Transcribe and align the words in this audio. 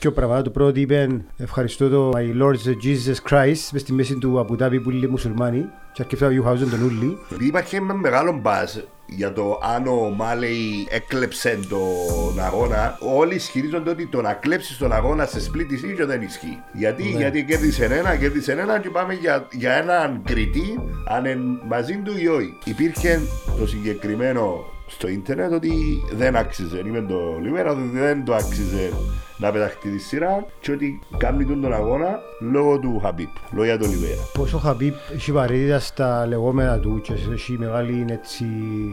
δύο 0.00 0.12
πράγματα. 0.12 0.42
Το 0.42 0.50
πρώτο 0.50 0.80
είπε 0.80 1.20
ευχαριστώ 1.36 1.88
το 1.88 2.10
My 2.14 2.42
Lord 2.42 2.56
Jesus 2.84 3.30
Christ 3.30 3.68
μες 3.72 3.80
στη 3.80 3.92
μέση 3.92 4.18
του 4.18 4.38
Αμπουδάμπη 4.38 4.80
που 4.80 4.90
είναι 4.90 5.06
μουσουλμάνοι 5.06 5.64
και 5.92 6.02
αρκετά 6.02 6.32
Ιουχάουζεν 6.32 6.70
τον 6.70 6.82
Ούλη. 6.82 7.18
Υπάρχει 7.40 7.76
ένα 7.76 7.94
μεγάλο 7.94 8.38
μπάζ 8.42 8.70
για 9.06 9.32
το 9.32 9.58
αν 9.74 9.86
ο 9.86 10.12
Μάλεϊ 10.16 10.86
έκλεψε 10.90 11.58
τον 11.68 12.44
αγώνα. 12.44 12.98
Όλοι 13.16 13.34
ισχυρίζονται 13.34 13.90
ότι 13.90 14.06
το 14.06 14.20
να 14.20 14.32
κλέψεις 14.32 14.76
τον 14.78 14.92
αγώνα 14.92 15.26
σε 15.26 15.40
σπίτι 15.40 15.74
ή 15.74 16.04
δεν 16.04 16.22
ισχύει. 16.22 16.58
Γιατί, 16.72 17.02
Ναι. 17.02 17.08
γιατί 17.18 17.44
κέρδισε 17.44 17.84
ένα, 17.84 18.16
κέρδισε 18.16 18.52
ένα 18.52 18.80
και 18.80 18.90
πάμε 18.90 19.14
για, 19.14 19.46
για 19.52 19.72
έναν 19.72 20.22
κριτή 20.24 20.78
αν 21.08 21.24
είναι 21.24 21.40
μαζί 21.68 21.96
του 22.04 22.12
ή 22.18 22.28
όχι. 22.28 22.56
Υπήρχε 22.64 23.20
το 23.58 23.66
συγκεκριμένο 23.66 24.64
στο 24.86 25.08
ίντερνετ 25.08 25.52
ότι 25.52 25.72
δεν 26.12 26.36
άξιζε. 26.36 26.82
Είμαι 26.86 27.00
το 27.08 27.38
Λιβέρα 27.42 27.70
ότι 27.70 27.90
δεν 27.92 28.24
το 28.24 28.34
άξιζε 28.34 28.92
να 29.38 29.52
πεταχτεί 29.52 29.90
τη 29.90 29.98
σειρά 29.98 30.46
και 30.60 30.72
ότι 30.72 31.00
κάνει 31.16 31.44
τον, 31.44 31.60
τον 31.60 31.72
αγώνα 31.72 32.18
λόγω 32.40 32.78
του 32.78 33.00
Χαμπίπ, 33.02 33.28
λόγω 33.52 33.64
για 33.64 33.78
το 33.78 33.86
Λιβέρα. 33.86 34.22
Πως 34.32 34.52
ο 34.54 34.58
Χαμπίπ 34.58 34.94
έχει 35.14 35.32
βαρύτητα 35.32 35.78
στα 35.78 36.26
λεγόμενα 36.26 36.78
του 36.78 37.00
και 37.00 37.12
έχει 37.32 37.52
μεγάλη 37.58 38.04
έτσι, 38.08 38.44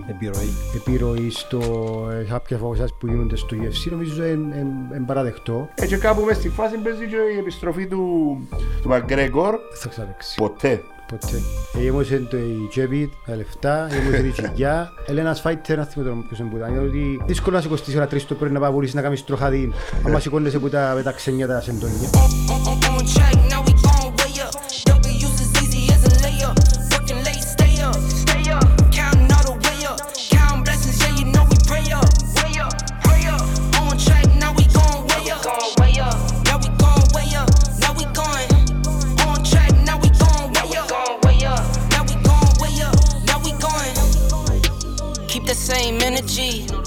Επιρροή. 0.09 0.49
επιρροή 0.75 1.29
στο 1.29 1.59
ε, 2.11 2.23
κάποια 2.23 2.57
φαγωσάς 2.57 2.93
που 2.99 3.07
γίνονται 3.07 3.35
στο 3.35 3.57
UFC 3.61 3.91
νομίζω 3.91 4.25
είναι 4.25 5.03
παραδεκτό. 5.05 5.69
Έτσι 5.75 5.97
κάπου 5.97 6.21
μέσα 6.21 6.39
στη 6.39 6.49
φάση 6.49 6.77
παίζει 6.77 7.05
και 7.05 7.15
η 7.35 7.37
επιστροφή 7.37 7.87
του, 7.87 8.37
του 8.81 8.89
Μαγκρέγκορ. 8.89 9.51
Δεν 9.51 9.79
θα 9.79 9.89
ξαναπαίξει. 9.89 10.35
Ποτέ. 10.35 10.81
Ποτέ. 11.07 11.41
Έγιμωσε 11.77 12.27
το 12.29 12.37
η 12.37 12.67
Τζέπιτ, 12.69 13.11
τα 13.25 13.35
λεφτά, 13.35 13.87
έγιμωσε 13.91 14.27
η 14.27 14.29
Τσιγιά. 14.29 14.91
Έλε 15.09 15.19
ένας 15.21 15.41
φάιτερ, 15.41 15.77
να 15.77 15.83
θυμώ 15.83 16.05
τώρα 16.05 16.23
ποιος 16.27 16.39
είναι 16.39 16.49
που 16.49 16.57
ήταν. 16.57 16.69
Είναι 16.69 16.79
ότι 16.79 17.21
δύσκολο 17.25 17.55
να 17.55 17.61
σηκωστείς 17.61 17.95
ώρα 17.95 18.07
τρεις 18.07 18.25
το 18.25 18.35
πρωί 18.35 18.51
να 18.51 18.59
πάει 18.59 18.71
πουλήσεις 18.71 18.95
να 18.95 19.01
κάνεις 19.01 19.25
τροχαδί. 19.25 19.71
Άμα 20.05 20.19
σηκώνεσαι 20.19 20.59
που 20.59 20.69
τα, 20.69 20.93
με 20.95 21.01
τα 21.01 21.11
ξενιά 21.11 21.47
τα 21.47 21.61
σεντόνια. 21.61 22.09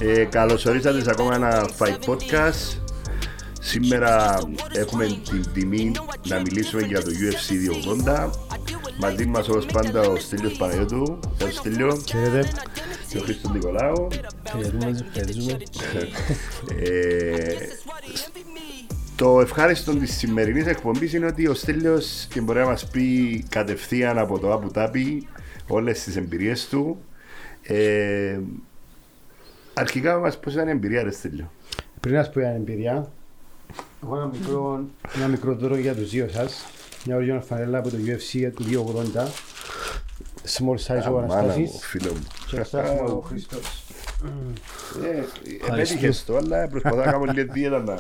Ε, 0.00 0.24
Καλώς 0.24 0.64
ορίσατε 0.64 1.02
σε 1.02 1.10
ακόμα 1.10 1.34
ένα 1.34 1.68
Fight 1.78 1.98
Podcast. 2.06 2.78
Σήμερα 3.60 4.40
έχουμε 4.72 5.06
την 5.06 5.52
τιμή 5.52 5.92
να 6.28 6.40
μιλήσουμε 6.40 6.82
για 6.82 7.02
το 7.02 7.10
UFC 7.10 7.52
280. 8.06 8.30
Μαζί 9.00 9.26
μας 9.26 9.48
όπως 9.48 9.66
πάντα 9.66 10.00
ο 10.00 10.16
Στέλιος 10.16 10.56
Παναγιώτου. 10.56 11.18
Γεια 11.38 11.46
σου 11.46 11.52
Στέλιο. 11.52 12.00
Ξέρετε, 12.04 12.48
Και 13.08 13.18
ο 13.18 13.20
Χρήστος 13.20 13.52
Νικολάου. 13.52 14.08
Ευχαριστούμε, 14.42 15.06
ευχαριστούμε. 15.14 15.58
Ε, 16.80 17.54
το 19.16 19.40
ευχάριστο 19.40 19.94
της 19.94 20.16
σημερινής 20.16 20.66
εκπομπής 20.66 21.12
είναι 21.12 21.26
ότι 21.26 21.48
ο 21.48 21.54
Στέλιος 21.54 22.26
και 22.30 22.40
μπορεί 22.40 22.58
να 22.58 22.66
μας 22.66 22.88
πει 22.90 23.44
κατευθείαν 23.48 24.18
από 24.18 24.38
το 24.38 24.52
Abu 24.52 24.78
Dhabi 24.78 25.18
όλες 25.66 26.02
τις 26.02 26.16
εμπειρίες 26.16 26.68
του. 26.68 26.98
Ε, 27.62 28.38
αρχικά 29.78 30.18
μας 30.18 30.38
πώ 30.38 30.50
ήταν 30.50 30.66
η 30.68 30.70
εμπειρία, 30.70 31.02
ρε 31.02 31.10
Στέλιο; 31.10 31.50
πριν 32.00 32.14
να 32.14 32.22
σου 32.22 32.30
πω 32.30 32.40
για 32.40 32.48
την 32.48 32.58
εμπειρία, 32.60 33.08
έχω 34.02 34.16
ένα 34.16 34.26
μικρό, 34.26 34.84
ένα 35.16 35.26
μικρό 35.28 35.54
δώρο 35.54 35.76
για 35.76 35.94
τους 35.94 36.10
δύο 36.10 36.28
σας. 36.28 36.64
Μια 37.06 37.16
οριζόνα 37.16 37.40
φανέλα 37.40 37.78
από 37.78 37.88
το 37.88 37.96
UFC 38.06 38.50
του 38.54 38.64
280. 38.64 39.26
Small 40.58 40.76
size 40.86 41.08
ο 41.08 41.10
Μάνα 41.10 41.26
μου, 41.26 41.32
Αναστάσης. 41.32 41.86
φίλο 41.86 42.12
μου. 42.12 42.26
Και 42.50 42.60
αυτά 42.60 42.92
ο 42.92 43.20
Χριστός. 43.20 43.82
Ε, 45.04 45.74
δεν 45.74 45.82
είχες 45.82 46.24
το, 46.24 46.36
αλλά 46.36 46.68
προσπαθώ 46.68 46.96
να 46.96 47.02
κάνω 47.02 47.24
λίγη 47.24 47.42
δίαιτα 47.42 47.78
να, 47.82 47.94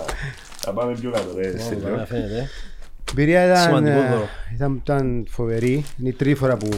να 0.66 0.72
πάμε 0.72 0.92
πιο 1.00 1.10
κάτω, 1.10 1.34
ρε, 1.36 1.46
Καλά 1.50 1.58
Στέλιο. 1.60 2.04
φαίνεται. 2.06 2.38
Η 2.40 3.10
εμπειρία 3.10 3.44
ήταν, 3.44 3.62
Σημαντικό 3.62 3.98
ε, 3.98 4.08
δώρο. 4.08 4.28
ήταν, 4.54 4.80
ήταν 4.82 5.26
φοβερή. 5.28 5.84
Είναι 5.98 6.08
η 6.08 6.12
τρίτη 6.12 6.38
φορά 6.38 6.56
που, 6.56 6.68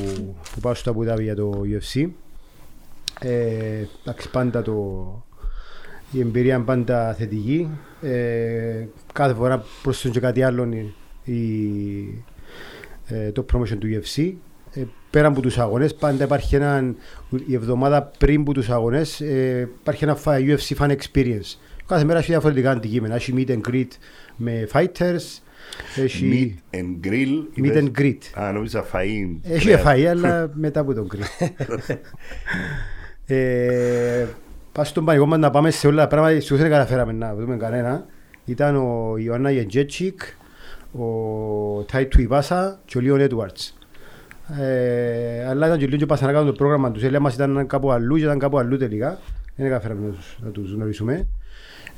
που 0.54 0.60
πάω 0.60 0.74
στο 0.74 0.97
Abu 0.98 1.12
Dhabi 1.12 1.20
για 1.22 1.34
το 1.36 1.62
UFC. 1.64 2.08
Ε, 3.22 3.84
εντάξει, 4.03 4.31
πάντα 4.31 4.62
το, 4.62 4.75
η 6.12 6.20
εμπειρία 6.20 6.54
είναι 6.54 6.64
πάντα 6.64 7.14
θετική. 7.14 7.69
Ε, 8.03 8.86
κάθε 9.12 9.34
φορά 9.34 9.64
προσθέτουν 9.82 10.12
και 10.12 10.20
κάτι 10.20 10.42
άλλο 10.42 10.69
η, 11.25 11.32
η- 11.34 12.25
ε, 13.06 13.32
το 13.32 13.47
promotion 13.53 13.76
του 13.78 13.88
UFC. 14.03 14.32
Ε, 14.75 14.82
πέρα 15.10 15.28
από 15.28 15.41
τους 15.41 15.59
αγώνες, 15.59 15.94
πάντα 15.94 16.25
υπάρχει 16.25 16.54
ένα, 16.56 16.94
η 17.47 17.54
εβδομάδα 17.54 18.10
πριν 18.19 18.41
από 18.41 18.53
τους 18.53 18.70
αγώνες, 18.70 19.20
ε, 19.20 19.69
υπάρχει 19.80 20.04
ένα 20.04 20.19
fa- 20.25 20.38
UFC 20.41 20.76
fan 20.78 20.97
experience. 20.97 21.56
Κάθε 21.86 22.04
μέρα 22.04 22.19
έχει 22.19 22.30
διαφορετικά 22.30 22.70
αντικείμενα. 22.70 23.14
Έχει 23.14 23.32
meet 23.36 23.50
and 23.50 23.60
greet 23.70 23.88
με 24.36 24.69
fighters, 24.72 25.38
έχει 25.97 26.56
Meet 26.72 26.76
and 26.76 27.06
grill. 27.06 27.62
meet 27.64 27.76
and 27.76 27.84
είπες. 27.86 27.91
greet. 27.98 28.41
Α, 28.42 28.53
νόμιζα 28.53 28.84
φαΐ. 28.92 29.38
Έχει 29.42 29.69
Ναι. 29.69 29.82
φαΐ, 29.84 30.04
αλλά 30.04 30.50
μετά 30.54 30.80
από 30.80 30.94
τον 30.94 31.09
greet. 31.14 31.47
ε, 33.34 34.26
Πας 34.72 34.88
στον 34.88 35.04
πανικό 35.04 35.26
μας 35.26 35.38
να 35.38 35.50
πάμε 35.50 35.70
σε 35.70 35.86
όλα 35.86 36.02
τα 36.02 36.08
πράγματα, 36.08 36.41
σου 36.41 36.56
δεν 36.56 36.70
καταφέραμε 36.70 37.12
να 37.12 37.34
δούμε 37.34 37.56
κανένα. 37.56 38.04
Ήταν 38.44 38.76
ο 38.76 39.16
Ιωάννα 39.18 39.50
Γεντζέτσικ, 39.50 40.20
ο 40.92 41.04
Τάιτου 41.92 42.20
Ιβάσα 42.20 42.80
και 42.84 42.98
ο 42.98 43.00
Λίον 43.00 43.20
Έντουαρτς. 43.20 43.78
Ε, 44.60 45.46
αλλά 45.48 45.66
ήταν 45.66 45.78
και 45.78 45.84
λίγο 45.86 45.96
και 45.96 46.06
πάσαν 46.06 46.26
να 46.26 46.32
κάνουν 46.32 46.46
το 46.48 46.52
πρόγραμμα 46.54 46.91
τους. 46.91 47.02
Έλεγα 47.02 47.20
μας 47.20 47.34
ήταν 47.34 47.66
κάπου 47.66 47.91
αλλού 47.91 48.16
και 48.16 48.22
ήταν 48.22 48.38
κάπου 48.38 48.58
αλλού 48.58 48.76
τελικά. 48.76 49.18
Δεν 49.56 49.68
καταφέραμε 49.68 50.06
να 50.06 50.12
τους, 50.12 50.38
να 50.41 50.50
τους 50.50 50.72
γνωρίσουμε. 50.72 51.26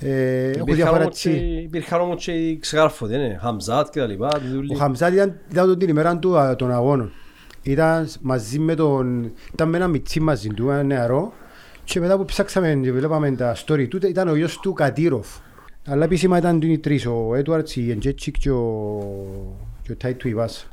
Ε, 0.00 0.42
έχω 0.42 0.50
Υπήρχαν 0.50 0.74
διάφορα 0.74 1.02
όμως 1.02 1.20
και- 1.20 1.30
έτσι. 1.30 1.42
Υπήρχαν 1.64 2.00
όμως 2.00 2.24
και 2.24 2.32
οι 2.32 2.58
ξεγάρφωτοι, 2.58 3.16
ναι. 3.16 3.38
Χαμζάτ 3.40 3.88
και 3.90 4.00
τα 4.00 4.06
λοιπά. 4.06 4.30
Ο 4.72 4.76
Χαμζάτ 4.76 5.12
ήταν, 5.12 5.34
ήταν 5.50 5.78
την 5.78 5.88
ημέρα 5.88 6.18
του 6.18 6.38
α, 6.38 6.56
των 6.56 6.72
αγώνων. 6.72 7.12
Ήταν 7.62 8.08
μαζί 8.20 8.58
με 8.58 8.74
τον... 8.74 9.32
Ήταν 9.52 9.68
με 9.68 9.76
ένα 9.76 9.88
μιτσί 9.88 10.20
μαζί 10.20 10.48
του, 10.48 10.70
ένα 10.70 10.82
νεαρό. 10.82 11.32
Και 11.84 12.00
μετά 12.00 12.16
που 12.16 12.24
ψάξαμε 12.24 12.80
και 12.82 12.92
βλέπαμε 12.92 13.30
τα 13.30 13.56
story 13.56 13.88
του, 13.88 14.06
ήταν 14.06 14.28
ο 14.28 14.34
γιος 14.34 14.58
του 14.58 14.72
Κατήροφ. 14.72 15.26
Αλλά 15.86 16.04
επίσημα 16.04 16.38
ήταν 16.38 16.60
οι 16.60 16.78
τρεις, 16.78 17.06
ο 17.06 17.34
Έντουαρτς, 17.34 17.76
η 17.76 17.90
Εντζέτσικ 17.90 18.38
και 18.38 18.50
ο, 18.50 18.66
και 19.82 19.92
ο 19.92 19.96
Τάι 19.96 20.14
του 20.14 20.28
Ιβάς. 20.28 20.68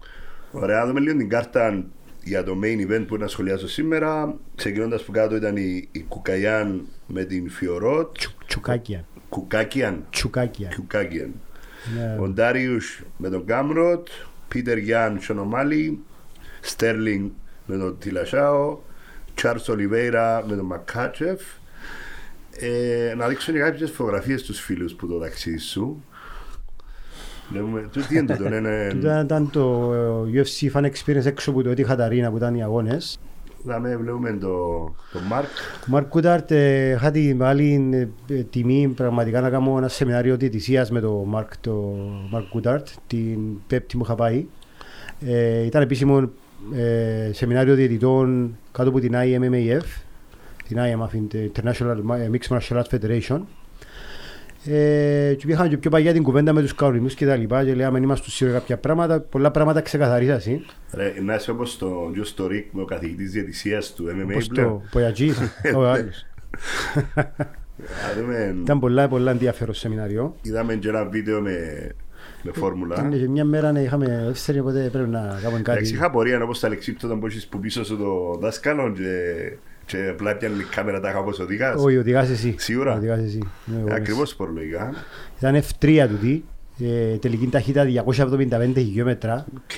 Ωραία, 0.52 0.80
να 0.80 0.86
δούμε 0.86 1.00
λίγο 1.00 1.18
την 1.18 1.30
κάρτα 1.30 1.86
για 2.24 2.44
το 2.44 2.56
main 2.64 2.92
event 2.92 3.06
που 3.08 3.18
να 3.18 3.28
σχολιάσω 3.28 3.68
σήμερα. 3.68 4.36
Ξεκινώντας 4.56 5.04
που 5.04 5.12
κάτω 5.12 5.36
ήταν 5.36 5.58
η, 5.58 5.88
η 5.92 6.06
Κουκαϊάν 6.08 6.88
με 7.08 7.24
την 7.24 7.50
Φιωρότ. 7.50 8.18
Τσου, 8.18 8.32
τσουκάκια. 8.48 9.06
Κουκάκιαν. 9.30 10.06
Τσουκάκια. 10.10 10.70
Κουκάκιαν. 10.76 11.34
Ναι. 11.96 12.18
Ο 12.20 12.28
Ντάριους 12.28 13.04
με 13.18 13.30
τον 13.30 13.46
Κάμροτ, 13.46 14.08
Πίτερ 14.48 14.78
Γιάν 14.78 15.18
και 15.18 15.32
ο 15.32 15.46
Μάλι, 15.46 16.04
Στέρλινγκ 16.62 17.30
με 17.66 17.78
τον 17.78 17.98
Τιλασάο, 18.00 18.78
Τσάρλς 19.36 19.70
Ολιβέιρα 19.70 20.46
με 20.48 20.56
τον 20.56 20.66
Μακάτσεφ. 20.66 21.42
Ε, 22.60 23.14
να 23.18 23.28
δείξω 23.28 23.52
και 23.52 23.60
κάποιες 23.60 23.92
φωτογραφίες 23.92 24.42
στους 24.42 24.60
φίλους 24.60 24.94
που 24.94 25.08
το 25.08 25.20
ταξίδι 25.20 25.58
σου. 25.58 26.04
Βλέπουμε, 27.52 27.90
το 27.94 28.02
τι 28.08 28.18
είναι 28.18 28.36
τούτο, 28.36 28.56
είναι... 28.56 28.88
Τούτα 28.90 29.22
ήταν 29.22 29.50
το 29.50 29.94
ε, 30.34 30.44
UFC 30.44 30.72
fan 30.72 30.86
experience 30.86 31.26
έξω 31.26 31.50
από 31.50 31.64
το 31.64 31.70
Etihad 31.70 31.84
Arena 31.84 32.30
που 32.30 32.38
ήταν 32.38 32.56
οι 32.56 32.64
αγώνες. 32.64 33.20
Δαμέ, 33.64 33.98
βλέπουμε 33.98 34.32
το, 34.32 34.48
το 35.12 35.20
Μάρκ. 35.30 35.48
Ο 35.82 35.86
Μάρκ 35.86 36.08
Γκόνταρντ 36.08 36.52
ε, 36.52 36.90
είχα 36.90 37.12
τη 37.12 37.34
μεγάλη 37.34 37.90
ε, 37.94 38.34
ε, 38.34 38.44
τιμή 38.44 38.88
πραγματικά 38.96 39.42
να 39.42 39.50
κάνω 39.50 39.78
ένα 39.78 39.88
σεμινάριο 39.88 40.38
διαιτησίας 40.38 40.92
με 40.92 41.00
τον 41.00 41.28
Μάρκ, 41.28 41.58
το 41.58 41.96
Μάρκ 42.30 42.48
Γκόνταρντ 42.48 42.88
την 43.08 43.40
Πέμπτη 43.68 43.98
που 43.98 44.04
είχα 44.04 44.16
πάει. 44.16 44.46
Ε, 45.20 45.66
ήταν 45.66 45.82
επίσημο 45.82 46.30
ε, 46.76 47.30
σεμινάριο 47.34 47.76
διαιτητών 47.76 48.58
κάτω 48.72 48.90
από 48.90 49.00
την 49.00 49.14
IMMAF, 49.16 49.86
την 50.68 50.78
IMF, 50.80 51.10
την 51.10 51.52
International 51.54 51.96
Mixed 52.32 52.58
Martial 52.58 52.82
Arts 52.82 52.98
Federation. 53.00 53.40
Ε, 54.66 55.34
και 55.38 55.46
είχαμε 55.48 55.68
και 55.70 55.78
πιο 55.78 55.90
παγιά 55.90 56.14
την 56.14 56.24
κουβέντα 56.24 56.54
με 56.54 56.62
τους 56.62 56.76
κανονισμούς 56.76 57.14
και 57.14 57.26
τα 57.26 57.36
λοιπά 57.36 57.66
και 57.66 57.74
λέγαμε 57.74 58.00
είμαστε 58.00 58.30
σίγουροι 58.30 58.56
κάποια 58.58 58.78
πράγματα, 58.78 59.20
πολλά 59.20 59.52
πράγματα 59.52 59.82
ξεκαθαρίσασαι. 59.82 60.62
Ρε, 60.94 61.14
να 61.22 61.36
είσαι 61.36 61.52
όπως 61.52 61.78
το 61.78 62.12
Τζο 62.14 62.24
στο 62.24 62.48
Ρικ 62.48 62.74
με 62.74 62.82
ο 62.82 62.86
καθηγητής 62.86 63.32
διαιτησίας 63.32 63.94
του 63.94 64.06
MMA 64.10 64.30
Όπως 64.32 64.48
πλέον. 64.48 64.68
το 64.68 64.82
Πογιατζής, 64.92 65.38
ο 65.78 65.86
άλλος. 65.88 66.26
Α, 67.16 67.24
δούμε, 68.20 68.56
Ήταν 68.62 68.80
πολλά, 68.80 69.08
πολλά 69.08 69.32
ενδιαφέρον 69.32 69.74
σεμινάριο. 69.74 70.36
είδαμε 70.42 70.76
και 70.76 70.90
ένα 70.90 71.06
βίντεο 71.06 71.42
με, 71.42 71.56
με 72.44 72.52
φόρμουλα. 72.54 72.96
Ήταν 73.00 73.12
και 73.20 73.28
μια 73.30 73.46
μέρα 73.46 73.72
να 73.72 73.80
είχαμε 73.80 74.26
εύστερη, 74.30 74.60
οπότε 74.60 74.90
πρέπει 74.92 75.10
να 75.10 75.20
κάνουμε 75.20 75.60
Εντάξει, 75.60 75.64
κάτι. 75.64 75.90
είχα 75.94 76.12
πορεία 76.12 76.44
όπως 76.44 76.60
τα 76.60 76.70
λεξίπτωτα 76.70 77.16
που 77.16 77.26
έχεις 77.26 77.48
που 77.48 77.60
πίσω 77.60 77.84
σου 77.84 77.98
το 77.98 78.38
δάσκαλο 78.40 78.92
και, 78.92 79.02
και 79.86 80.08
απλά 80.12 80.36
πιάνε 80.36 80.56
η 80.56 80.66
κάμερα 80.76 81.00
τα 81.00 81.10
είχα 81.10 81.20
όπως 81.20 81.40
οδηγάς. 81.40 81.76
Όχι, 81.84 81.98
οδηγάς 81.98 82.30
εσύ. 82.30 82.56
Σίγουρα. 82.58 82.96
Οδηγάς 82.96 83.20
εσύ. 83.20 83.38
Ναι, 83.66 83.74
εγώ 83.76 83.80
Ε, 83.80 83.84
μέσα. 83.84 83.96
Ακριβώς 83.96 84.34
φορολογικά. 84.34 84.94
Ήταν 85.38 85.56
F3 85.62 86.06
του 86.10 86.18
τι. 86.22 86.42
ε, 86.86 87.18
τελική 87.18 87.48
ταχύτητα 87.48 88.04
275 88.06 88.72
χιλιόμετρα. 88.76 89.46
Οκ. 89.56 89.72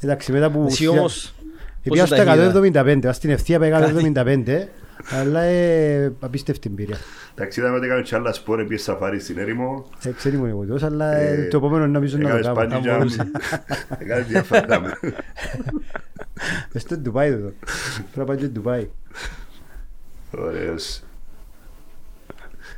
Εντάξει, 0.00 0.32
μετά 0.32 0.50
που... 0.50 0.64
Εσύ 0.68 0.86
όμως, 0.86 1.34
Πήγα 1.82 2.02
πόση 2.02 2.14
στα 2.14 2.24
ταχύτητα; 2.24 2.82
175, 2.84 2.98
βάζει 3.02 3.16
στην 3.16 3.30
ευθεία 3.30 3.58
πήγα 3.58 3.92
175, 4.14 4.68
αλλά 5.10 5.40
ε, 5.40 6.12
απίστευτη 6.20 6.68
εμπειρία. 6.70 6.96
Εντάξει, 7.34 7.60
είδαμε 7.60 7.76
ότι 7.76 7.86
έκαμε 7.86 8.02
και 8.02 8.14
άλλα 8.14 8.32
σπορ, 8.32 8.60
επίσης 8.60 8.84
σαφάρι 8.84 9.20
στην 9.20 9.38
έρημο. 9.38 9.88
Ε, 10.04 10.10
ξέρει 10.10 10.36
μου 10.36 10.46
εγώ 10.46 10.64
τόσο, 10.64 10.86
αλλά 10.86 11.16
ε, 11.16 11.34
Ε, 11.44 11.48
το 11.48 11.56
επόμενο 11.56 11.86
νομίζω 11.86 12.16
να 12.18 12.22
το 12.30 12.36
Έκαμε 12.36 12.42
κάνω. 12.42 12.54
σπάνι 12.54 12.74
Αν 12.74 12.82
τζάμ. 12.82 12.96
μπορούσα. 12.96 13.30
Έκαμε 13.98 14.22
διάφορα. 14.22 14.80
με. 14.80 14.92
Μες 16.72 16.82
στο 16.82 16.96
Ντουμπάι 16.98 17.28
εδώ. 17.30 17.52
Πρέπει 17.94 18.18
να 18.18 18.24
πάει 18.24 18.36
και 18.36 18.46
Ντουμπάι. 18.46 18.88
Ωραίος. 20.30 21.02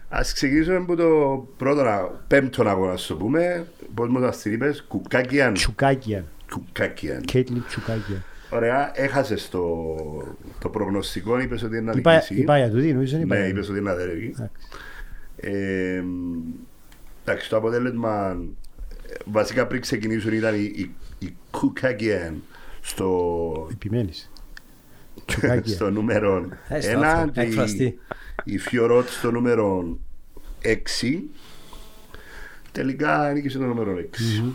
Ας 0.09 0.33
ξεκινήσουμε 0.33 0.77
από 0.77 0.97
το 0.97 1.09
πρώτο, 1.57 1.81
α- 1.81 2.11
πέμπτο 2.27 2.69
αγώνα, 2.69 2.93
ας 2.93 3.07
το 3.07 3.15
πούμε. 3.17 3.67
Πώς 3.95 4.09
μου 4.09 4.21
τα 4.21 4.31
την 4.31 4.53
είπες, 4.53 4.85
Κουκάκιαν. 4.89 5.55
Τσουκάκια. 5.55 6.25
Κουκάκιαν. 6.53 7.21
Κέιτλιν 7.21 7.63
Τσουκάκια. 7.69 8.23
Ωραία, 8.51 9.01
έχασες 9.01 9.49
το, 9.49 9.65
το 10.61 10.69
προγνωστικό, 10.69 11.39
είπες 11.41 11.63
ότι 11.63 11.77
είναι 11.77 11.93
να 11.93 11.99
Είπα 11.99 12.13
νικήσει. 12.15 12.35
είπα 12.35 12.59
για 12.59 12.71
τούτη, 12.71 12.93
νομίζω 12.93 13.17
είναι 13.17 13.25
είπα 13.25 13.35
Ναι, 13.35 13.41
για 13.41 13.51
είπες 13.51 13.67
τούτη. 13.67 13.79
ότι 13.79 13.81
είναι 13.81 13.91
αδερεύει. 13.91 14.27
Εντάξει. 14.37 14.53
Ε, 15.37 16.03
εντάξει, 17.25 17.49
το 17.49 17.57
αποτέλεσμα 17.57 18.37
ε, 19.09 19.15
βασικά 19.25 19.67
πριν 19.67 19.81
ξεκινήσουν 19.81 20.33
ήταν 20.33 20.55
η, 20.55 20.73
η, 20.75 20.91
η 21.19 21.37
Κουκάκιαν 21.51 22.43
στο, 22.81 23.69
Επιμένεις. 23.73 24.31
στο 25.15 25.25
Τσουκάκια. 25.25 25.91
νούμερο 25.91 26.49
Ε, 26.69 26.81
στο 26.81 26.99
1 27.01 27.03
άρθρο, 27.03 27.31
και 27.31 27.41
έκφραστη. 27.41 27.85
η, 27.85 27.99
η 28.53 28.59
Φιωρότ 28.59 29.09
στο 29.09 29.31
νούμερο 29.31 29.99
6 30.63 31.21
τελικά 32.73 33.31
νίκησε 33.35 33.59
το 33.59 33.65
νούμερο 33.65 33.95
6 33.97 34.53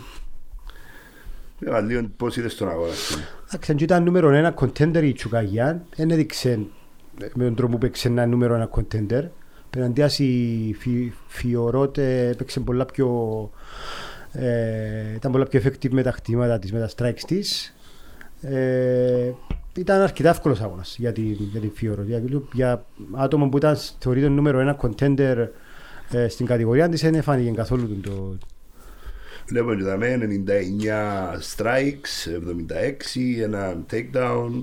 Βέβαια, 1.58 1.80
λίγο 1.80 2.10
πώς 2.16 2.36
είδες 2.36 2.54
τον 2.54 2.68
αγώνα 2.68 2.92
σου. 2.92 3.18
Εντάξει, 3.54 3.70
αν 3.70 3.76
και 3.76 3.84
ήταν 3.84 4.02
νούμερο 4.02 4.30
ένα 4.30 4.54
contender 4.56 5.02
η 5.02 5.12
Τσουκάκια, 5.12 5.84
δεν 5.96 6.10
έδειξε 6.10 6.50
ε, 7.20 7.26
με 7.34 7.44
τον 7.44 7.54
τρόπο 7.54 7.78
που 7.78 7.86
έπαιξε 7.86 8.08
ένα 8.08 8.26
νούμερο 8.26 8.54
ένα 8.54 8.70
contender. 8.70 9.28
Πέραντιας 9.70 10.18
η 10.18 10.74
Φι- 10.78 11.12
Φιωρότ 11.26 11.98
ε, 11.98 12.28
έπαιξε 12.28 12.60
πολλά 12.60 12.84
πιο... 12.84 13.50
Ε, 14.32 15.14
ήταν 15.14 15.32
πολλά 15.32 15.44
πιο 15.44 15.60
effective 15.64 15.90
με 15.90 16.02
τα 16.02 16.12
χτήματα 16.12 16.58
της, 16.58 16.72
με 16.72 16.78
τα 16.78 16.90
strikes 16.96 17.22
της. 17.26 17.74
Ε, 18.40 19.32
ήταν 19.76 20.00
αρκετά 20.00 20.28
εύκολος 20.28 20.60
αγώνας 20.60 20.96
για 20.98 21.12
την, 21.12 21.24
για 21.24 21.60
την 21.60 21.70
Φιωρότ. 21.74 22.06
Για, 22.06 22.22
για 22.52 22.84
άτομο 23.12 23.48
που 23.48 23.56
ήταν 23.56 23.76
θεωρείται 23.98 24.28
νούμερο 24.28 24.60
ένα 24.60 24.76
contender 24.80 25.48
ε, 26.10 26.28
στην 26.28 26.46
κατηγορία 26.46 26.88
της 26.88 27.00
δεν 27.00 27.22
φάνηκε 27.22 27.50
καθόλου 27.50 27.88
το, 27.88 28.10
το, 28.10 28.38
Βλέπουμε 29.48 29.76
και 29.76 29.82
δαμε 29.82 30.18
99 30.46 31.40
strikes, 31.56 32.28
76, 33.38 33.42
ένα 33.42 33.84
takedown 33.90 34.62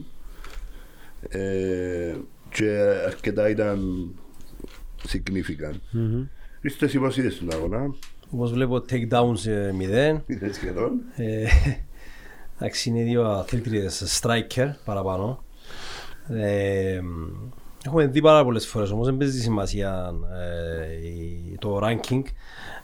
ε, 1.29 2.15
και 2.49 2.69
αρκετά 3.05 3.49
ήταν 3.49 4.09
significant. 5.07 5.79
Ήρθε 6.61 6.85
εσύ 6.85 6.99
πώς 6.99 7.17
είδες 7.17 7.37
τον 7.37 7.51
αγώνα, 7.53 7.93
Όπως 8.29 8.51
βλέπω 8.51 8.83
takedowns 8.89 9.45
ε, 9.45 9.71
μηδέν. 9.71 10.23
είδες 10.25 10.55
σχεδόν; 10.55 10.91
Ε, 11.15 11.45
Εντάξει, 12.59 12.89
είναι 12.89 13.03
δύο 13.03 13.23
αθλήτριες 13.25 14.19
striker 14.21 14.69
παραπάνω. 14.85 15.43
Ε, 16.29 16.99
έχουμε 17.85 18.05
δει 18.07 18.21
πάρα 18.21 18.43
πολλές 18.43 18.67
φορές 18.67 18.91
όμως 18.91 19.05
δεν 19.05 19.17
παίζει 19.17 19.41
σημασία 19.41 20.13
ε, 20.39 21.07
η- 21.07 21.57
το 21.59 21.79
ranking. 21.83 22.21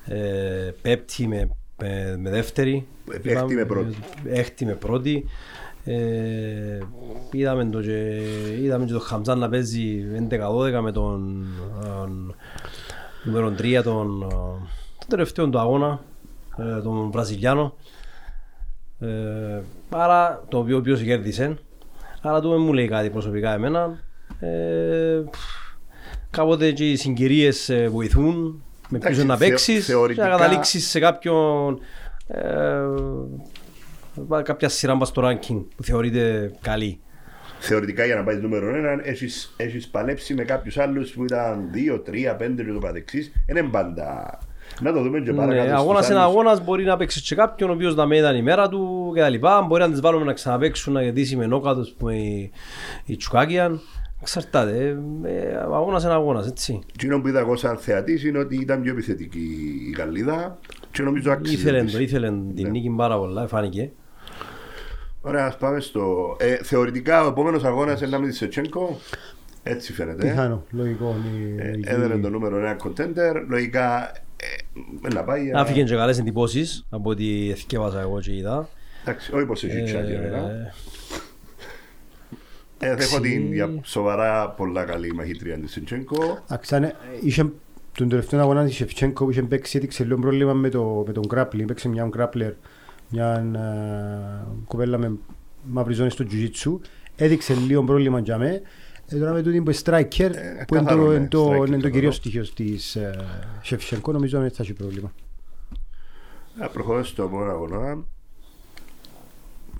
Ε, 0.05 0.71
πέπτη 0.81 1.27
με, 1.27 1.49
με, 1.77 2.17
με 2.19 2.29
δεύτερη. 2.29 2.87
Ε, 3.23 3.31
έκτη 3.31 3.55
με 3.55 3.65
πρώτη. 3.65 3.95
Έκτη 4.25 4.65
με 4.65 4.73
πρώτη. 4.73 5.25
Ε, 5.87 6.79
είδαμε, 7.31 7.65
το 7.65 7.81
και, 7.81 8.21
είδαμε 8.61 8.85
και 8.85 8.93
το 8.93 8.99
Χαμζάν 8.99 9.39
να 9.39 9.49
παίζει 9.49 10.05
11-12 10.29 10.79
με 10.81 10.91
τον, 10.91 11.45
τον 11.81 12.35
νούμερο 13.23 13.53
3 13.57 13.81
τον, 13.83 14.21
ε, 14.21 14.27
τον 14.97 15.07
τελευταίο 15.07 15.49
του 15.49 15.59
αγώνα 15.59 15.99
ε, 16.57 16.81
τον 16.81 17.11
Βραζιλιάνο 17.11 17.73
ε, 18.99 19.61
άρα 19.89 20.43
το 20.49 20.57
οποίο 20.57 20.75
ο 20.75 20.79
οποίος 20.79 21.01
κέρδισε 21.01 21.57
άρα 22.21 22.39
το 22.39 22.49
δεν 22.49 22.61
μου 22.61 22.73
λέει 22.73 22.87
κάτι 22.87 23.09
προσωπικά 23.09 23.53
εμένα 23.53 23.99
ε, 24.39 25.21
πφ, 25.29 25.39
κάποτε 26.29 26.71
και 26.71 26.91
οι 26.91 26.95
συγκυρίες 26.95 27.69
ε, 27.69 27.87
βοηθούν 27.87 28.63
με 28.89 28.97
Εντάξει, 28.97 29.15
ποιους 29.17 29.27
να 29.27 29.37
θεω- 29.37 29.49
παίξεις 29.49 29.85
και 29.85 29.91
θεωρητικά- 29.91 30.23
να 30.27 30.29
καταλήξεις 30.29 30.89
σε 30.89 30.99
κάποιον 30.99 31.79
ε, 32.27 32.41
κάποια 34.43 34.69
σειρά 34.69 34.95
μπας 34.95 35.07
στο 35.07 35.21
ranking 35.25 35.65
που 35.75 35.83
θεωρείται 35.83 36.51
καλή 36.61 36.99
Θεωρητικά 37.59 38.05
για 38.05 38.15
να 38.15 38.23
πάει 38.23 38.35
νούμερο 38.35 38.69
1 38.69 38.99
έχεις, 39.03 39.53
έχεις 39.57 39.87
παλέψει 39.87 40.33
με 40.33 40.43
κάποιους 40.43 40.77
άλλους 40.77 41.11
που 41.11 41.23
ήταν 41.23 41.69
2, 41.73 41.99
3, 41.99 42.35
5 42.37 42.65
και 42.65 42.71
το 42.71 42.79
καθεξής. 42.79 43.31
Είναι 43.49 43.63
πάντα. 43.63 44.39
Να 44.81 44.93
το 44.93 45.01
δούμε 45.01 45.19
και 45.19 45.33
παρακάτω. 45.33 45.61
Ναι, 45.61 45.67
στους 45.67 45.79
αγώνας 45.79 46.09
είναι 46.09 46.19
άλλους. 46.19 46.29
αγώνας, 46.31 46.63
μπορεί 46.63 46.83
να 46.83 46.97
παίξεις 46.97 47.21
και 47.21 47.35
κάποιον 47.35 47.69
ο 47.69 47.73
οποίος 47.73 47.95
να 47.95 48.05
μην 48.05 48.19
ήταν 48.19 48.35
η 48.35 48.41
μέρα 48.41 48.69
του 48.69 49.11
και 49.13 49.19
τα 49.21 49.29
λοιπά. 49.29 49.61
Μπορεί 49.61 49.81
να 49.81 49.89
τις 49.91 49.99
βάλουμε 49.99 50.25
να 50.25 50.33
ξαναπαίξουν, 50.33 50.93
να 50.93 51.01
κερδίσει 51.03 51.35
με 51.35 51.45
νόκατος 51.45 51.95
που 51.97 52.09
η, 52.09 52.51
η 53.05 53.15
Τσουκάκιαν. 53.15 53.81
Εξαρτάται. 54.21 54.97
Ε, 55.23 55.29
ε, 55.29 55.55
αγώνας 55.57 56.03
είναι 56.03 56.13
αγώνας, 56.13 56.47
έτσι. 56.47 56.79
Εκείνο 56.93 57.21
που 57.21 57.27
είδα 57.27 57.39
εγώ 57.39 57.55
σαν 57.55 57.77
θεατής 57.77 58.23
είναι 58.23 58.37
ότι 58.39 58.55
ήταν 58.55 58.81
πιο 58.81 58.91
επιθετική 58.91 59.39
η 59.91 59.95
Γαλλίδα 59.97 60.57
και 60.91 61.01
νομίζω 61.01 61.31
άξιζε 61.31 61.57
Ήθελε, 61.57 61.83
της. 61.83 61.93
το, 61.93 61.99
ήθελε 61.99 62.29
Ναι. 62.29 62.53
την 62.53 62.69
νίκη 62.69 62.89
πάρα 62.89 63.17
πολλά, 63.17 63.47
φάνηκε. 63.47 63.91
Ωραία, 65.21 65.45
ας 65.45 65.57
πάμε 65.57 65.79
στο... 65.79 66.35
Ε, 66.39 66.55
θεωρητικά 66.55 67.23
ο 67.25 67.27
επόμενος 67.27 67.63
αγώνας 67.63 68.01
είναι 68.01 68.09
να 68.09 68.19
με 68.19 68.27
τη 68.27 68.33
Σετσένκο. 68.35 68.99
Έτσι 69.63 69.93
φαίνεται. 69.93 70.27
πιθανό, 70.27 70.63
λογικό. 70.71 71.15
είναι 71.35 71.61
Ε, 71.63 71.67
λογική. 71.69 71.89
έδερε 71.91 72.17
το 72.17 72.29
νούμερο 72.29 72.57
1 72.79 72.87
contender. 72.87 73.33
Λογικά 73.49 74.11
ε, 75.05 75.13
να 75.13 75.23
πάει. 75.23 75.43
για- 75.43 75.59
Άφηγε 75.59 75.83
και 75.83 75.95
καλές 75.95 76.19
εντυπώσεις 76.19 76.85
από 76.89 77.09
ό,τι 77.09 77.49
εθικεύασα 77.51 77.99
εγώ 78.01 78.19
και 78.19 78.35
είδα. 78.35 78.69
Εντάξει, 79.05 79.35
όχι 79.35 79.45
πως 79.45 79.63
έχει 79.63 79.83
τσάκια 79.83 80.19
βέβαια. 80.21 80.73
Ε, 82.79 82.89
Ε, 82.89 82.95
θα 82.95 83.03
έχω 83.03 83.19
την 83.19 83.53
για 83.53 83.79
σοβαρά 83.83 84.49
πολλά 84.49 84.83
καλή 84.83 85.13
μαχήτρια 85.13 85.57
της 85.57 85.71
Σετσένκο. 85.71 86.39
Εντάξει, 86.43 86.75
αν, 86.75 86.83
ε, 86.83 86.95
είχε 87.21 87.51
τον 87.97 88.09
τελευταίο 88.09 88.39
αγώνα 88.39 88.65
της 88.65 88.75
Σεφτσένκο 88.75 89.25
που 89.25 89.31
είχε 89.31 89.41
παίξει 89.41 89.77
έδειξε 89.77 90.03
λίγο 90.03 90.19
πρόβλημα 90.19 90.53
με, 90.53 90.69
το, 90.69 91.03
με 91.07 91.13
τον 91.13 91.23
grappling. 91.33 91.63
Παίξε 91.67 91.89
μια 91.89 92.09
grappler, 92.17 92.53
μια 93.09 93.45
ε, 93.55 94.67
κοπέλα 94.67 94.97
με 94.97 95.11
μαύρη 95.63 95.93
ζώνη 95.93 96.09
στο 96.09 96.25
jiu-jitsu. 96.31 96.79
Έδειξε 97.15 97.53
λίγο 97.53 97.83
πρόβλημα 97.83 98.19
για 98.19 98.37
μέ. 98.37 98.61
Ε, 99.07 99.17
τώρα 99.17 99.31
με 99.31 99.41
τούτη 99.41 99.61
που 99.61 99.69
είναι 99.71 99.79
striker, 99.83 100.31
που 100.67 100.75
είναι 100.75 100.83
καθαρό, 100.83 101.03
το, 101.03 101.09
ναι, 101.09 101.15
είναι 101.15 101.27
το, 101.27 101.47
striker, 101.47 101.55
είναι 101.55 101.65
το 101.65 101.71
καθαρό. 101.71 101.89
κυρίως 101.89 102.15
στοιχείο 102.15 102.45
της 102.55 102.95
ε, 102.95 103.25
Σεφτσένκο, 103.61 104.11
νομίζω 104.11 104.39
δεν 104.39 104.51
θα 104.51 104.63
έχει 104.63 104.73
πρόβλημα. 104.73 105.13
Να 106.59 106.67
προχωρώ 106.67 107.03
στο 107.03 107.23
επόμενο 107.23 107.51
αγώνα. 107.51 108.03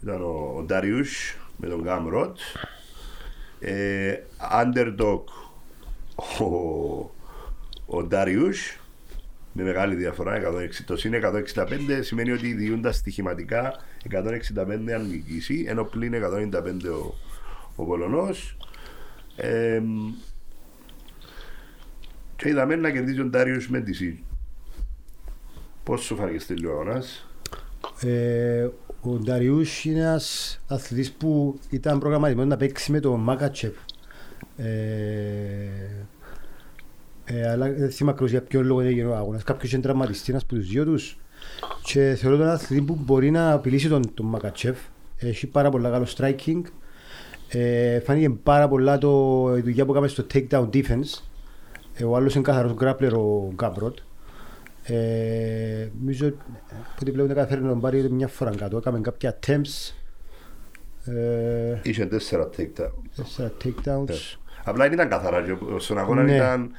Ήταν 0.04 0.22
ο, 0.22 0.54
ο 0.58 0.62
Ντάριους 0.62 1.38
με 1.58 1.68
τον 1.68 1.82
Γκάμ 1.82 2.08
Ροτ. 2.08 2.38
Ε, 3.60 4.18
underdog 4.62 5.24
ο, 6.40 6.46
ο 7.86 8.04
Ντάριους 8.04 8.80
με 9.54 9.64
μεγάλη 9.64 9.96
διαφορά 9.96 10.42
160, 10.42 10.70
το 10.86 10.98
συν 10.98 11.14
165 11.56 11.66
σημαίνει 12.02 12.32
ότι 12.32 12.54
διούντα 12.54 12.92
στοιχηματικά 12.92 13.74
165 14.12 14.92
αν 14.96 15.08
νικήσει 15.08 15.66
ενώ 15.68 15.84
πλην 15.84 16.14
195 16.14 16.54
ο, 16.92 17.14
ο 17.76 17.86
Πολωνός 17.86 18.58
ε, 19.36 19.82
και 22.36 22.50
είδαμε 22.50 22.76
να 22.76 22.92
κερδίζει 22.92 23.22
ο 23.22 23.26
Ντάριους 23.26 23.70
με 23.70 23.80
τη 23.82 23.94
ΣΥ. 23.94 24.24
Πώς 25.84 26.02
σου 26.02 26.16
φάνηκε 26.16 26.40
στη 26.40 26.54
αγώνας 26.66 27.28
Ε, 28.02 28.68
ο 29.06 29.20
Νταριούς 29.24 29.86
είναι 29.86 30.00
ένας 30.00 30.60
αθλητής 30.68 31.12
που 31.12 31.60
ήταν 31.70 32.00
προγραμματισμένος 32.00 32.52
να 32.52 32.58
παίξει 32.58 32.92
με 32.92 33.00
τον 33.00 33.20
Μάκατσεφ. 33.20 33.74
Ε, 34.58 34.66
ε, 37.26 37.50
αλλά 37.50 37.72
δεν 37.72 37.92
θυμάμαι 37.92 38.12
ακριβώς 38.12 38.32
για 38.32 38.42
ποιον 38.42 38.66
λόγο 38.66 38.82
έγινε 38.82 39.08
ο 39.08 39.16
αγώνας. 39.16 39.44
Κάποιος 39.44 39.72
είναι 39.72 39.82
τραυματιστής, 39.82 40.30
ένας 40.30 40.42
από 40.42 40.56
τους 40.56 40.68
δύο 40.68 40.86
τους. 40.86 41.18
Και 41.84 42.16
θεωρώ 42.18 42.38
τον 42.38 42.48
αθλητή 42.48 42.86
που 42.86 42.98
μπορεί 43.02 43.32
να 43.32 43.52
απειλήσει 43.52 43.88
τον, 43.88 44.14
τον 44.14 44.26
Μακατσεφ. 44.26 44.78
Έχει 45.18 45.48
πάρα 45.48 45.70
πολλά 45.70 45.90
καλό 45.90 46.08
striking. 46.18 46.62
Ε, 47.48 48.00
φάνηκε 48.00 48.30
πάρα 48.30 48.68
πολλά 48.68 48.98
το, 48.98 49.54
η 49.58 49.62
δουλειά 49.62 49.86
που 49.86 49.92
έκαμε 49.92 50.08
στο 50.08 50.26
takedown 50.34 50.70
defense. 50.74 51.22
Ε, 51.94 52.04
ο 52.04 52.16
άλλος 52.16 52.36
είναι 52.36 52.44
καθαρός 52.44 52.74
grappler 52.80 53.12
ο 53.14 53.52
Γκάμπροτ. 53.54 53.98
Ε, 54.88 55.90
νομίζω 56.00 56.34
ότι 57.02 57.12
πλέον 57.12 57.28
δεν 57.28 57.36
καταφέρει 57.36 57.62
να 57.62 57.70
τον 57.70 57.80
πάρει 57.82 58.10
μια 58.10 58.28
φορά 58.28 58.56
κάτω. 58.56 58.78
Έκαμε 58.78 59.00
κάποια 59.02 59.40
attempts, 59.40 59.94
ε, 61.14 61.80
Είχε 61.84 62.06
τέσσερα 62.06 62.50
take 62.58 62.82
down. 62.82 62.90
τέσσερα 63.16 63.52
takedowns. 63.64 64.38
Απλά 64.64 64.84
δεν 64.84 64.94
ήταν 64.94 65.10
καθαρά. 65.10 65.42
και 65.42 65.56
Στον 65.78 65.98
αγώνα 65.98 66.24
Ναι. 66.24 66.36
ήταν 66.36 66.72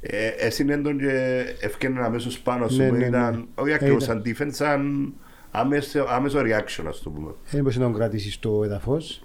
Ε, 0.00 0.26
Εσύ 0.28 0.62
είναι 0.62 0.76
τον 0.76 0.98
και 0.98 1.44
ευκαιρνε 1.60 2.00
αμέσως 2.00 2.40
πάνω 2.40 2.68
σου 2.68 2.76
Ναι, 2.76 2.88
που 2.88 2.94
ναι, 2.94 3.06
ήταν, 3.06 3.34
ναι. 3.34 3.42
όχι 3.54 3.70
Ε, 3.70 3.74
ακριβώς 3.74 4.04
ήταν. 4.04 4.22
σαν 4.24 4.34
defense, 4.48 4.52
σαν 4.54 5.12
άμεσο, 5.50 6.06
άμεσο 6.08 6.38
reaction 6.40 6.84
ας 6.88 7.00
το 7.02 7.10
πούμε. 7.10 7.30
Δεν 7.50 7.60
μπορούσε 7.60 7.78
να 7.78 7.84
τον 7.84 7.94
κρατήσεις 7.94 8.34
στο 8.34 8.62
έδαφος. 8.64 9.22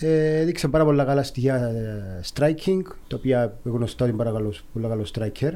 Ε, 0.00 0.36
έδειξε 0.40 0.68
πάρα 0.68 0.84
πολλά 0.84 1.04
καλά 1.04 1.22
στοιχεία 1.22 1.54
ε, 1.56 2.20
striking, 2.34 2.82
τα 3.08 3.16
οποία 3.16 3.58
γνωστά 3.62 4.04
ότι 4.04 4.14
είναι 4.14 4.22
πάρα 4.24 4.36
καλός, 4.36 4.64
πολύ 4.72 4.86
καλός 4.88 5.12
striker. 5.14 5.52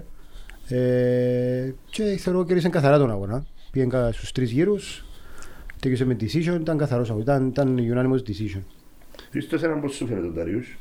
Ε, 0.68 1.72
και 1.90 2.02
θεωρώ 2.18 2.44
κέρδισε 2.44 2.68
καθαρά 2.68 2.98
τον 2.98 3.10
αγώνα. 3.10 3.44
Πήγε 3.70 3.86
κα- 3.86 4.12
στους 4.12 4.32
τρεις 4.32 4.50
γύρους, 4.50 5.04
τέγισε 5.80 6.04
με 6.04 6.16
decision, 6.20 6.58
ήταν 6.60 6.76
καθαρός 6.78 7.10
αγώνας, 7.10 7.26
ήταν, 7.26 7.48
ήταν 7.48 7.78
unanimous 7.78 8.28
decision. 8.28 8.60
Χρήστος 9.30 9.62
έναν 9.62 9.80
πώς 9.80 9.94
σου 9.94 10.06
φαίνεται 10.06 10.26
τον 10.26 10.34
Ταριούς; 10.34 10.78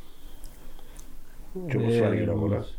Και 1.68 1.78
πώς 1.78 1.94
Ε, 1.94 1.98
σου 1.98 2.06
άνοιγε 2.06 2.28
ο 2.30 2.32
αγώνας. 2.32 2.78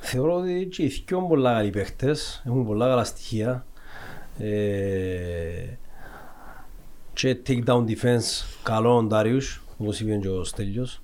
Θεωρώ 0.00 0.34
ότι 0.34 0.68
και 0.70 0.82
οι 0.82 0.86
δυο 1.06 1.18
είναι 1.18 1.28
πολλά 1.28 1.52
καλοί 1.52 1.70
παίχτες, 1.70 2.42
έχουν 2.46 2.66
πολλά 2.66 2.86
καλά 2.88 3.04
στοιχεία. 3.04 3.66
Ε, 4.38 5.64
και 7.12 7.38
take 7.46 7.64
down 7.64 7.84
defense 7.84 8.44
καλό 8.62 8.96
ο 8.96 9.02
Ντάριους, 9.02 9.62
όπως 9.78 10.00
είπε 10.00 10.16
και 10.16 10.28
ο 10.28 10.44
Στέλιος. 10.44 11.02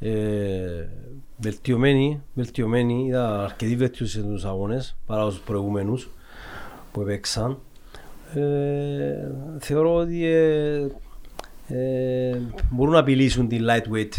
Ε, 0.00 0.88
βελτιωμένοι, 1.40 2.22
βελτιωμένοι, 2.34 3.04
είδα 3.06 3.44
αρκετή 3.44 3.76
βελτίωση 3.76 4.20
στους 4.20 4.44
αγώνες 4.44 4.96
παρά 5.06 5.26
τους 5.28 5.38
προηγούμενους 5.38 6.10
που 6.92 7.00
έπαιξαν. 7.00 7.58
Ε, 8.34 9.30
θεωρώ 9.58 9.94
ότι 9.94 10.24
ε, 10.24 10.86
ε, 11.68 12.38
μπορούν 12.70 12.92
να 12.92 12.98
απειλήσουν 12.98 13.48
την 13.48 13.64
lightweight 13.68 14.10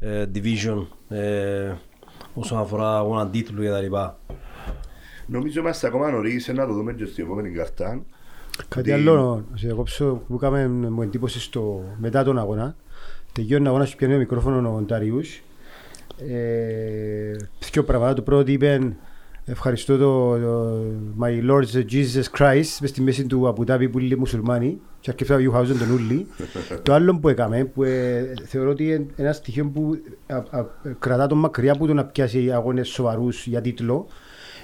ε, 0.00 0.26
division 0.34 0.86
ε, 1.08 1.72
όσον 2.34 2.58
αφορά 2.58 2.96
αγώνα 2.96 3.28
τίτλου 3.28 3.62
και 3.62 3.68
τα 3.68 3.80
λοιπά. 3.80 4.18
Νομίζω 5.26 5.60
είμαστε 5.60 5.86
ακόμα 5.86 6.10
νωρίς 6.10 6.48
να 6.48 6.66
το 6.66 6.72
δούμε 6.72 6.92
και 6.92 7.04
στην 7.04 7.24
επόμενη 7.24 7.50
καρτά. 7.50 8.02
Κάτι 8.68 8.80
Ότι- 8.80 8.92
άλλο, 8.92 9.44
να 9.50 9.56
σε 9.56 9.66
διακόψω, 9.66 10.22
που 10.28 10.34
έκαμε 10.34 10.68
μου 10.68 11.02
εντύπωση 11.02 11.40
στο, 11.40 11.84
μετά 11.98 12.24
τον 12.24 12.38
αγώνα. 12.38 12.76
Τελειώνει 13.32 13.62
τον 13.62 13.66
αγώνας 13.72 13.90
και 13.90 13.96
πιάνει 13.96 14.12
το 14.12 14.18
μικρόφωνο 14.18 14.74
ο 14.74 14.80
Ντάριους. 14.80 15.42
Ε, 16.18 17.36
δύο 17.72 17.84
πράγματα. 17.84 18.14
Το 18.14 18.22
πρώτο 18.22 18.50
είπε 18.52 18.96
ευχαριστώ 19.44 19.96
το, 19.96 20.38
το 20.38 20.76
My 21.20 21.50
Lord 21.50 21.64
Jesus 21.90 22.38
Christ 22.38 22.76
μες 22.80 22.90
στη 22.90 23.02
μέση 23.02 23.26
του 23.26 23.48
Αμπουδάβη 23.48 23.88
που 23.88 23.98
είναι 23.98 24.16
μουσουλμάνοι 24.16 24.80
και 25.00 25.10
αρκετά 25.10 25.40
Ιουχάουζεν 25.40 25.78
τον 25.78 25.90
Ούλη. 25.90 26.26
το 26.82 26.92
άλλο 26.92 27.18
που 27.18 27.28
έκαμε 27.28 27.64
που 27.64 27.82
ε, 27.82 28.34
θεωρώ 28.46 28.70
ότι 28.70 28.84
είναι 28.84 29.06
ένα 29.16 29.32
στοιχείο 29.32 29.66
που 29.74 29.98
α, 30.26 30.36
α, 30.36 30.64
κρατά 30.98 31.26
τον 31.26 31.38
μακριά 31.38 31.72
από 31.72 31.86
το 31.86 31.94
να 31.94 32.04
πιάσει 32.04 32.50
αγώνες 32.52 32.88
σοβαρούς 32.88 33.46
για 33.46 33.60
τίτλο 33.60 34.06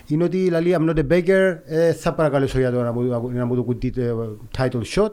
είναι 0.06 0.24
ότι 0.24 0.36
δηλαδή 0.38 0.76
I'm 0.78 0.90
not 0.90 0.98
a 0.98 1.06
beggar, 1.12 1.56
ε, 1.64 1.92
θα 1.92 2.12
παρακαλέσω 2.14 2.58
για 2.58 2.70
το 2.70 2.82
να 2.82 2.92
μου, 2.92 3.30
να 3.32 3.44
μου 3.46 3.54
το 3.54 3.62
κουτί 3.62 3.92
ε, 3.96 4.10
title 4.58 4.82
shot. 4.94 5.10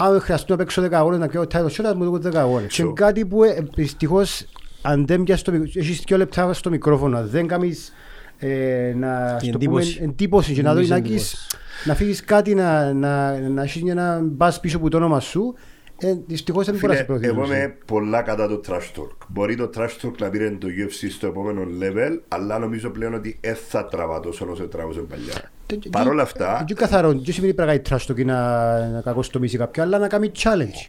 Αν 0.00 0.20
χρειαστούν 0.20 0.56
να 0.56 0.62
παίξω 0.64 0.82
10 0.82 0.92
αγώνες 0.92 1.18
να 1.18 1.26
πιω 1.28 1.42
title 1.52 1.66
shot, 1.66 1.82
θα 1.82 1.96
μου 1.96 2.04
το 2.04 2.10
κουτί 2.10 2.28
10 2.32 2.34
αγώνες. 2.36 2.72
Και 2.74 2.82
So- 2.82 2.84
είναι 2.84 2.92
κάτι 2.94 3.24
που 3.26 3.42
ε, 3.44 3.66
δυστυχώς 3.74 4.46
αν 4.82 5.06
δεν 5.06 5.22
πιάσεις 5.22 5.44
το 5.44 5.52
μικρόφωνο, 5.52 5.84
έχεις 5.84 6.02
δύο 6.06 6.16
λεπτά 6.16 6.52
στο 6.52 6.70
μικρόφωνο, 6.70 7.26
δεν 7.26 7.46
κάνεις 7.46 7.92
ε, 8.38 8.92
να 8.96 9.36
Την 9.38 9.48
στο 9.48 9.58
πούμε, 9.58 9.80
εντύπωση. 9.80 10.00
εντύπωση 10.02 10.52
και 10.52 10.62
να, 10.62 10.68
δω, 10.68 10.74
Νομίζεις 10.74 10.90
να, 10.90 10.96
εντύπωση. 10.96 11.14
έχεις- 11.36 11.46
να 11.86 11.94
φύγεις 11.94 12.24
κάτι 12.24 12.54
να, 12.54 12.92
να, 12.92 13.38
να 13.40 13.62
έχεις 13.62 13.82
ένα 13.90 14.20
μπας 14.24 14.60
πίσω 14.60 14.76
από 14.76 14.88
το 14.90 14.96
όνομα 14.96 15.20
σου, 15.20 15.54
ε, 16.00 16.14
δυστυχώς 16.26 16.66
δεν 16.66 16.74
μπορεί 16.74 16.86
να 16.86 16.92
σε 16.94 17.04
Φίλε, 17.04 17.18
προωθήσει. 17.18 17.30
εγώ 17.30 17.44
είμαι 17.46 17.76
πολλά 17.86 18.22
κατά 18.22 18.48
το 18.48 18.60
trash 18.68 19.00
talk. 19.00 19.16
Μπορεί 19.28 19.56
το 19.56 19.70
trash 19.76 20.06
talk 20.06 20.12
να 20.20 20.30
πήρε 20.30 20.50
το 20.50 20.66
UFC 20.78 21.06
στο 21.10 21.26
επόμενο 21.26 21.62
level, 21.80 22.20
αλλά 22.28 22.58
νομίζω 22.58 22.90
πλέον 22.90 23.14
ότι 23.14 23.38
δεν 23.40 23.56
θα 23.68 23.84
τραβά 23.86 24.20
τόσο 24.20 24.46
όσο 24.50 24.68
τραβούσε 24.68 25.00
παλιά. 25.00 25.50
Παρ' 25.90 26.08
όλα 26.08 26.22
αυτά, 26.22 26.64
Δεν 26.68 26.76
καθαρό, 26.76 27.12
δεν 27.12 27.32
σημαίνει 27.34 27.54
πρέπει 27.54 27.70
να 27.70 27.76
κάνει 27.78 28.02
trash 28.02 28.12
talk 28.12 28.18
ή 28.18 28.24
να, 28.24 28.88
να 28.88 29.00
κακοστομίσει 29.00 29.56
κάποιον, 29.58 29.86
αλλά 29.86 29.98
να 29.98 30.08
κάνει 30.08 30.30
challenge. 30.38 30.86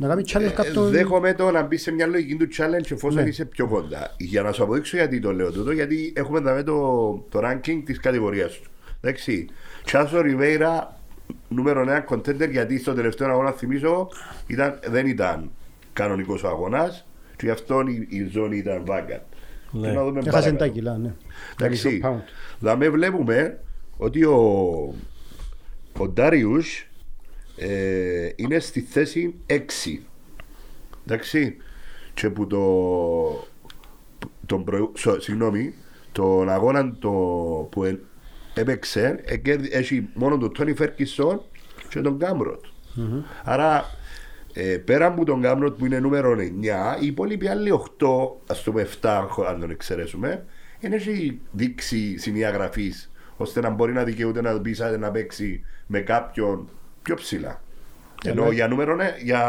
Να 0.00 0.08
κάνει 0.08 0.22
challenge 0.26 0.40
ε, 0.40 0.48
κάποιον. 0.48 0.90
δέχομαι 0.90 1.34
το 1.34 1.50
να 1.50 1.62
μπει 1.62 1.76
σε 1.76 1.92
μια 1.92 2.06
λογική 2.06 2.36
του 2.36 2.46
challenge 2.56 2.90
εφόσον 2.92 3.22
Ναι. 3.22 3.28
είσαι 3.28 3.44
πιο 3.44 3.66
κοντά. 3.68 4.14
Για 4.18 4.42
να 4.42 4.52
σου 4.52 4.62
αποδείξω 4.62 4.96
γιατί 4.96 5.20
το 5.20 5.32
λέω 5.32 5.52
τούτο, 5.52 5.70
γιατί 5.70 6.12
έχουμε 6.16 6.40
δαμε 6.40 6.62
το, 6.62 6.74
το 7.30 7.40
ranking 7.44 7.82
της 7.84 8.00
κατηγορίας 8.00 8.52
του. 8.60 8.70
Εντάξει. 9.00 9.46
Τσάσο 9.84 10.20
Ριβέιρα, 10.20 11.00
νούμερο 11.48 11.84
1 12.08 12.14
contender, 12.14 12.50
γιατί 12.50 12.78
στο 12.78 12.94
τελευταίο 12.94 13.28
αγώνα, 13.28 13.52
θυμίζω, 13.52 14.08
ήταν, 14.46 14.78
δεν 14.86 15.06
ήταν 15.06 15.50
κανονικός 15.92 16.44
αγώνας 16.44 17.06
και 17.36 17.46
γι' 17.46 17.52
αυτό 17.52 17.80
η, 17.80 18.06
η 18.16 18.28
ζώνη 18.32 18.56
ήταν 18.56 18.82
βάγκα. 18.86 19.22
Ναι. 19.70 19.88
Και 19.88 19.94
να 19.94 20.04
δούμε 20.04 20.18
Έχασε 20.18 20.30
παρακάτω. 20.32 20.56
τα 20.56 20.66
κιλά, 20.68 20.98
ναι. 20.98 21.14
Εντάξει. 21.60 21.88
Μισό 21.88 22.08
pound. 22.08 22.22
Δηλαδή 22.58 22.88
βλέπουμε 22.90 23.60
ότι 23.96 24.24
ο, 24.24 24.34
ο 25.98 26.08
Ντάριους 26.08 26.87
ε, 27.58 28.32
είναι 28.36 28.58
στη 28.58 28.80
θέση 28.80 29.34
6. 29.46 29.56
Εντάξει. 31.06 31.56
Και 32.14 32.30
που 32.30 32.46
το, 32.46 32.62
τον 34.46 34.64
προηγου- 34.64 34.96
σο- 34.98 35.20
συγγνώμη, 35.20 35.74
τον 36.12 36.48
αγώνα 36.50 36.96
το, 36.98 37.10
που 37.70 37.84
ε- 37.84 38.00
έπαιξε 38.54 39.20
ε, 39.24 39.36
κέρδι- 39.36 39.74
έχει 39.74 40.08
μόνο 40.14 40.38
τον 40.38 40.52
Τόνι 40.52 40.74
Φέρκισον 40.74 41.42
και 41.88 42.00
τον 42.00 42.18
Κάμροτ. 42.18 42.64
Άρα 43.44 43.84
ε, 44.52 44.76
πέρα 44.78 45.06
από 45.06 45.24
τον 45.24 45.40
Κάμροτ 45.42 45.76
που 45.78 45.86
είναι 45.86 45.98
νούμερο 46.00 46.36
9, 46.38 46.42
οι 47.02 47.06
υπόλοιποι 47.06 47.48
άλλοι 47.48 47.70
8, 47.98 48.06
ας 48.46 48.62
πούμε 48.62 48.86
7, 49.02 49.26
αν 49.48 49.60
τον 49.60 49.70
εξαιρέσουμε, 49.70 50.44
δεν 50.80 50.92
έχει 50.92 51.40
δείξει 51.52 52.18
σημεία 52.18 52.50
γραφής 52.50 53.10
ώστε 53.36 53.60
να 53.60 53.70
μπορεί 53.70 53.92
να 53.92 54.04
δικαιούται 54.04 54.40
να 54.40 54.60
πει 54.60 54.72
σαν 54.72 55.00
να 55.00 55.10
παίξει 55.10 55.64
με 55.86 56.00
κάποιον 56.00 56.68
πιο 57.02 57.14
ψηλά. 57.14 57.62
Ενώ 58.24 58.50
για 58.50 58.68
νούμερο 58.68 58.94
ναι, 58.94 59.14
για, 59.22 59.42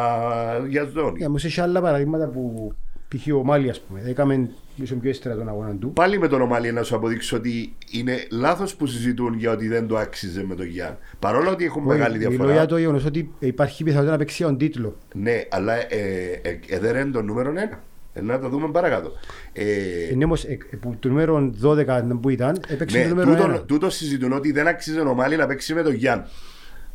για 0.68 0.89
ζώνη. 0.94 1.18
Για 1.18 1.27
όμως 1.27 1.46
έχει 1.46 1.62
άλλα 1.62 1.82
παραδείγματα 1.82 2.27
που 2.27 2.74
π.χ. 3.08 3.34
ο 3.34 3.44
Μάλι 3.44 3.70
ας 3.70 3.79
πούμε. 3.79 4.01
Έκαμε 4.06 4.50
ίσω 4.75 4.96
πιο 4.96 5.10
ύστερα 5.10 5.36
τον 5.36 5.50
αγώνα 5.50 5.75
του. 5.75 5.94
Πάλι 5.94 6.20
με 6.20 6.27
τον 6.27 6.41
Ομαλή 6.41 6.72
να 6.72 6.84
σου 6.84 6.96
αποδείξω 6.96 7.38
ότι 7.38 7.75
είναι 7.91 8.27
λάθος 8.32 8.75
που 8.75 8.86
συζητούν 8.86 9.34
για 9.34 9.51
ότι 9.51 9.68
δεν 9.68 9.88
το 9.88 9.98
άξιζε 9.98 10.44
με 10.44 10.56
τον 10.56 10.65
Γιάνν. 10.65 10.98
Παρόλο 11.20 11.50
ότι 11.50 11.65
έχουν 11.65 11.84
μεγάλη 11.84 12.18
Μιλώ 12.18 12.29
διαφορά. 12.29 12.53
για 12.53 12.65
το 12.65 12.77
γεγονός 12.77 13.06
ότι 13.06 13.34
υπάρχει 13.39 13.84
πιθανότητα 13.84 14.12
να 14.12 14.18
παίξει 14.18 14.36
για 14.36 14.46
τον 14.46 14.58
τίτλο. 14.58 14.98
Ναι, 15.13 15.44
αλλά 15.50 15.74
ε, 15.75 16.39
ε, 16.41 16.60
ε, 16.68 16.79
δεν 16.79 16.96
είναι 16.96 17.12
το 17.12 17.22
νούμερο 17.22 17.53
1. 17.72 17.77
Ε, 18.13 18.22
να 18.22 18.39
το 18.39 18.50
δούμε 18.50 18.72
παρακάτω. 18.72 19.12
Ε, 19.53 19.65
Είναι 20.12 20.24
όμως 20.24 20.44
ε, 20.44 20.58
ε, 20.72 20.75
που 20.75 20.96
το 21.00 21.08
νούμερο 21.08 21.53
12 21.63 22.20
που 22.22 22.29
ήταν, 22.29 22.60
έπαιξε 22.68 22.98
ναι, 22.98 23.03
το 23.03 23.10
νούμερο 23.10 23.36
τούτο, 23.36 23.56
1. 23.56 23.68
τούτο 23.68 23.89
συζητούν 23.89 24.32
ότι 24.32 24.51
δεν 24.51 24.68
αξίζει 24.68 25.00
ο 25.00 25.13
Μάλι 25.13 25.36
να 25.36 25.48
παίξει 25.48 25.74
με 25.74 25.82
τον 25.82 25.94
Γιάνν. 25.94 26.24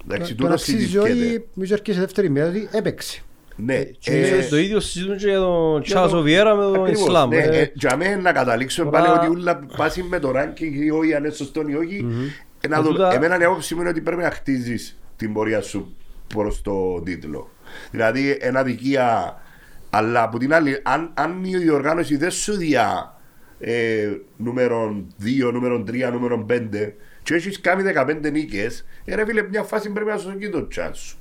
Εντάξει, 0.08 0.28
Τον 0.34 0.37
τούτο 0.37 0.52
αξίζει 0.52 0.78
συζητιέται. 0.78 1.11
όχι, 1.11 1.44
νομίζω 1.54 1.75
αρκεί 1.75 1.92
σε 1.92 2.00
δεύτερη 2.00 2.30
μέρα 2.30 2.49
ότι 2.49 2.68
έπαιξε. 2.73 3.23
Ναι, 3.56 3.82
και 3.84 4.11
ε, 4.12 4.38
Ε, 4.38 4.49
το 4.49 4.56
ίδιο 4.56 4.80
συζητούν 4.80 5.16
και 5.16 5.28
για 5.28 5.38
τον 5.38 5.73
για 5.82 5.94
Τσάζο 5.94 6.16
το- 6.16 6.23
Βιέρα 6.23 6.54
με 6.54 6.62
τον 6.62 6.75
ακριβώς, 6.75 7.00
Ισλάμ. 7.02 7.28
Ναι, 7.28 7.37
Ε, 7.37 7.61
ε, 7.61 7.70
για 7.75 7.96
μένα 7.96 8.16
να 8.20 8.32
καταλήξουμε 8.32 8.90
τώρα- 8.90 9.04
πάλι 9.04 9.18
ότι 9.18 9.38
όλα 9.40 9.66
πάσει 9.76 10.02
με 10.02 10.18
το 10.18 10.32
ranking 10.37 10.73
ή 10.84 10.90
όχι, 10.90 11.14
αν 11.14 11.25
είναι 11.25 11.32
σωστό 11.34 11.62
ή 11.68 11.75
όχι. 11.75 12.06
Ε, 12.61 12.68
να 12.68 12.76
Ε, 12.76 12.80
δω- 12.80 12.88
τούτα- 12.88 13.14
Εμένα 13.14 13.40
η 13.40 13.44
άποψη 13.44 13.75
μου 13.75 13.80
είναι 13.80 13.88
ότι 13.90 14.00
πρέπει 14.00 14.23
να 14.23 14.30
χτίζεις 14.30 14.99
την 15.16 15.32
πορεία 15.32 15.61
σου 15.62 15.96
προς 16.34 16.62
το 16.62 17.00
τίτλο. 17.04 17.50
Δηλαδή, 17.90 18.37
ένα 18.40 18.62
δικία. 18.62 19.38
Αλλά 19.90 20.23
από 20.23 20.38
την 20.38 20.54
άλλη, 20.54 20.78
αν, 20.82 21.11
αν 21.14 21.44
η 21.44 21.56
διοργάνωση 21.56 22.16
δεν 22.16 22.30
σου 22.30 22.56
διά 22.56 23.18
ε, 23.58 24.08
νούμερο 24.37 25.04
2, 25.18 25.50
νούμερο 25.52 25.82
3, 25.87 26.11
νούμερο 26.12 26.46
5 26.50 26.94
και 27.24 27.34
έχεις 27.34 27.60
κάνει 27.60 27.82
15 27.82 28.30
νίκες, 28.32 28.84
ε, 29.04 29.14
ρε 29.14 29.24
φίλε, 29.26 29.42
μια 29.42 29.62
φάση 29.62 29.90
πρέπει 29.90 30.10
να 30.10 30.16
σου 30.18 30.32
δώσει 30.32 30.50
το 30.50 30.68
chance 30.76 30.90
σου. 30.94 31.18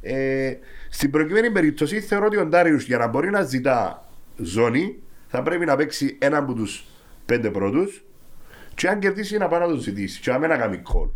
Ε, 0.00 0.52
στην 0.90 1.10
προκειμένη 1.10 1.50
περίπτωση 1.50 2.00
θεωρώ 2.00 2.26
ότι 2.26 2.36
ο 2.36 2.46
Ντάριους 2.46 2.84
για 2.84 2.98
να 2.98 3.06
μπορεί 3.06 3.30
να 3.30 3.42
ζητά 3.42 4.08
ζώνη 4.36 4.96
θα 5.26 5.42
πρέπει 5.42 5.64
να 5.64 5.76
παίξει 5.76 6.16
έναν 6.20 6.42
από 6.42 6.52
τους 6.54 6.84
πέντε 7.26 7.50
πρώτους 7.50 8.04
και 8.74 8.88
αν 8.88 8.98
κερδίσει 8.98 9.36
να 9.38 9.48
πάει 9.48 9.60
να 9.60 9.68
το 9.68 9.76
ζητήσει 9.76 10.20
και 10.20 10.30
να 10.30 10.38
μην 10.38 10.48
να 10.48 10.56
κάνει 10.56 10.82
call. 10.94 11.10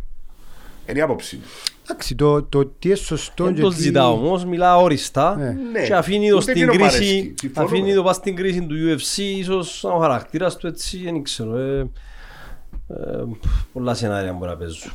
Είναι 0.89 0.99
η 0.99 1.01
άποψη 1.01 1.35
μου. 1.35 1.41
Εντάξει, 1.83 2.15
το, 2.15 2.43
το 2.43 2.65
τι 2.65 2.87
είναι 2.87 2.95
σωστό 2.97 3.43
Δεν 3.43 3.53
και 3.55 3.61
το 3.61 3.69
τι- 3.69 3.75
ζητά 3.81 4.09
όμως, 4.11 4.45
μιλά 4.45 4.77
όριστα 4.77 5.35
Ναι. 5.37 5.57
Ναι. 5.71 5.85
και 5.85 5.93
αφήνει 5.95 6.29
το 6.29 6.35
Ούτε 6.35 6.41
στην 6.51 6.55
εκείνο 6.55 6.71
κρίση, 6.71 6.89
παρέσκει. 6.89 7.33
Συμφωνούμε. 7.39 7.73
αφήνει 7.77 7.93
το 7.93 8.03
πας 8.03 8.15
στην 8.15 8.35
κρίση 8.35 8.65
του 8.65 8.75
UFC, 8.75 9.17
ίσως 9.17 9.83
ο 9.83 9.97
χαρακτήρας 9.97 10.55
του 10.57 10.67
έτσι, 10.67 10.97
δεν 11.03 11.23
ξέρω. 11.23 11.57
Ε, 11.57 11.89
ε, 12.87 13.23
πολλά 13.73 13.93
σενάρια 13.93 14.33
μπορεί 14.33 14.49
να 14.51 14.57
παίζουν. 14.57 14.91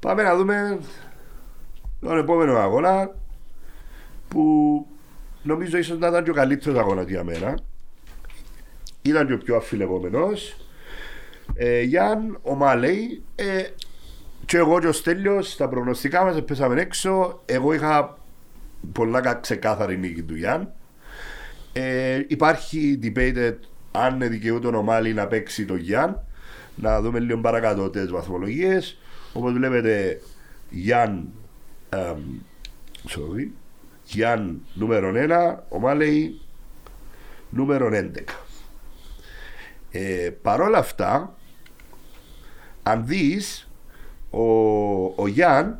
Πάμε 0.00 0.22
να 0.22 0.36
δούμε 0.36 0.78
τον 2.00 2.18
επόμενο 2.18 2.56
αγώνα 2.58 3.14
που 4.28 4.86
νομίζω 5.42 5.78
ίσως 5.78 5.98
να 5.98 6.08
ήταν 6.08 6.24
και 6.24 6.30
ο 6.30 6.34
καλύτερος 6.34 6.78
αγώνας 6.78 7.06
για 7.06 7.24
μένα. 7.24 7.58
Ήταν 9.02 9.26
και 9.26 9.32
ο 9.32 9.38
πιο 9.38 9.56
αφιλεγόμενος. 9.56 10.56
Ε, 11.54 11.80
Γιάν, 11.82 12.38
ο 12.42 12.54
Μάλεϊ, 12.54 13.22
ε, 13.34 13.62
και 14.46 14.56
εγώ 14.56 14.80
και 14.80 14.86
ο 14.86 14.92
Στέλιος 14.92 15.52
στα 15.52 15.68
προγνωστικά 15.68 16.24
μας 16.24 16.44
πέσαμε 16.44 16.80
έξω. 16.80 17.42
Εγώ 17.46 17.72
είχα 17.72 18.18
πολλά 18.92 19.20
κα- 19.20 19.34
ξεκάθαρη 19.34 19.96
νίκη 19.98 20.22
του 20.22 20.34
Γιάν. 20.36 20.72
Ε, 21.72 22.20
υπάρχει 22.28 22.98
debated 23.02 23.54
αν 23.92 24.18
δικαιούται 24.20 24.66
ο 24.66 24.82
Μάλι 24.82 25.14
να 25.14 25.26
παίξει 25.26 25.64
το 25.64 25.76
Γιάν. 25.76 26.25
Να 26.76 27.00
δούμε 27.00 27.18
λίγο 27.18 27.38
παρακάτω 27.38 27.90
τις 27.90 28.10
βαθμολογίες. 28.10 28.98
Όπως 29.32 29.52
βλέπετε, 29.52 30.20
Γιάν. 30.70 31.28
εμ, 31.88 32.18
sorry, 33.08 33.48
Γιάν 34.04 34.60
νούμερο 34.74 35.12
1, 35.14 35.56
ο 35.68 35.78
Μάλεϊ 35.78 36.40
νούμερο 37.50 37.90
11. 37.92 38.24
Ε, 39.90 40.30
παρόλα 40.42 40.78
αυτά, 40.78 41.36
αν 42.82 43.06
δεις, 43.06 43.68
ο, 44.30 44.42
ο 45.04 45.26
Γιάν 45.26 45.78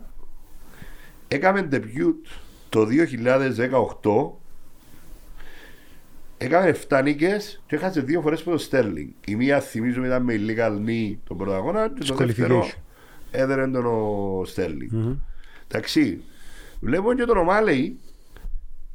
έκαμε 1.28 1.68
debut 1.72 2.14
το 2.68 2.86
2018 4.02 4.45
Έκαμε 6.38 6.76
7 6.88 7.00
νίκες 7.02 7.62
και 7.66 7.76
έχασε 7.76 8.00
δύο 8.00 8.20
φορές 8.20 8.40
από 8.40 8.50
το 8.50 8.58
Στέρλινγκ. 8.58 9.08
Η 9.26 9.34
μία 9.36 9.60
θυμίζουμε 9.60 10.06
ήταν 10.06 10.22
με 10.22 10.34
illegal 10.36 10.88
knee 10.88 11.16
τον 11.28 11.36
πρώτο 11.36 11.52
αγώνα 11.52 11.88
και 11.98 12.04
το 12.04 12.14
δεύτερο 12.14 12.60
Disqualification. 12.64 12.78
έδερε 13.30 13.66
τον 13.68 13.86
ο 13.86 14.42
Στέρλινγκ. 14.46 14.90
Εντάξει, 15.68 16.22
βλέπω 16.80 17.14
και 17.14 17.24
τον 17.24 17.36
Ομάλεϊ 17.36 17.98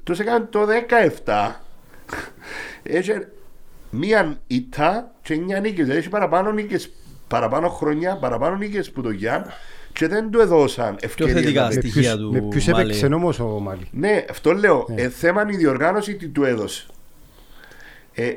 τους 0.04 0.20
έκανε 0.20 0.46
το 0.50 0.60
17 1.26 1.52
έχει 2.84 3.12
μία 3.90 4.40
ήττα 4.48 5.12
και 5.22 5.34
9 5.58 5.62
νίκες. 5.62 5.90
Έχει 5.90 6.10
παραπάνω 6.10 6.52
νίκες, 6.52 6.92
παραπάνω 7.28 7.70
χρόνια, 7.70 8.18
παραπάνω 8.18 8.56
νίκες 8.56 8.92
που 8.92 9.02
το 9.02 9.10
Γιάν 9.10 9.46
και 9.94 10.08
δεν 10.08 10.30
του 10.32 10.40
έδωσαν 10.40 10.98
ευκαιρίες 11.00 11.36
θετικά 11.42 11.62
να 11.62 11.68
Με 11.68 11.74
παίξει. 11.74 11.90
στοιχεία 11.90 12.16
ποιους, 12.16 12.22
του 12.26 12.32
με 12.32 12.42
ποιους 12.50 12.68
Μάλι. 12.68 12.82
έπαιξε 12.84 13.06
όμως 13.06 13.40
ο 13.40 13.46
Μάλι. 13.46 13.88
Ναι, 13.92 14.26
αυτό 14.30 14.52
λέω. 14.54 14.86
Ε, 14.96 15.10
θέμα 15.10 15.42
είναι 15.42 15.54
η 15.54 15.58
διοργάνωση 15.58 16.16
τι 16.16 16.28
του 16.28 16.44
έδωσε. 16.44 16.86
Ε, 18.14 18.34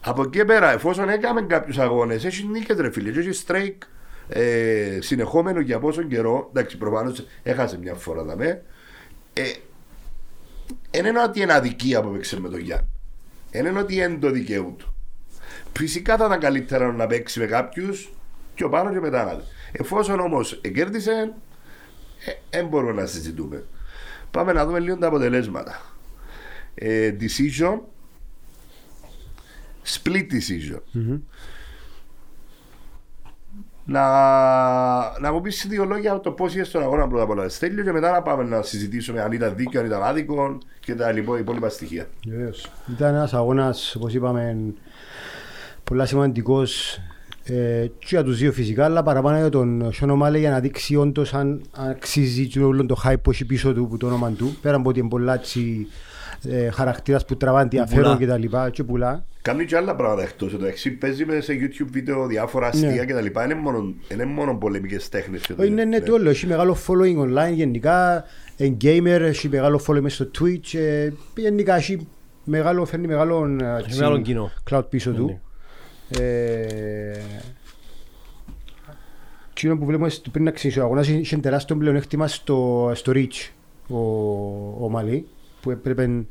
από 0.00 0.22
εκεί 0.22 0.44
πέρα, 0.44 0.72
εφόσον 0.72 1.08
έκαμε 1.08 1.42
κάποιους 1.42 1.78
αγώνες, 1.78 2.24
έχει 2.24 2.46
νίκες 2.46 2.76
ρε 2.76 2.90
φίλε. 2.90 3.10
και 3.10 3.18
Έχει 3.18 3.44
strike 3.46 3.86
ε, 4.28 4.98
συνεχόμενο 5.00 5.60
για 5.60 5.78
πόσο 5.78 6.02
καιρό. 6.02 6.48
Εντάξει, 6.50 6.78
προφανώς 6.78 7.26
έχασε 7.42 7.78
μια 7.78 7.94
φορά 7.94 8.24
τα 8.24 8.36
με. 8.36 8.62
Ε, 9.32 9.42
δεν 10.90 11.06
είναι 11.06 11.22
ότι 11.22 11.40
είναι 11.40 11.52
αδικία 11.52 12.02
που 12.02 12.10
παίξει 12.10 12.40
με 12.40 12.48
τον 12.48 12.58
Γιάννη. 12.58 12.88
Δεν 13.50 13.66
είναι 13.66 13.78
ότι 13.78 13.94
είναι 13.94 14.16
το 14.20 14.30
δικαίωμα 14.30 14.70
του. 14.70 14.94
Φυσικά 15.76 16.16
θα 16.16 16.24
ήταν 16.24 16.40
καλύτερα 16.40 16.92
να 16.92 17.06
παίξει 17.06 17.40
με 17.40 17.46
κάποιους 17.46 18.12
πιο 18.54 18.68
πάνω 18.68 18.92
και 18.92 19.00
μετά 19.00 19.24
να 19.24 19.34
δει. 19.34 19.42
Εφόσον 19.72 20.20
όμως 20.20 20.60
κέρδισε, 20.74 21.34
δεν 22.50 22.66
μπορούμε 22.66 22.92
να 22.92 23.06
συζητούμε. 23.06 23.64
Πάμε 24.30 24.52
να 24.52 24.66
δούμε 24.66 24.78
λίγο 24.78 24.96
τα 24.96 25.06
αποτελέσματα. 25.06 25.82
Ε, 26.74 27.14
decision. 27.20 27.78
Split 29.88 30.26
decision. 30.32 30.80
Να, 33.90 34.00
να 35.20 35.32
μου 35.32 35.40
πεις 35.40 35.66
δύο 35.68 35.84
λόγια 35.84 36.12
από 36.12 36.22
το 36.22 36.30
πώς 36.30 36.54
είσαι 36.54 36.64
στον 36.64 36.82
αγώνα 36.82 37.06
πρώτα 37.08 37.22
απ' 37.22 37.30
όλα 37.30 37.48
Στέλιο 37.48 37.84
και 37.84 37.92
μετά 37.92 38.10
να 38.10 38.22
πάμε 38.22 38.44
να 38.44 38.62
συζητήσουμε 38.62 39.20
αν 39.20 39.32
ήταν 39.32 39.54
δίκαιο, 39.56 39.80
αν 39.80 39.86
ήταν 39.86 40.02
άδικο 40.02 40.58
και 40.80 40.94
τα 40.94 41.12
λοιπό- 41.12 41.38
υπόλοιπα 41.38 41.68
στοιχεία. 41.68 42.08
Βεβαίως. 42.26 42.70
Ήταν 42.90 43.14
ένας 43.14 43.34
αγώνας, 43.34 43.94
όπως 43.94 44.14
είπαμε, 44.14 44.56
πολλά 45.84 46.06
σημαντικός 46.06 47.00
ε, 47.44 47.86
και 47.98 48.06
για 48.08 48.24
τους 48.24 48.38
δύο 48.38 48.52
φυσικά, 48.52 48.84
αλλά 48.84 49.02
παραπάνω 49.02 49.38
για 49.38 49.48
τον 49.48 49.92
Σιόνο 49.92 50.16
Μάλε 50.16 50.38
για 50.38 50.50
να 50.50 50.60
δείξει 50.60 50.96
όντως 50.96 51.34
αν 51.34 51.62
αξίζει 51.72 52.46
και 52.46 52.60
όλο 52.60 52.86
το 52.86 52.96
hype 53.04 53.22
που 53.22 53.30
έχει 53.30 53.44
πίσω 53.44 53.72
του, 53.74 53.88
που 53.88 53.96
το 53.96 54.06
όνομα 54.06 54.30
του, 54.30 54.56
πέρα 54.62 54.76
από 54.76 54.88
ότι 54.88 54.98
είναι 54.98 55.08
πολλά 55.08 55.34
έτσι, 55.34 55.86
ε, 56.48 56.70
χαρακτήρας 56.70 57.24
που 57.24 57.36
τραβάνε 57.36 57.62
ενδιαφέρον 57.62 58.04
πουλά. 58.04 58.16
και 58.16 58.26
τα 58.26 58.36
λοιπά 58.38 58.70
και 58.70 58.84
πουλά. 58.84 59.24
Κάνει 59.42 59.64
και 59.64 59.76
άλλα 59.76 59.94
πράγματα 59.96 60.22
εκτός 60.22 60.54
εδώ. 60.54 60.66
Εξή 60.66 60.90
παίζει 60.90 61.24
με 61.24 61.40
σε 61.40 61.52
YouTube 61.52 61.86
βίντεο 61.90 62.26
διάφορα 62.26 62.66
αστεία 62.66 62.90
Ναι. 62.90 63.04
και 63.04 63.12
τα 63.12 63.20
λοιπά. 63.20 63.44
Είναι 63.44 63.54
μόνο, 63.54 63.94
είναι 64.12 64.24
μόνο 64.24 64.54
πολεμικές 64.56 65.08
τέχνες. 65.08 65.40
και 65.40 65.54
Όχι, 65.58 65.70
ναι, 65.70 65.84
ναι, 65.84 66.00
το 66.00 66.12
όλο. 66.14 66.30
Έχει 66.30 66.46
μεγάλο 66.46 66.76
following 66.86 67.18
online 67.18 67.52
γενικά. 67.54 68.24
Είναι 68.56 68.76
gamer, 68.82 69.20
έχει 69.20 69.48
μεγάλο 69.48 69.80
following 69.86 70.00
μέσα 70.00 70.24
στο 70.24 70.30
Twitch. 70.44 70.78
ε, 70.78 71.10
Γενικά 71.36 71.76
έχει 71.76 72.06
μεγάλο, 72.44 72.84
φέρνει 72.84 73.06
μεγάλο, 73.06 73.56
ε, 73.60 73.78
έτσι, 73.78 73.98
μεγάλο 73.98 74.20
κοινό. 74.20 74.50
cloud 74.70 74.84
πίσω 74.88 75.10
του. 75.12 75.40
Ε, 76.08 77.18
Εκείνο 79.50 79.76
που 79.78 79.84
βλέπουμε 79.84 80.08
στο- 80.08 80.30
πριν 80.30 80.44
να 80.44 80.50
ξεκινήσει 80.50 80.80
ο 80.80 80.82
αγώνας 80.84 81.08
είχε 81.08 81.36
τεράστιο 81.36 81.76
πλεονέκτημα 81.76 82.26
στο, 82.28 82.90
στο 82.94 83.12
reach 83.14 83.50
ο, 83.88 83.96
ο 84.84 84.88
Μαλή 84.90 85.26
που 85.68 85.74
έπρεπε 85.74 86.26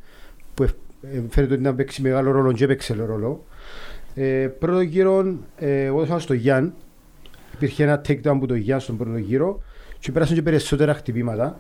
που 0.54 0.64
εφ- 0.64 0.76
ε, 1.02 1.22
φαίνεται 1.30 1.54
ότι 1.54 1.64
να 1.64 1.76
παίξει 1.76 2.02
μεγάλο 2.02 2.32
ρόλο 2.32 2.52
και 2.52 2.64
έπαιξε 2.64 2.94
ρόλο. 2.94 3.46
Ε, 4.16 4.48
πρώτο 4.60 4.82
γύρο 4.82 5.36
ε, 5.58 5.84
εγώ 5.84 6.02
έδωσα 6.02 6.20
στο 6.20 6.34
Γιάν 6.34 6.74
υπήρχε 7.54 7.84
ένα 7.84 8.02
takedown 8.08 8.38
που 8.40 8.46
το 8.46 8.56
Γιάν 8.56 8.80
στον 8.80 8.98
πρώτο 8.98 9.18
γύρο 9.18 9.62
και 10.00 10.12
πέρασαν 10.12 10.36
και 10.36 10.42
περισσότερα 10.42 10.94
χτυπήματα. 10.94 11.60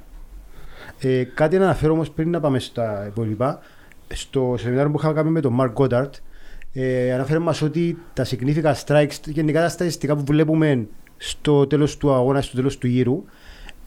Ε, 0.99 1.23
κάτι 1.23 1.57
να 1.57 1.63
αναφέρω 1.63 1.93
όμως 1.93 2.11
πριν 2.11 2.29
να 2.29 2.39
πάμε 2.39 2.59
στα 2.59 3.05
υπόλοιπα 3.07 3.59
στο 4.13 4.55
σεμινάριο 4.57 4.91
που 4.91 4.97
είχαμε 4.97 5.13
κάνει 5.13 5.29
με 5.29 5.41
τον 5.41 5.57
Mark 5.59 5.73
Goddard 5.73 6.09
ε, 6.73 7.13
αναφέρει 7.13 7.39
μας 7.39 7.61
ότι 7.61 7.97
τα 8.13 8.25
significant 8.25 8.73
strikes 8.85 9.19
γενικά 9.25 9.61
τα 9.61 9.69
στατιστικά 9.69 10.15
που 10.15 10.23
βλέπουμε 10.25 10.87
στο 11.17 11.67
τέλος 11.67 11.97
του 11.97 12.13
αγώνα, 12.13 12.41
στο 12.41 12.55
τέλος 12.55 12.77
του 12.77 12.87
γύρου 12.87 13.23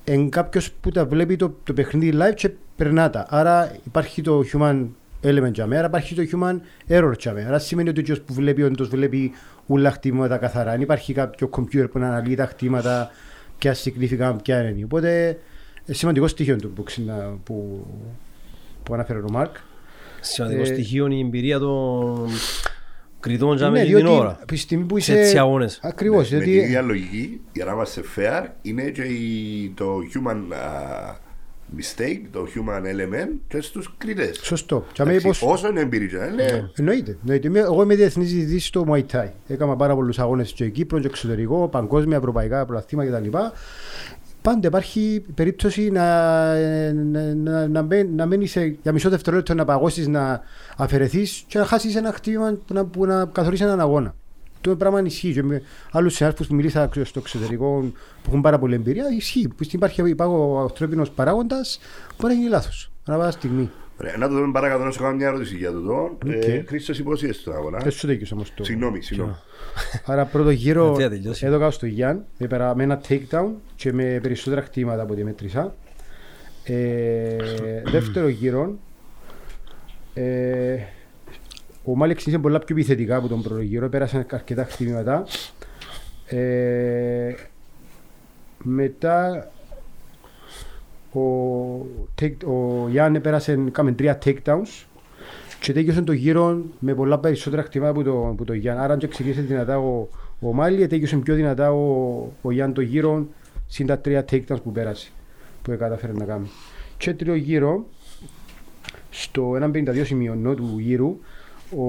είναι 0.04 0.28
κάποιος 0.28 0.70
που 0.72 0.90
τα 0.90 1.04
βλέπει 1.06 1.36
το, 1.36 1.54
το 1.64 1.72
παιχνίδι 1.72 2.18
live 2.22 2.34
και 2.34 2.50
περνά 2.76 3.10
τα. 3.10 3.26
Άρα 3.28 3.76
υπάρχει 3.86 4.22
το 4.22 4.42
human 4.52 4.86
element 5.22 5.52
για 5.52 5.66
μένα, 5.66 5.78
άρα 5.78 5.86
υπάρχει 5.86 6.14
το 6.14 6.22
human 6.32 6.56
error 6.92 7.12
για 7.20 7.32
μένα. 7.32 7.48
Άρα 7.48 7.58
σημαίνει 7.58 7.88
ότι 7.88 8.00
ο 8.00 8.02
κύριος 8.02 8.24
που 8.24 8.34
βλέπει 8.34 8.62
όντως 8.62 8.88
βλέπει 8.88 9.32
όλα 9.66 9.90
χτήματα 9.90 10.36
καθαρά. 10.36 10.70
Αν 10.70 10.80
υπάρχει 10.80 11.12
κάποιο 11.12 11.50
computer 11.52 11.86
που 11.90 11.98
να 11.98 12.06
αναλύει 12.06 12.34
τα 12.34 12.46
χτήματα, 12.46 13.10
ποια 13.58 13.74
significant, 13.74 14.36
ποια 14.42 14.62
είναι. 14.68 14.84
Οπότε 14.84 15.38
ε, 15.86 15.92
σημαντικό 15.92 16.26
στοιχείο 16.28 16.56
του 16.56 16.72
boxing 16.78 17.02
να- 17.06 17.36
που, 17.44 17.86
που 18.82 18.94
αναφέρει 18.94 19.18
ο 19.18 19.30
Μάρκ. 19.30 19.56
Σημαντικό 20.20 20.60
Ε, 20.62 20.64
στοιχείο 20.64 21.06
είναι 21.06 21.14
η 21.14 21.20
εμπειρία 21.20 21.58
των 21.58 22.28
κριτών 23.20 23.56
για 23.56 23.66
Ναι, 23.68 23.78
με 23.78 23.84
την 23.84 23.88
διότι 23.96 24.18
ώρα. 24.18 24.30
από 24.30 24.46
τη 24.46 24.56
στιγμή 24.56 24.84
που 24.84 24.98
Σε 24.98 25.12
έτσι 25.12 25.24
είσαι... 25.28 25.38
αγώνες. 25.38 25.78
Ακριβώς, 25.82 26.30
με 26.30 26.38
την 26.38 26.46
διότι 26.50 26.64
ίδια 26.66 26.82
λογική, 26.82 27.40
για 27.52 27.64
να 27.64 27.72
είμαστε 27.72 28.02
fair, 28.16 28.46
είναι 28.62 28.82
και 28.82 29.02
η- 29.02 29.72
το 29.76 29.98
human 30.14 30.54
α, 30.54 31.28
mistake, 31.76 32.20
το 32.32 32.46
human 32.54 32.80
element 32.82 33.28
και 33.48 33.60
στους 33.60 33.94
κριτές. 33.98 34.40
Σωστό. 34.42 34.84
Και 34.92 35.02
αμέ 35.02 35.10
Εντάξει, 35.14 35.26
πως- 35.40 35.52
Όσο 35.52 35.68
είναι 35.68 35.80
εμπειρία, 35.80 36.26
είναι 36.32 36.70
Εννοείται. 36.76 37.16
εννοείται. 37.22 37.48
Είμαι- 37.48 37.58
Εγώ 37.60 37.82
είμαι 37.82 37.94
διεθνής 37.94 38.32
διαιτητή 38.32 38.58
στο 38.60 38.84
Muay 38.88 39.02
Thai. 39.12 39.28
Έκανα 39.48 39.76
πάρα 39.76 39.94
πολλούς 39.94 40.18
αγώνες 40.18 40.52
και 40.52 40.68
Κύπρο, 40.68 41.00
και 41.00 41.06
εξωτερικό, 41.06 41.68
παγκόσμια, 41.68 42.16
ευρωπαϊκά, 42.16 42.66
προαθήματα 42.66 43.18
κτλ. 43.20 43.36
Πάντα 44.42 44.68
υπάρχει 44.68 45.24
περίπτωση 45.34 45.90
να, 45.90 46.02
να, 46.92 47.34
να, 47.34 47.68
να, 47.68 47.82
μπαίνει- 47.82 48.14
να 48.16 48.26
μένει 48.26 48.46
σε, 48.46 48.76
για 48.82 48.92
μισό 48.92 49.08
δευτερόλεπτο 49.08 49.54
να 49.54 49.64
παγώσεις, 49.64 50.08
να 50.08 50.40
αφαιρεθείς 50.76 51.44
και 51.46 51.58
να 51.58 51.64
χάσεις 51.64 51.96
ένα 51.96 52.12
χτύπημα 52.12 52.58
που 52.66 52.74
να, 52.74 52.84
που 52.84 53.06
να 53.06 53.24
καθορίσει 53.24 53.62
έναν 53.62 53.80
αγώνα. 53.80 54.14
Το 54.60 54.76
πράγμα 54.76 55.00
ισχύει. 55.00 55.32
Και 55.32 55.42
με 55.42 55.62
άλλους 55.92 56.14
συνάδελφους 56.14 56.46
που 56.46 56.54
μιλήσα 56.54 56.86
ξέρω, 56.86 57.04
στο 57.06 57.18
εξωτερικό 57.18 57.80
που 58.22 58.28
έχουν 58.28 58.40
πάρα 58.40 58.58
πολλή 58.58 58.74
εμπειρία, 58.74 59.04
ισχύει. 59.16 59.48
Που 59.48 59.66
υπάρχει 59.70 60.08
υπάρχει 60.08 60.32
ο 60.34 60.60
ανθρώπινος 60.60 61.10
παράγοντας, 61.10 61.80
μπορεί 62.18 62.32
να 62.32 62.38
γίνει 62.38 62.50
λάθος. 62.50 62.90
Ανά 63.04 63.18
πάσα 63.18 63.30
στιγμή. 63.30 63.70
Ωραία, 64.00 64.16
να 64.16 64.28
το 64.28 64.34
δούμε 64.34 64.52
παρακάτω 64.52 64.84
να 64.84 64.90
σου 64.90 65.02
κάνω 65.02 65.16
μια 65.16 65.26
ερώτηση 65.26 65.56
για 65.56 65.72
το 65.72 65.78
Οκ. 66.02 66.22
ε, 66.26 66.64
Χρήστος 66.66 66.98
υπόσχεσαι 66.98 67.32
στον 67.32 67.54
αγώνα; 67.54 67.78
Δεν 67.78 67.90
σου 67.90 68.06
τέτοιο 68.06 68.26
όμως 68.32 68.54
το. 68.54 68.64
Συγγνώμη, 68.64 69.02
συγγνώμη. 69.02 69.34
Άρα 70.06 70.24
πρώτο 70.24 70.50
γύρο 70.50 70.92
Τι 70.92 71.02
να 71.02 71.08
τελειώσει; 71.08 71.46
έδωκα 71.46 71.70
στο 71.70 71.86
Γιάν 71.86 72.24
έπερα 72.38 72.74
με 72.74 72.82
ένα 72.82 73.00
takedown 73.08 73.48
και 73.74 73.92
με 73.92 74.18
περισσότερα 74.22 74.62
χτήματα 74.62 75.02
από 75.02 75.12
ό,τι 75.12 75.24
μέτρησα. 75.24 75.74
Ε, 76.64 77.36
δεύτερο 77.84 78.28
γύρο 78.28 78.78
ε, 80.14 80.76
ο 81.84 81.96
Μάλεξ 81.96 82.26
είχε 82.26 82.38
πολλά 82.38 82.58
πιο 82.58 82.74
επιθετικά 82.76 83.16
από 83.16 83.28
τον 83.28 83.42
πρώτο 83.42 83.60
γύρο, 83.60 83.88
πέρασαν 83.88 84.26
αρκετά 84.30 84.64
χτυπήματα. 84.64 85.26
Ε, 86.26 87.34
μετά 88.62 89.50
ο, 91.14 91.86
take, 92.20 92.36
ο 92.46 92.88
Γιάννη 92.88 93.20
πέρασε, 93.20 93.58
κάμε 93.72 93.92
τρία 93.92 94.18
takedowns 94.24 94.84
και 95.60 95.72
τέγιωσε 95.72 96.02
το 96.02 96.12
γύρο 96.12 96.62
με 96.78 96.94
πολλά 96.94 97.18
περισσότερα 97.18 97.62
χτυπήματα 97.62 97.90
από 97.90 98.02
το, 98.02 98.28
από 98.28 98.44
το 98.44 98.52
Γιάννη. 98.52 98.82
Άρα 98.82 98.92
αν 98.92 98.98
και 98.98 99.06
ξεκίνησε 99.06 99.40
δυνατά 99.40 99.78
ο, 99.78 100.08
ο 100.40 100.52
Μάλι, 100.52 100.86
τέγιωσε 100.86 101.16
πιο 101.16 101.34
δυνατά 101.34 101.72
ο, 101.72 102.32
ο 102.42 102.50
Γιάννη 102.50 102.74
το 102.74 102.80
γύρο 102.80 103.26
συν 103.66 103.86
τα 103.86 103.98
τρία 103.98 104.24
takedowns 104.30 104.62
που 104.62 104.72
πέρασε, 104.72 105.10
που 105.62 105.76
κατάφερε 105.78 106.12
να 106.12 106.24
κάνει. 106.24 106.50
Και 106.96 107.14
τρίτο 107.14 107.34
γύρο, 107.34 107.84
στο 109.10 109.52
1.52 109.52 110.02
σημείο 110.04 110.54
του 110.54 110.78
γύρου, 110.78 111.18
ο, 111.76 111.84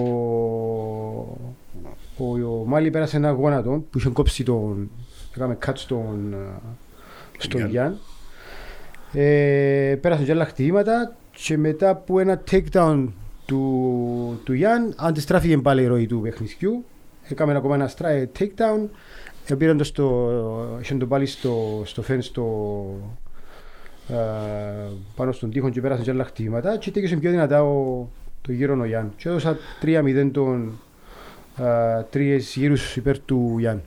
ο, 2.17 2.59
ο 2.59 2.65
Μάλι 2.65 2.89
πέρασε 2.89 3.17
ένα 3.17 3.31
γόνατο 3.31 3.85
που 3.89 3.97
είχε 3.97 4.09
κόψει 4.09 4.43
τον, 4.43 4.89
έκαμε 5.35 5.57
cut 5.65 5.71
στον, 5.73 6.33
ε, 6.33 6.59
στον 7.37 7.67
Γιάννη. 7.67 7.97
Γιάννη. 9.11 9.29
Ε, 9.29 9.95
πέρασαν 9.95 10.25
και 10.25 10.31
άλλα 10.31 10.45
χτυπήματα 10.45 11.15
και 11.31 11.57
μετά 11.57 11.89
από 11.89 12.19
ένα 12.19 12.41
takedown 12.51 13.07
του, 13.45 14.41
του 14.43 14.53
Γιάν, 14.53 14.93
αντιστράφηκε 14.97 15.57
πάλι 15.57 15.81
η 15.81 15.87
ροή 15.87 16.05
του 16.05 16.21
παιχνιδιού. 16.21 16.85
Έκαμε 17.27 17.55
ακόμα 17.55 17.75
ένα 17.75 17.91
strike 17.97 18.39
takedown. 18.39 18.87
Επήραν 19.47 19.77
το 19.77 19.83
στο, 19.83 20.79
είχαν 20.81 20.99
το 20.99 21.05
πάλι 21.07 21.25
στο, 21.25 21.81
στο 21.85 22.01
φεν 22.01 22.21
στο, 22.21 22.85
ε, 24.07 24.15
πάνω 25.15 25.31
στον 25.31 25.51
τοίχο 25.51 25.69
και 25.69 25.81
πέρασαν 25.81 26.03
και 26.03 26.11
άλλα 26.11 26.23
χτυπήματα 26.23 26.77
και 26.77 26.91
τέκεισε 26.91 27.15
πιο 27.15 27.29
δυνατά 27.29 27.63
ο, 27.63 28.07
το 28.41 28.51
γύρο 28.51 28.79
ο 28.79 28.85
Γιάν. 28.85 29.13
Και 29.17 29.29
έδωσα 29.29 29.57
3-0 29.81 30.29
τον 30.33 30.79
ε, 31.57 32.03
τρεις 32.09 32.55
γύρους 32.55 32.95
υπέρ 32.95 33.19
του 33.19 33.55
Γιάν. 33.59 33.81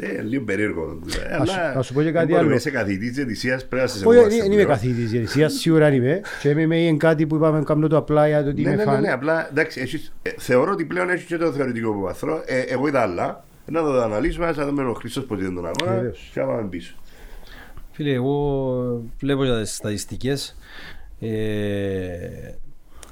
Ε, 0.00 0.22
λίγο 0.22 0.44
περίεργο. 0.44 0.98
Ε, 1.30 1.34
Ας- 1.34 1.50
αλλά 1.50 1.72
ας 1.78 1.86
σου 1.86 1.92
πω 1.94 2.02
και 2.02 2.10
κάτι 2.10 2.26
δεν 2.26 2.26
μπορεί 2.26 2.40
να 2.42 2.46
άλλο. 2.48 2.54
Είσαι 2.56 2.70
καθηγητής 2.70 3.10
διαιτησίας, 3.12 3.66
πρέπει 3.66 3.82
να 3.82 3.88
σε 3.88 3.96
Όχι, 4.06 4.14
σεβόμαστε 4.14 4.36
δεν 4.36 4.44
είμαι 4.46 4.54
πλέον. 4.54 4.68
καθηγητής 4.68 5.10
διαιτησίας, 5.10 5.52
σίγουρα 5.52 5.84
δεν 5.88 5.94
είμαι. 5.94 6.20
Και 6.42 6.48
είμαι 6.48 6.76
είναι 6.80 6.96
κάτι 6.96 7.26
που 7.26 7.36
είπαμε 7.36 7.62
κάνω 7.62 7.86
το 7.88 7.96
απλά 7.96 8.28
για 8.28 8.42
το 8.42 8.48
ότι 8.48 8.62
Ναι, 8.62 8.68
είμαι 8.68 8.76
ναι, 8.76 8.84
ναι, 8.84 8.90
φαν. 8.90 9.00
ναι, 9.00 9.10
απλά 9.12 9.48
εντάξει, 9.50 9.80
έχεις, 9.80 10.12
ε, 10.22 10.30
θεωρώ 10.38 10.72
ότι 10.72 10.84
πλέον 10.84 11.10
έχεις 11.10 11.24
και 11.24 11.36
το 11.36 11.52
θεωρητικό 11.52 11.92
που 11.92 12.00
βαθρό. 12.00 12.42
Ε, 12.46 12.58
εγώ 12.60 12.86
είδα 12.88 13.00
άλλα. 13.00 13.44
Να 13.66 13.82
το 13.82 14.00
αναλύσουμε, 14.02 14.52
να 14.56 14.66
δούμε 14.66 14.82
ο 14.82 14.92
Χρήστος 14.94 15.24
που 15.24 15.34
είδε 15.34 15.44
τον 15.44 15.66
αγώνα 15.66 15.94
Βεβαίως. 15.96 16.30
και 16.34 16.40
να 16.40 16.46
πάμε 16.46 16.68
πίσω. 16.68 16.94
Φίλε, 17.92 18.12
εγώ 18.12 19.04
βλέπω 19.18 19.44
για 19.44 19.60
τις 19.60 19.74
στατιστικές. 19.74 20.56
Ε, 21.20 21.28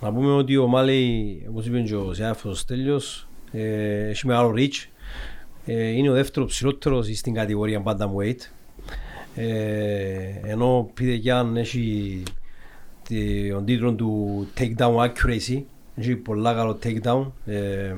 να 0.01 0.12
πούμε 0.12 0.33
ότι 0.33 0.57
ο 0.57 0.67
Μάλεϊ, 0.67 1.43
όπως 1.51 1.67
είπε 1.67 1.81
και 1.81 1.95
ο 1.95 2.14
Σιάφος 2.14 2.64
Τέλειος, 2.64 3.29
ε, 3.53 4.09
έχει 4.09 4.27
μεγάλο 4.27 4.55
reach. 4.57 4.87
Ε, 5.70 5.88
είναι 5.88 6.11
ο 6.11 6.12
δεύτερο 6.12 6.46
ψηλότερος 6.46 7.07
στην 7.18 7.35
κατηγορία 7.35 7.83
bantamweight. 7.85 8.37
Ε, 9.35 10.40
ενώ 10.42 10.78
ο 10.78 10.83
Πίτε 10.83 11.12
Γιάν 11.12 11.57
έχει 11.57 12.22
τη- 13.02 13.50
τον 13.50 13.64
τίτλο 13.64 13.92
του 13.92 14.46
takedown 14.59 14.96
accuracy. 14.96 15.62
Έχει 15.96 16.16
πολλά 16.16 16.54
καλό 16.54 16.78
takedown. 16.83 17.26
Ε, 17.46 17.94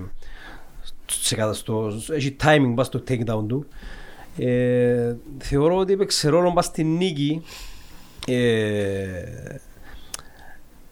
σε 1.07 1.35
κατα- 1.35 1.53
στο- 1.55 1.93
έχει 2.13 2.37
timing 2.43 2.73
πας 2.75 2.87
στο 2.87 3.03
takedown 3.09 3.45
του. 3.49 3.67
Ε, 4.39 5.15
θεωρώ 5.39 5.77
ότι 5.77 5.93
έπαιξε 5.93 6.29
ρόλο 6.29 6.53
πας 6.53 6.65
στην 6.65 6.97
νίκη 6.97 7.43
ε, 8.27 9.23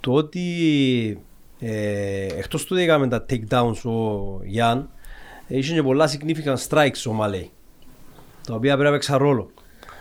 το 0.01 0.13
ότι 0.13 0.43
ε, 1.61 2.27
εκτός 2.27 2.65
του 2.65 2.69
ότι 2.75 2.83
έκαμε 2.83 3.09
τα 3.09 3.27
takedowns 3.31 3.83
ο 3.85 4.41
Γιάν 4.45 4.91
είχε 5.49 5.75
και 5.75 5.83
πολλά 5.83 6.11
significant 6.11 6.57
strikes 6.69 7.09
ο 7.09 7.13
Μαλέη 7.13 7.51
τα 8.47 8.55
οποία 8.55 8.73
πρέπει 8.73 8.85
να 8.85 8.91
παίξαν 8.91 9.19
ρόλο 9.19 9.51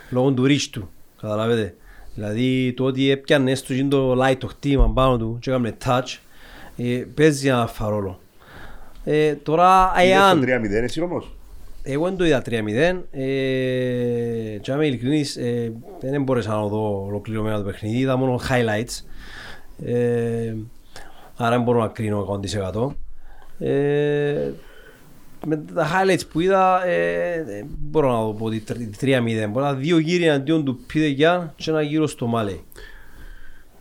λόγω 0.09 0.31
του 0.31 0.45
reach 0.45 0.67
του 0.71 0.89
καταλαβαίνετε 1.21 1.75
δηλαδή 2.13 2.73
το 2.73 2.83
ότι 2.83 3.09
έπιανες 3.09 3.59
στο 3.59 3.73
γίνει 3.73 3.89
το 3.89 4.25
light 4.25 4.37
το 4.37 4.47
χτύμα 4.47 4.89
πάνω 4.89 5.17
του 5.17 5.37
και 5.41 5.49
έκαμε 5.49 5.77
touch 5.85 6.17
ε, 6.77 7.03
παίζει 7.15 7.47
ένα 7.47 7.67
φαρόλο 7.67 8.19
ε, 9.09 9.35
τώρα 9.35 9.93
Είδες 9.97 10.11
εάν 10.11 10.39
το 10.39 10.45
3-0 10.45 10.83
εσύ 10.83 11.01
όμως; 11.01 11.35
εγώ 11.83 12.03
δεν 12.03 12.17
το 12.17 12.25
είδα 12.25 12.41
3-0. 12.45 12.49
Ε, 13.11 14.57
και 14.61 14.71
να 14.71 14.73
είμαι 14.73 14.85
ειλικρινής, 14.85 15.35
ε, 15.35 15.73
δεν 15.99 16.23
μπόρεσα 16.23 16.49
να 16.49 16.67
δω 16.67 17.05
ολοκληρωμένα 17.05 17.57
το 17.57 17.63
παιχνίδι. 17.63 17.97
Είδα 17.97 18.17
μόνο 18.17 18.39
highlights. 18.49 19.05
Ε, 19.85 20.53
άρα 21.35 21.49
δεν 21.49 21.61
μπορώ 21.61 21.79
να 21.79 21.87
κρίνω 21.87 22.41
100%. 23.59 23.65
Ε, 23.65 24.51
με 25.45 25.57
τα 25.57 25.87
highlights 25.87 26.27
που 26.31 26.39
είδα, 26.39 26.85
ε, 26.85 27.43
δεν 27.43 27.67
μπορώ 27.79 28.11
να 28.11 28.21
δω 28.21 28.33
πω 28.33 28.45
ότι 28.45 28.63
3-0. 28.99 29.47
Μπορεί 29.49 29.65
να 29.65 29.73
δει 29.73 29.83
δύο 29.83 29.97
γύρια 29.97 30.33
αντίον 30.33 30.65
του 30.65 30.79
Πίδε 30.87 31.07
Γιάν 31.07 31.53
και 31.55 31.69
ένα 31.69 31.81
γύρο 31.81 32.07
στο 32.07 32.27
Μάλεϊ. 32.27 32.63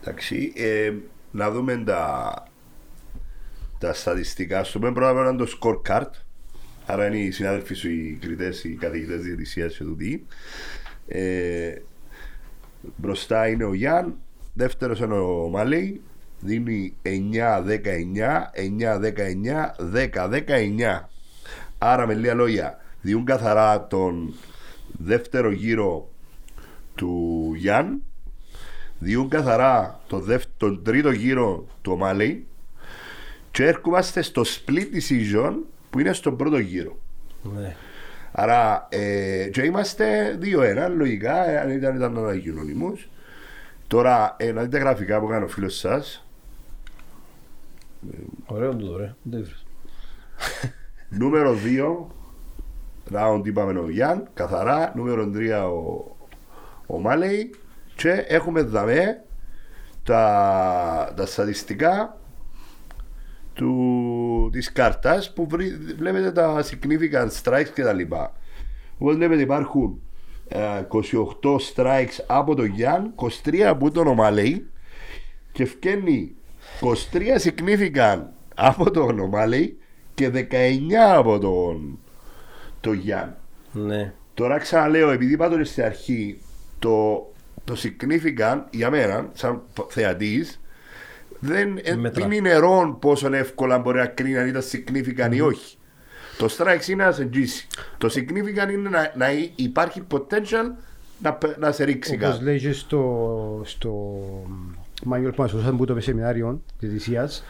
Εντάξει, 0.00 0.52
ε, 0.56 0.92
να 1.30 1.50
δούμε 1.50 1.82
τα, 1.86 2.32
τα 3.78 3.94
στατιστικά. 3.94 4.64
Στο 4.64 4.78
πούμε 4.78 4.92
πρώτα 4.92 5.10
απ' 5.10 5.16
όλα 5.16 5.36
το 5.36 5.46
scorecard. 5.60 6.10
Άρα 6.86 7.06
είναι 7.06 7.18
οι 7.18 7.30
συνάδελφοι 7.30 7.74
σου, 7.74 7.88
οι 7.88 8.18
κριτές, 8.20 8.64
οι 8.64 8.74
καθηγητές 8.74 9.20
διαιτησίας 9.20 9.76
και 9.76 9.84
τούτοι. 9.84 10.26
Ε, 11.08 11.74
μπροστά 12.96 13.48
είναι 13.48 13.64
ο 13.64 13.74
Γιάν, 13.74 14.14
δεύτερος 14.54 14.98
είναι 14.98 15.14
ο 15.14 15.48
Μαλέη, 15.48 16.00
δίνει 16.40 16.94
9-19, 17.02 18.50
9-19, 18.54 19.74
10-19. 19.78 21.08
Άρα 21.78 22.06
με 22.06 22.14
λίγα 22.14 22.34
λόγια, 22.34 22.78
διούν 23.00 23.24
καθαρά 23.24 23.86
τον 23.86 24.34
δεύτερο 24.98 25.50
γύρο 25.50 26.08
του 26.94 27.52
Γιάν 27.56 28.02
διούν 28.98 29.28
καθαρά 29.28 30.00
το 30.06 30.20
δεύ, 30.20 30.44
τον 30.56 30.82
τρίτο 30.82 31.10
γύρο 31.10 31.66
του 31.82 31.92
Ομάλεϊ 31.92 32.46
και 33.50 33.64
έρχομαστε 33.64 34.22
στο 34.22 34.42
split 34.42 34.86
decision 34.96 35.52
που 35.90 35.98
είναι 35.98 36.12
στον 36.12 36.36
πρώτο 36.36 36.58
γύρο. 36.58 36.96
Ναι. 37.42 37.76
Άρα 38.32 38.88
ε, 38.90 39.48
και 39.52 39.62
είμαστε 39.62 40.38
2-1 40.42 40.90
λογικά 40.96 41.48
ε, 41.48 41.58
αν 41.58 41.70
ήταν, 41.70 41.96
ήταν 41.96 42.12
να 42.12 42.34
γίνουν 42.34 42.58
ομιμούς. 42.58 43.08
Τώρα 43.86 44.36
ε, 44.38 44.52
να 44.52 44.62
δείτε 44.62 44.78
γραφικά 44.78 45.20
που 45.20 45.26
κάνει 45.26 45.44
ο 45.44 45.48
φίλος 45.48 45.76
σας 45.76 46.26
Ωραίο 48.46 48.76
τούτο 48.76 48.96
ρε. 48.96 49.14
Δεν 49.22 49.42
βρες. 49.44 49.66
Νούμερο 51.18 51.54
2 53.10 53.16
round 53.16 53.40
είπαμε 53.46 53.78
ο 53.78 53.90
Γιάν 53.90 54.28
καθαρά. 54.34 54.92
Νούμερο 54.96 55.30
3 55.34 55.70
ο, 55.72 56.16
ο 56.94 57.00
Μάλεϊ. 57.00 57.54
Και 57.94 58.10
έχουμε 58.28 58.62
δαμέ 58.62 59.24
τα, 60.02 61.12
τα 61.16 61.26
στατιστικά 61.26 62.20
του, 63.54 64.48
της 64.52 64.72
κάρτας 64.72 65.32
που 65.32 65.46
βρει- 65.48 65.94
βλέπετε 65.96 66.32
τα 66.32 66.64
significant 66.64 67.28
strikes 67.42 67.68
και 67.74 67.82
τα 67.82 67.92
λοιπά. 67.92 68.32
Όπως 68.98 69.14
βλέπετε 69.16 69.40
υπάρχουν 69.42 70.00
ε, 70.48 70.58
28 70.88 71.56
strikes 71.74 72.24
από 72.26 72.54
τον 72.54 72.64
Γιάν, 72.66 73.14
23 73.44 73.58
από 73.60 73.90
τον 73.90 74.06
Ομαλέη 74.06 74.70
και 75.52 75.64
φκένει 75.64 76.36
23 76.80 76.86
significant 77.42 78.22
από 78.54 78.90
τον 78.90 79.18
Ομαλέη 79.20 79.78
και 80.16 80.30
19 80.50 80.92
από 81.16 81.38
τον, 81.38 81.98
τον 82.80 82.94
Γιάν. 82.94 83.36
Ναι. 83.72 84.12
Τώρα 84.34 84.58
ξαναλέω, 84.58 85.10
επειδή 85.10 85.32
είπα 85.32 85.48
το 85.48 85.64
στην 85.64 85.84
αρχή, 85.84 86.38
το, 86.78 87.26
το 87.64 87.76
significant 87.82 88.60
για 88.70 88.90
μένα, 88.90 89.30
σαν 89.32 89.62
θεατής, 89.88 90.60
δεν, 91.38 91.78
ε, 91.82 91.94
Μετρά. 91.96 92.22
δεν 92.22 92.30
είναι 92.36 92.54
ρόν 92.56 92.98
πόσο 92.98 93.34
εύκολα 93.34 93.78
μπορεί 93.78 93.98
να 93.98 94.06
κρίνει 94.06 94.38
αν 94.38 94.46
ήταν 94.48 94.62
significant 94.72 95.34
ή 95.34 95.40
όχι. 95.40 95.76
Το 96.38 96.48
strike 96.58 96.88
είναι 96.88 97.04
να 97.04 97.12
σε 97.12 97.24
τζίσει. 97.24 97.66
Το 97.98 98.08
significant 98.14 98.70
είναι 98.72 98.88
να, 98.88 99.12
να 99.16 99.26
υπάρχει 99.56 100.02
potential 100.12 100.72
να, 101.22 101.32
πε- 101.32 101.58
να 101.58 101.72
σε 101.72 101.84
ρίξει 101.84 102.14
Όπως 102.14 102.28
κάτι. 102.28 102.44
λέει 102.44 102.58
και 102.58 102.72
στο, 102.72 103.60
στο 103.64 104.18
manual 105.10 105.30
που 105.34 105.42
μας 105.42 105.52
δώσαν 105.52 105.76
που 105.76 105.84
το 105.84 106.00
σεμινάριο 106.00 106.62
διαιτησίας, 106.78 107.44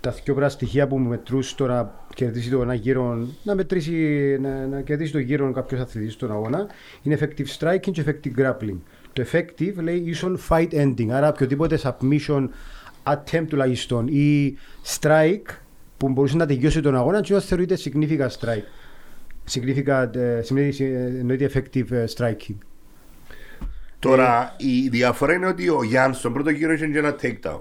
τα 0.00 0.10
δύο 0.10 0.34
πρώτα 0.34 0.48
στοιχεία 0.48 0.86
που 0.86 0.98
μετρούς 0.98 1.54
το 1.54 1.66
να 1.66 1.94
κερδίσει 2.14 2.50
το 2.50 2.62
ένα 2.62 2.74
γύρο, 2.74 3.26
να 3.42 3.54
μετρήσει, 3.54 4.36
να, 4.40 4.66
να 4.66 4.80
κερδίσει 4.80 5.12
το 5.12 5.18
γύρο 5.18 5.52
κάποιος 5.52 5.80
αθλητής 5.80 6.12
στον 6.12 6.32
αγώνα, 6.32 6.66
είναι 7.02 7.18
effective 7.20 7.46
striking 7.58 7.90
και 7.92 8.04
effective 8.06 8.40
grappling. 8.40 8.76
Το 9.12 9.24
effective 9.32 9.74
λέει 9.74 10.02
ίσον 10.04 10.38
fight 10.48 10.68
ending, 10.70 11.08
άρα 11.10 11.28
οποιοδήποτε 11.28 11.78
submission 11.82 12.48
attempt 13.02 13.46
τουλάχιστον 13.48 14.06
ή 14.08 14.56
strike 14.86 15.54
που 15.96 16.08
μπορούσε 16.08 16.36
να 16.36 16.46
τελειώσει 16.46 16.80
τον 16.80 16.96
αγώνα, 16.96 17.20
και 17.20 17.40
θεωρείται 17.40 17.78
significant 17.84 18.30
strike. 18.40 18.66
Significant, 19.50 20.16
ε, 20.16 20.42
σημαίνει, 20.42 20.76
ε, 20.78 21.04
εννοείται 21.18 21.50
effective 21.54 21.90
ε, 21.90 22.04
striking. 22.16 22.56
Τώρα 23.98 24.54
η 24.56 24.88
διαφορά 24.88 25.32
είναι 25.32 25.46
ότι 25.46 25.68
ο 25.68 25.82
Γιάνν 25.82 26.14
στον 26.14 26.32
πρώτο 26.32 26.50
γύρο 26.50 26.72
είχε 26.72 26.86
και 26.86 26.98
ένα 26.98 27.16
takedown. 27.22 27.60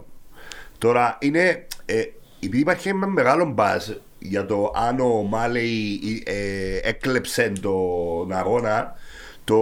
Τώρα 0.78 1.18
είναι. 1.22 1.66
Ε, 1.86 2.02
επειδή 2.48 2.62
υπάρχει 2.62 2.90
ένα 2.90 3.08
μεγάλο 3.08 3.46
μπάζ 3.46 3.90
για 4.20 4.46
το 4.46 4.72
αν 4.76 5.00
ο 5.00 5.24
Μάλεϊ 5.24 6.00
ε, 6.26 6.78
έκλεψε 6.84 7.52
τον 7.62 8.32
αγώνα, 8.32 8.96
το, 9.44 9.58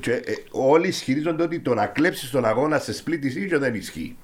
και, 0.00 0.12
ε, 0.12 0.32
όλοι 0.50 0.88
ισχυρίζονται 0.88 1.42
ότι 1.42 1.60
το 1.60 1.74
να 1.74 1.86
κλέψεις 1.86 2.30
τον 2.30 2.44
αγώνα 2.44 2.78
σε 2.78 3.02
split 3.04 3.24
decision 3.24 3.58
δεν 3.58 3.74
ισχύει. 3.74 4.16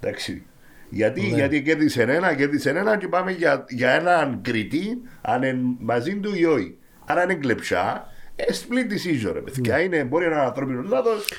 Εντάξει. 0.00 0.42
Γιατί, 0.90 1.20
γιατί 1.20 1.62
κέρδισε 1.62 2.02
ένα, 2.02 2.34
κέρδισε 2.34 2.70
ένα 2.70 2.96
και 2.96 3.08
πάμε 3.08 3.30
για, 3.32 3.64
για 3.68 3.90
έναν 3.90 4.40
κριτή 4.42 5.02
αν 5.20 5.42
είναι 5.42 5.58
μαζί 5.78 6.16
του 6.16 6.34
ή 6.34 6.44
όχι. 6.44 6.76
Άρα 7.04 7.22
είναι 7.22 7.34
κλεψά. 7.34 8.06
Ε, 8.36 8.44
split 8.44 8.92
decision, 8.92 9.30
ρε 9.32 9.40
παιδιά. 9.40 9.80
Είναι, 9.80 10.04
μπορεί 10.04 10.26
να 10.26 10.34
είναι 10.34 10.40
ανθρώπινος 10.40 10.88
λάθος, 10.90 11.24
Εντάξει, 11.24 11.34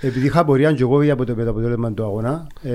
Επειδή 0.00 0.26
είχα 0.26 0.40
απορία 0.40 0.72
και 0.72 0.82
εγώ 0.82 1.12
από 1.12 1.24
το, 1.24 1.34
με 1.34 1.44
το 1.44 1.50
αποτέλεσμα 1.50 1.92
του 1.92 2.04
αγώνα, 2.04 2.46
ε, 2.62 2.72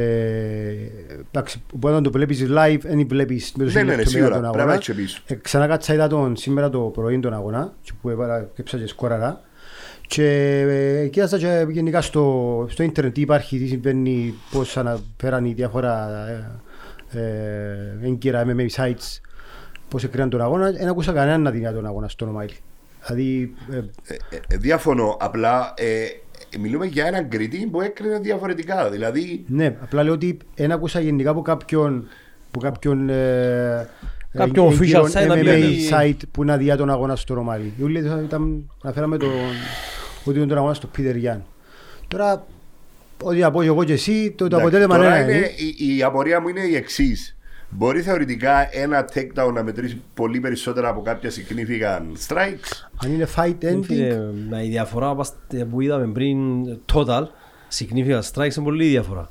εντάξει, 1.27 1.62
όταν 1.82 2.03
το 2.03 2.12
βλέπεις 2.12 2.45
live, 2.49 2.79
δεν 2.82 3.08
βλέπεις 3.08 3.53
με 3.58 3.63
το 3.65 3.71
Ναι, 3.71 3.84
ναι, 3.84 3.84
ναι, 3.84 3.91
συνέχεια 3.91 4.10
σίγουρα. 4.12 4.32
τον 4.34 4.41
Πρέπει 4.41 4.58
να 4.58 4.62
αγώνα. 4.63 4.77
είσαι 4.82 4.93
πίσω. 4.93 5.21
Ε, 5.27 5.36
ξανακάτσα 5.36 5.93
είδα 5.93 6.08
τον 6.08 6.36
σήμερα 6.36 6.69
το 6.69 6.79
πρωί 6.79 7.19
τον 7.19 7.34
αγώνα 7.34 7.73
και 7.82 7.91
που 8.01 8.10
έβαλα 8.10 8.49
και 8.55 8.63
ψάξα 8.63 8.86
και 8.86 8.91
σκόραρα 8.91 9.41
και 10.08 10.60
ε, 10.69 11.08
κοίταζα 11.08 11.38
και 11.38 11.65
γενικά 11.69 12.01
στο, 12.01 12.65
στο 12.69 12.84
ίντερνετ 12.84 13.13
τι 13.13 13.21
υπάρχει, 13.21 13.60
τι 13.60 13.67
συμβαίνει, 13.67 14.34
πώς 14.51 14.77
αναφέραν 14.77 15.45
οι 15.45 15.53
διάφορα 15.53 16.10
ε, 17.12 17.19
ε, 17.19 18.08
έγκυρα 18.08 18.45
MMA 18.47 18.67
sites, 18.84 19.19
πώς 19.89 20.03
έκριναν 20.03 20.29
τον 20.29 20.41
αγώνα, 20.41 20.71
δεν 20.71 20.88
ακούσα 20.88 21.12
κανέναν 21.12 21.41
να 21.41 21.51
δίνει 21.51 21.71
τον 21.73 21.86
αγώνα 21.86 22.08
στο 22.08 22.25
όνομα 22.25 22.45
Δηλαδή, 23.08 23.53
ε, 23.71 23.75
Ε, 23.75 23.82
ε, 24.29 24.39
ε, 24.47 24.58
διαφωνώ. 24.58 25.17
Απλά 25.19 25.73
ε, 25.77 25.86
ε, 26.03 26.10
μιλούμε 26.60 26.86
για 26.86 27.06
έναν 27.06 27.28
κριτή 27.30 27.67
που 27.71 27.82
έκρινε 27.82 28.19
διαφορετικά. 28.19 28.89
Δηλαδή, 28.89 29.43
Ναι, 29.47 29.75
απλά 29.82 30.04
λέω 30.04 30.13
ότι 30.13 30.38
δεν 30.56 30.71
άκουσα 30.71 30.99
γενικά 30.99 31.30
από 31.30 31.41
κάποιον, 31.41 32.08
από 32.47 32.60
κάποιον 32.60 33.10
ε, 33.10 33.88
Κάποιον 34.34 34.67
ε, 34.71 34.75
official 34.75 34.82
έγκυρον 34.82 35.06
site 35.12 35.28
να 35.28 35.36
MMA 35.36 35.43
πει 35.43 35.49
ότι- 35.49 35.89
site 35.91 36.28
που 36.32 36.43
να 36.43 36.58
διά 36.58 36.78
τον 36.78 36.89
αγώνα 36.89 37.15
στο 37.15 37.34
Ρωμάλι. 37.34 37.73
Οι 37.80 37.84
ούλοι 37.84 37.99
ήταν, 37.99 38.69
αναφέραμε 38.84 39.17
τον, 39.17 39.30
ότι 40.23 40.36
ήταν 40.38 40.47
τον 40.47 40.58
αγώνα 40.58 40.73
στο 40.73 40.88
Πίτερ 40.88 41.15
Γιάν. 41.15 41.43
Τώρα, 42.08 42.45
ό,τι 43.23 43.38
να 43.39 43.52
πω 43.52 43.62
και 43.62 43.67
εγώ 43.67 43.84
και 43.84 43.93
εσύ, 43.93 44.32
το, 44.32 44.36
το 44.38 44.45
εντάξει, 44.45 44.62
αποτέλεσμα 44.63 44.95
τώρα 44.97 45.21
είναι, 45.23 45.32
είναι, 45.34 45.45
η, 45.78 45.97
η 45.97 46.04
απορία 46.04 46.41
μου 46.41 46.47
είναι 46.47 46.60
η 46.62 46.75
εξής. 46.75 47.38
Μπορεί 47.71 48.01
θεωρητικά 48.01 48.67
ένα 48.71 49.10
takedown 49.13 49.53
να 49.53 49.63
μετρήσει 49.63 50.01
πολύ 50.13 50.39
περισσότερα 50.39 50.89
από 50.89 51.01
κάποια 51.01 51.29
significant 51.29 52.27
strikes; 52.27 52.88
αν 53.03 53.13
είναι 53.13 53.27
fight 53.36 53.63
ending, 53.65 53.79
Φίλε, 53.84 54.19
μα 54.49 54.63
η 54.63 54.69
διαφορά 54.69 55.15
πας- 55.15 55.34
που 55.71 55.82
είδαμε 55.82 56.08
πριν 56.08 56.39
total, 56.93 57.23
significant 57.77 58.21
strikes 58.34 58.55
είναι 58.55 58.63
πολύ 58.65 58.88
διαφορά. 58.88 59.29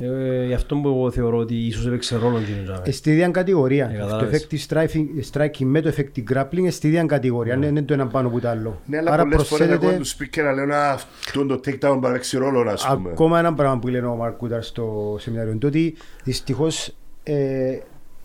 Ε, 0.00 0.44
γι' 0.46 0.54
αυτό 0.54 0.76
που 0.76 0.88
εγώ 0.88 1.10
θεωρώ 1.10 1.36
ότι 1.38 1.54
ίσως 1.54 1.86
έπαιξε 1.86 2.16
ρόλο 2.16 2.38
και 2.38 2.50
είναι 2.52 2.62
τζάμε. 2.62 2.82
ε, 2.84 2.90
στη 2.90 3.10
ίδια 3.10 3.28
κατηγορία. 3.28 3.90
Ε, 3.94 3.98
το 3.98 4.04
κατάλαβες. 4.04 4.46
effective 4.50 4.66
striking, 4.74 5.06
striking 5.32 5.64
με 5.64 5.80
το 5.80 5.92
effective 5.96 6.32
grappling 6.36 6.56
είναι 6.56 6.70
στη 6.70 6.86
ίδια 6.88 7.04
κατηγορία, 7.04 7.56
δεν 7.58 7.68
είναι 7.68 7.82
το 7.82 7.92
ένα 7.94 8.06
πάνω 8.06 8.28
από 8.28 8.40
το 8.40 8.48
άλλο. 8.48 8.80
Ναι, 8.86 8.98
αλλά 8.98 9.10
Άρα 9.12 9.22
πολλές 9.22 9.36
φορές 9.48 9.48
προσθέτεται 9.66 9.86
ακούω 9.86 9.98
τους 9.98 10.16
speaker 10.18 10.42
να 10.44 10.52
λένε 10.52 10.74
«Α, 10.74 10.90
αυτό 10.92 11.46
το 11.46 11.54
takedown 11.54 11.78
μπορεί 11.80 12.00
να 12.00 12.12
παίξει 12.12 12.36
ρόλο, 12.38 12.70
ας 12.70 12.86
πούμε. 12.94 13.10
Ακόμα 13.10 13.38
ένα 13.38 13.54
πράγμα 13.54 13.78
που 13.78 13.88
λένε 13.88 14.06
ο 14.06 14.14
Μαρκ 14.16 14.36
Κούταρ 14.36 14.62
στο 14.62 15.16
σεμινάριο 15.20 15.50
είναι 15.50 15.60
το 15.60 15.66
ότι 15.66 15.96
δυστυχώς 16.24 16.94
ε, 17.22 17.78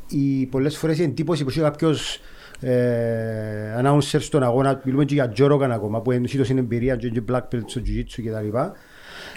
οι, 0.10 0.46
πολλές 0.46 0.78
φορές 0.78 1.00
η 1.00 1.04
εντύπωση 1.04 1.44
που 1.44 1.50
έχει 1.50 1.60
κάποιος 1.60 2.20
ε, 2.60 3.82
announcer 3.82 4.18
στον 4.20 4.44
αγώνα, 4.44 4.82
μιλούμε 4.84 5.06
και 5.06 5.14
για 5.14 5.30
Τζόρογαν 5.30 5.72
ακόμα, 5.72 6.02
που 6.02 6.12
είναι 6.12 6.28
στην 6.28 6.58
εμπειρία 6.58 6.96
και 6.96 7.10
και 7.10 7.22
black 7.32 7.42
belt 7.52 7.62
στο 7.66 7.82
jiu-jitsu 7.86 8.24
κτλ. 8.26 8.58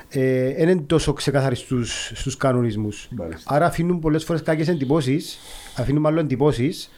Ε, 0.08 0.54
δεν 0.54 0.68
είναι 0.68 0.82
τόσο 0.86 1.12
ξεκάθαροι 1.12 1.56
στους, 1.56 2.12
στους 2.14 2.36
κανονισμούς. 2.36 3.08
Μάλιστα. 3.10 3.54
Άρα 3.54 3.66
αφήνουν 3.66 3.98
πολλές 3.98 4.24
φορές 4.24 4.42
κακές 4.42 4.68
εντυπώσεις, 4.68 5.38
αφήνουν 5.76 6.02
μάλλον 6.02 6.24
εντυπώσεις 6.24 6.90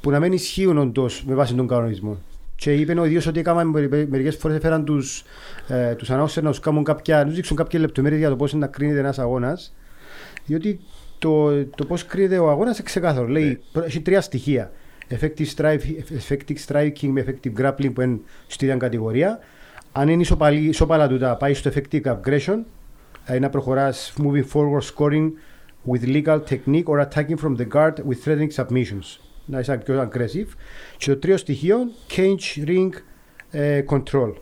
που 0.00 0.10
να 0.10 0.20
μην 0.20 0.32
ισχύουν 0.32 0.78
όντως 0.78 1.24
με 1.26 1.34
βάση 1.34 1.54
τον 1.54 1.66
κανονισμό. 1.66 2.18
Και 2.56 2.74
είπε 2.74 3.00
ο 3.00 3.04
ίδιος 3.04 3.26
ότι 3.26 3.38
έκαναν 3.38 3.68
μερι- 3.68 4.08
μερικές 4.08 4.36
φορές 4.36 4.56
έφεραν 4.56 4.84
τους, 4.84 5.24
ε, 5.68 5.94
τους 5.94 6.08
announcers 6.10 6.42
να 6.42 6.50
τους, 6.50 6.60
κάνουν 6.60 6.84
κάποια, 6.84 7.18
να 7.18 7.24
τους 7.24 7.34
δείξουν 7.34 7.56
κάποιες 7.56 7.82
λεπτομέρειες 7.82 8.20
για 8.20 8.28
το 8.28 8.36
πώς 8.36 8.52
είναι 8.52 8.60
να 8.60 8.66
κρίνεται 8.66 8.98
ένας 8.98 9.18
αγώνας. 9.18 9.74
Διότι 10.46 10.80
το, 11.18 11.64
το 11.64 11.84
πώς 11.84 12.06
κρίνεται 12.06 12.38
ο 12.38 12.50
αγώνας 12.50 12.74
είναι 12.78 12.86
ξεκάθαρο. 12.86 13.26
Λέει, 13.28 13.60
προ- 13.72 13.84
έχει 13.84 14.00
τρία 14.00 14.20
στοιχεία. 14.20 14.72
Effective, 15.10 15.46
strike, 15.56 15.78
effective 16.28 16.56
striking 16.66 17.08
με 17.08 17.24
effective 17.26 17.60
grappling 17.60 17.90
που 17.94 18.00
είναι 18.00 18.18
στη 18.46 18.64
ίδια 18.64 18.76
κατηγορία. 18.76 19.38
Αν 19.92 20.08
είναι 20.08 20.20
ισοπαλή, 20.22 20.68
ισοπαλά 20.68 21.08
τούτα, 21.08 21.36
πάει 21.36 21.54
στο 21.54 21.70
effective 21.74 22.02
aggression. 22.02 22.58
Δηλαδή 23.24 23.40
να 23.40 23.50
προχωράς 23.50 24.14
moving 24.22 24.44
forward 24.52 24.82
scoring 24.94 25.30
with 25.90 26.04
legal 26.04 26.40
technique 26.50 26.84
or 26.84 27.00
attacking 27.08 27.36
from 27.44 27.56
the 27.56 27.66
guard 27.74 27.92
with 27.92 28.24
threatening 28.24 28.64
submissions. 28.64 29.18
Να 29.46 29.58
είσαι 29.60 29.80
πιο 29.84 30.10
aggressive. 30.12 30.46
Και 30.96 31.10
το 31.10 31.16
τρίο 31.16 31.36
στοιχείο, 31.36 31.76
cage 32.16 32.66
ring 32.68 32.88
ε, 33.50 33.82
control. 33.90 34.32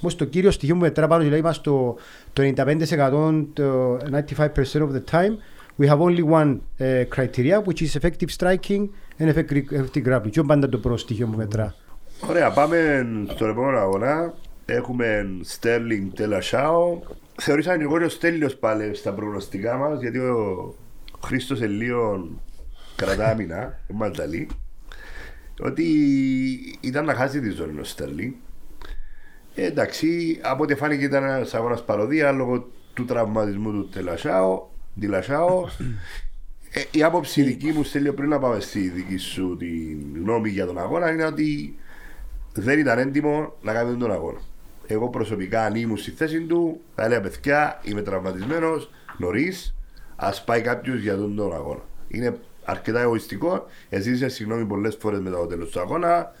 Όμως 0.00 0.16
το 0.16 0.24
κύριο 0.24 0.50
στοιχείο 0.50 0.74
που 0.74 0.80
μετρά 0.80 1.06
πάνω 1.06 1.22
δηλαδή 1.22 1.40
είμαστε 1.40 1.70
το, 1.70 1.96
το 2.32 2.42
95% 2.56 3.44
το 3.52 3.96
95% 3.96 4.56
of 4.74 4.90
the 4.92 5.02
time 5.10 5.36
we 5.78 5.86
have 5.86 6.00
only 6.00 6.22
one 6.22 6.60
uh, 6.80 7.04
criteria 7.14 7.60
which 7.60 7.82
is 7.82 7.96
effective 7.96 8.30
striking 8.30 8.82
and 9.18 9.28
effective, 9.30 9.72
effective 9.72 10.04
grappling. 10.04 10.30
Και 10.30 10.42
πάντα 10.42 10.68
το 10.68 10.78
πρώτο 10.78 10.96
στοιχείο 10.96 11.26
που 11.26 11.36
μετρά; 11.36 11.74
Ωραία, 12.28 12.50
πάμε 12.50 13.06
στον 13.34 13.50
επόμενο 13.50 13.78
αγώνα. 13.78 14.34
Έχουμε 14.64 15.26
Sterling 15.58 16.08
Τελασάο. 16.14 16.98
Θεωρήσαμε 17.40 17.76
και 17.76 17.82
εγώ 17.82 17.98
και 17.98 18.04
ο 18.04 18.08
Στέλιος 18.08 18.56
πάλι 18.56 18.94
στα 18.94 19.12
προγνωστικά 19.12 19.76
μας, 19.76 20.00
γιατί 20.00 20.18
ο 20.18 20.74
Χρήστος 21.24 21.60
Ελίων 21.60 22.40
κρατά 22.96 23.28
άμυνα, 23.28 23.78
Μαλταλή, 23.92 24.48
ότι 25.60 25.84
ήταν 26.80 27.04
να 27.04 27.14
χάσει 27.14 27.40
τη 27.40 27.50
ζώνη 27.50 27.80
ο 27.80 27.84
Στέρλινγκ. 27.84 28.32
Ε, 29.54 29.66
εντάξει, 29.66 30.40
από 30.42 30.62
ό,τι 30.62 30.74
φάνηκε 30.74 31.04
ήταν 31.04 31.24
ένας 31.24 31.54
αγώνας 31.54 31.84
παροδία 31.84 32.32
λόγω 32.32 32.68
του 32.94 33.04
τραυματισμού 33.04 33.72
του 33.72 33.88
Τελασάο, 33.88 34.68
Τιλασάο. 35.00 35.64
Ε, 36.74 36.82
η 36.90 37.02
άποψη 37.02 37.42
δική 37.42 37.72
μου, 37.72 37.82
Στέλιο, 37.82 38.14
πριν 38.14 38.28
να 38.28 38.38
πάμε 38.38 38.60
στη 38.60 38.88
δική 38.88 39.16
σου 39.16 39.56
τη 39.58 39.66
γνώμη 40.20 40.50
για 40.50 40.66
τον 40.66 40.78
αγώνα, 40.78 41.10
είναι 41.12 41.24
ότι 41.24 41.74
δεν 42.52 42.78
ήταν 42.78 42.98
έντιμο 42.98 43.54
να 43.62 43.72
κάνει 43.72 43.96
τον 43.96 44.12
αγώνα. 44.12 44.40
Εγώ 44.86 45.08
προσωπικά, 45.08 45.64
αν 45.64 45.74
ήμουν 45.74 45.96
στη 45.96 46.10
θέση 46.10 46.40
του, 46.40 46.80
θα 46.94 47.04
έλεγα 47.04 47.20
παιδιά, 47.20 47.80
είμαι 47.82 48.02
τραυματισμένος 48.02 48.90
νωρίς. 49.18 49.74
Α 50.16 50.30
πάει 50.44 50.60
κάποιος 50.60 51.00
για 51.00 51.16
τον, 51.16 51.36
τον 51.36 51.54
αγώνα. 51.54 51.82
Είναι 52.08 52.36
αρκετά 52.64 53.00
εγωιστικό. 53.00 53.66
Εσύ 53.88 54.28
συγγνώμη 54.28 54.64
πολλές 54.64 54.96
φορές 55.00 55.20
μετά 55.20 55.36
το 55.36 55.46
τέλος 55.46 55.70
του 55.70 55.80
αγώνα 55.80 56.32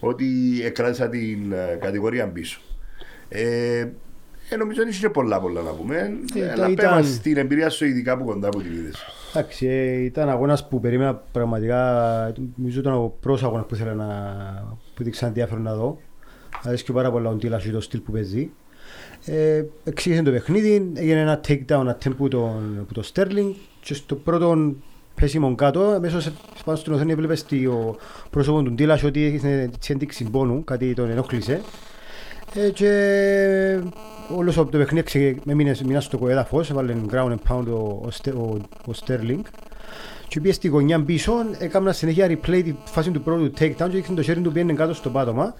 ότι 0.00 0.26
εκράτησα 0.64 1.08
την 1.08 1.52
ε, 1.52 1.78
κατηγορία 1.80 2.28
πίσω. 2.28 2.60
Ε, 3.28 3.86
ε, 4.48 4.56
νομίζω 4.56 4.82
ότι 4.82 4.90
είχε 4.90 5.08
πολλά 5.08 5.40
πολλά 5.40 5.60
να 5.60 5.70
πούμε. 5.70 5.96
Ε, 6.34 6.42
αλλά 6.50 6.52
ήταν- 6.68 6.74
πέρα 6.74 7.02
στην 7.02 7.36
εμπειρία 7.36 7.70
σου, 7.70 7.84
ειδικά 7.84 8.12
από 8.12 8.24
κοντά 8.24 8.48
που 8.48 8.62
την 8.62 8.72
είδε. 8.72 8.90
Εντάξει, 9.34 9.66
ε, 9.66 9.92
ήταν 10.04 10.28
αγώνας 10.28 10.68
που 10.68 10.80
περίμενα 10.80 11.14
πραγματικά. 11.32 12.32
Νομίζω 12.56 12.80
ήταν 12.80 12.92
ο 12.94 13.12
πρώτος 13.20 13.42
αγώνας 13.42 13.66
που 13.66 13.74
ήθελα 13.74 13.94
να. 13.94 14.06
που 14.94 15.02
δείξα 15.02 15.26
ενδιαφέρον 15.26 15.62
να 15.62 15.74
δω. 15.74 15.98
Αρέσκει 16.62 16.92
πάρα 16.92 17.10
πολλά 17.10 17.30
ο 17.30 17.34
Ντίλας 17.34 17.64
και 17.64 17.70
το 17.70 17.80
στυλ 17.80 18.00
που 18.00 18.12
παίζει. 18.12 18.50
Ε, 19.24 19.64
εξήγησε 19.84 20.22
το 20.22 20.30
παιχνίδι, 20.30 20.92
έγινε 20.94 21.20
ένα 21.20 21.40
takedown 21.48 21.86
attempt 21.88 22.16
που 22.16 22.28
τον, 22.28 22.84
που 22.86 22.92
το 22.92 23.10
Sterling 23.14 23.52
και 23.80 23.94
στο 23.94 24.14
πρώτο 24.14 24.74
πέσιμο 25.14 25.54
κάτω, 25.54 25.80
αμέσως 25.80 26.30
πάνω 26.64 26.78
στην 26.78 26.92
οθόνη 26.92 27.12
έβλεπες 27.12 27.44
το 27.44 27.96
πρόσωπος 28.30 28.62
του 28.62 28.72
Ντίλας 28.72 29.02
ότι 29.02 29.26
είχε 29.26 29.60
έτσι 29.72 29.92
ένδειξη 29.92 30.24
πόνου, 30.30 30.64
κάτι 30.64 30.94
τον 30.94 31.10
ενόχλησε. 31.10 31.60
Ε, 32.54 32.70
και 32.70 33.80
όλος 34.36 34.54
το 34.54 34.64
παιχνίδι 34.64 35.04
ξε- 35.04 35.36
έμεινε 35.48 35.76
μείνας 35.86 36.04
στο 36.04 36.28
έδαφος, 36.28 36.70
έβαλε 36.70 36.94
ground 37.10 37.30
and 37.32 37.36
pound 37.52 37.64
ο, 37.66 38.00
ο, 38.04 38.10
Στε- 38.10 38.34
ο, 38.34 38.60
ο 38.86 38.92
Sterling 39.06 39.40
και 40.28 40.40
πήγε 40.40 40.52
στη 40.52 40.68
γωνιά 40.68 41.00
πίσω, 41.04 41.32
έκανα 41.58 41.92
συνέχεια 41.92 42.26
replay 42.26 42.60
τη 42.64 42.74
φάση 42.84 43.10
του 43.10 43.22
πρώτου 43.22 43.50
takedown 43.58 43.72
και 43.76 43.84
δείχνει 43.88 44.16
το 44.16 44.22
χέρι 44.22 44.40
του 44.40 44.52
πήγαινε 44.52 44.72
κάτω 44.72 44.94
στο 44.94 45.10
πάτωμα 45.10 45.54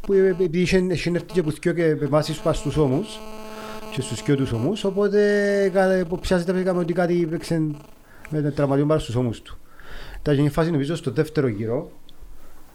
που 0.00 0.12
ε, 0.12 0.28
επειδή 0.28 0.60
είχε, 0.60 0.76
είχε 0.90 1.10
έρθει 1.10 1.24
και 1.32 1.40
από 1.40 1.50
δυο 1.50 1.72
και 1.72 1.94
βάσει 1.94 2.32
στους 2.52 2.76
ώμους 2.76 3.20
και 3.94 4.00
στους 4.00 4.22
δυο 4.22 4.36
τους 4.36 4.52
ώμους 4.52 4.84
οπότε 4.84 5.70
κα- 5.72 5.98
υποψιάζεται 5.98 6.52
πήγαμε 6.52 6.80
ότι 6.80 6.92
κάτι 6.92 7.22
έπαιξε 7.22 7.62
με 8.30 8.40
τον 8.42 8.54
τραυματισμό 8.54 8.88
πάνω 8.88 9.00
στους 9.00 9.14
ώμους 9.14 9.42
του. 9.42 9.58
Τα 10.22 10.32
γίνει 10.32 10.48
φάση 10.48 10.70
νομίζω 10.70 10.96
στο 10.96 11.10
δεύτερο 11.10 11.46
γύρο 11.48 11.90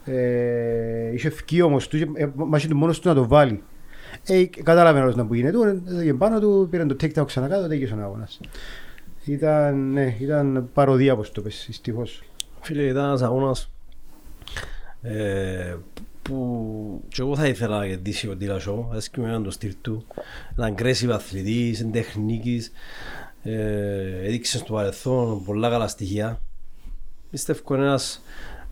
ε, 0.04 1.12
είχε 1.12 1.28
ευκεί 1.28 1.62
όμως 1.62 1.88
του, 1.88 1.96
ε, 1.96 2.30
μάχη 2.34 2.68
του 2.68 2.76
μόνος 2.76 3.00
του 3.00 3.08
να 3.08 3.14
το 3.14 3.28
βάλει. 3.28 3.62
Ε, 4.26 4.44
κατάλαβε 4.44 5.00
όλος 5.00 5.16
να 5.16 5.26
που 5.26 5.34
γίνεται, 5.34 5.58
έγινε 5.98 6.18
πάνω 6.18 6.40
του, 6.40 6.68
πήραν 6.70 6.88
το 6.88 6.96
take-down 7.00 7.26
ξανά 7.26 7.48
κάτω, 7.48 7.68
τέγιωσε 7.68 7.94
ο 7.94 8.02
αγώνας. 8.02 8.40
Ήταν, 9.24 9.92
ναι, 9.92 10.16
ήταν 10.20 10.68
παροδία 10.72 11.12
όπως 11.12 11.32
το 11.32 11.42
πες, 11.42 11.64
δυστυχώς. 11.66 12.22
Φίλε, 12.60 12.82
ήταν 12.82 13.04
ένας 13.04 13.22
αγώνας 13.22 13.70
ε, 15.02 15.76
που 16.22 17.02
και 17.08 17.22
εγώ 17.22 17.36
θα 17.36 17.46
ήθελα 17.46 17.78
να 17.78 17.86
κερδίσει 17.86 18.28
ο 18.28 18.36
Τίλασο, 18.36 18.88
αρέσκει 18.90 19.20
με 19.20 19.28
έναν 19.28 19.42
το 19.42 19.50
στυλ 19.50 19.74
του. 19.80 20.06
Ήταν 20.52 20.74
aggressive 20.74 21.10
αθλητής, 21.10 21.80
είναι 21.80 21.90
τεχνίκης, 21.90 22.72
ε, 23.42 24.26
έδειξε 24.26 24.58
στο 24.58 24.72
παρελθόν 24.72 25.44
πολλά 25.44 25.70
καλά 25.70 25.88
στοιχεία. 25.88 26.40
Πιστεύω 27.30 27.74
είναι 27.74 27.84
ένας 27.84 28.22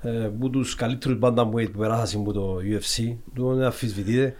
ε, 0.02 0.24
από 0.24 0.48
τους 0.48 0.74
καλύτερους 0.74 1.18
bantamweight 1.20 1.72
που 1.72 1.78
περάσαν 1.78 2.20
από 2.20 2.32
το 2.32 2.56
UFC, 2.64 3.14
του 3.34 3.54
δεν 3.54 3.66
αφισβητείται. 3.66 4.34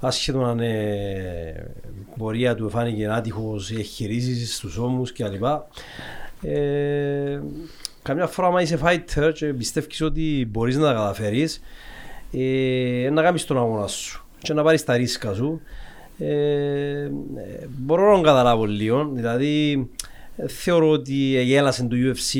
Άσχετο 0.00 0.40
να 0.40 0.50
είναι 0.50 0.72
η 2.00 2.18
πορεία 2.18 2.54
του 2.54 2.70
φάνηκε 2.70 3.06
άτυχος, 3.06 3.70
οι 3.70 3.74
εγχειρήσεις 3.74 4.56
στους 4.56 4.76
ώμους 4.76 5.12
κλπ. 5.12 5.44
Ε, 6.42 7.40
καμιά 8.02 8.26
φορά 8.26 8.48
άμα 8.48 8.62
είσαι 8.62 8.78
fighter 8.82 9.32
και 9.34 9.46
πιστεύεις 9.46 10.00
ότι 10.00 10.48
μπορείς 10.50 10.76
να 10.76 10.86
τα 10.86 10.92
καταφέρεις 10.92 11.60
ε, 12.32 13.08
να 13.12 13.22
κάνεις 13.22 13.44
τον 13.44 13.58
αγώνα 13.58 13.86
σου 13.86 14.24
και 14.38 14.52
να 14.52 14.62
πάρεις 14.62 14.84
τα 14.84 14.96
ρίσκα 14.96 15.34
σου 15.34 15.60
Ε, 16.18 17.02
ε, 17.02 17.10
μπορώ 17.78 18.06
να 18.06 18.12
τον 18.14 18.22
καταλάβω 18.22 18.64
λίγο. 18.64 19.10
Δηλαδή, 19.12 19.86
ε, 20.36 20.48
θεωρώ 20.48 20.90
ότι 20.90 21.12
γέλασε 21.42 21.84
του 21.84 21.96
UFC 21.96 22.38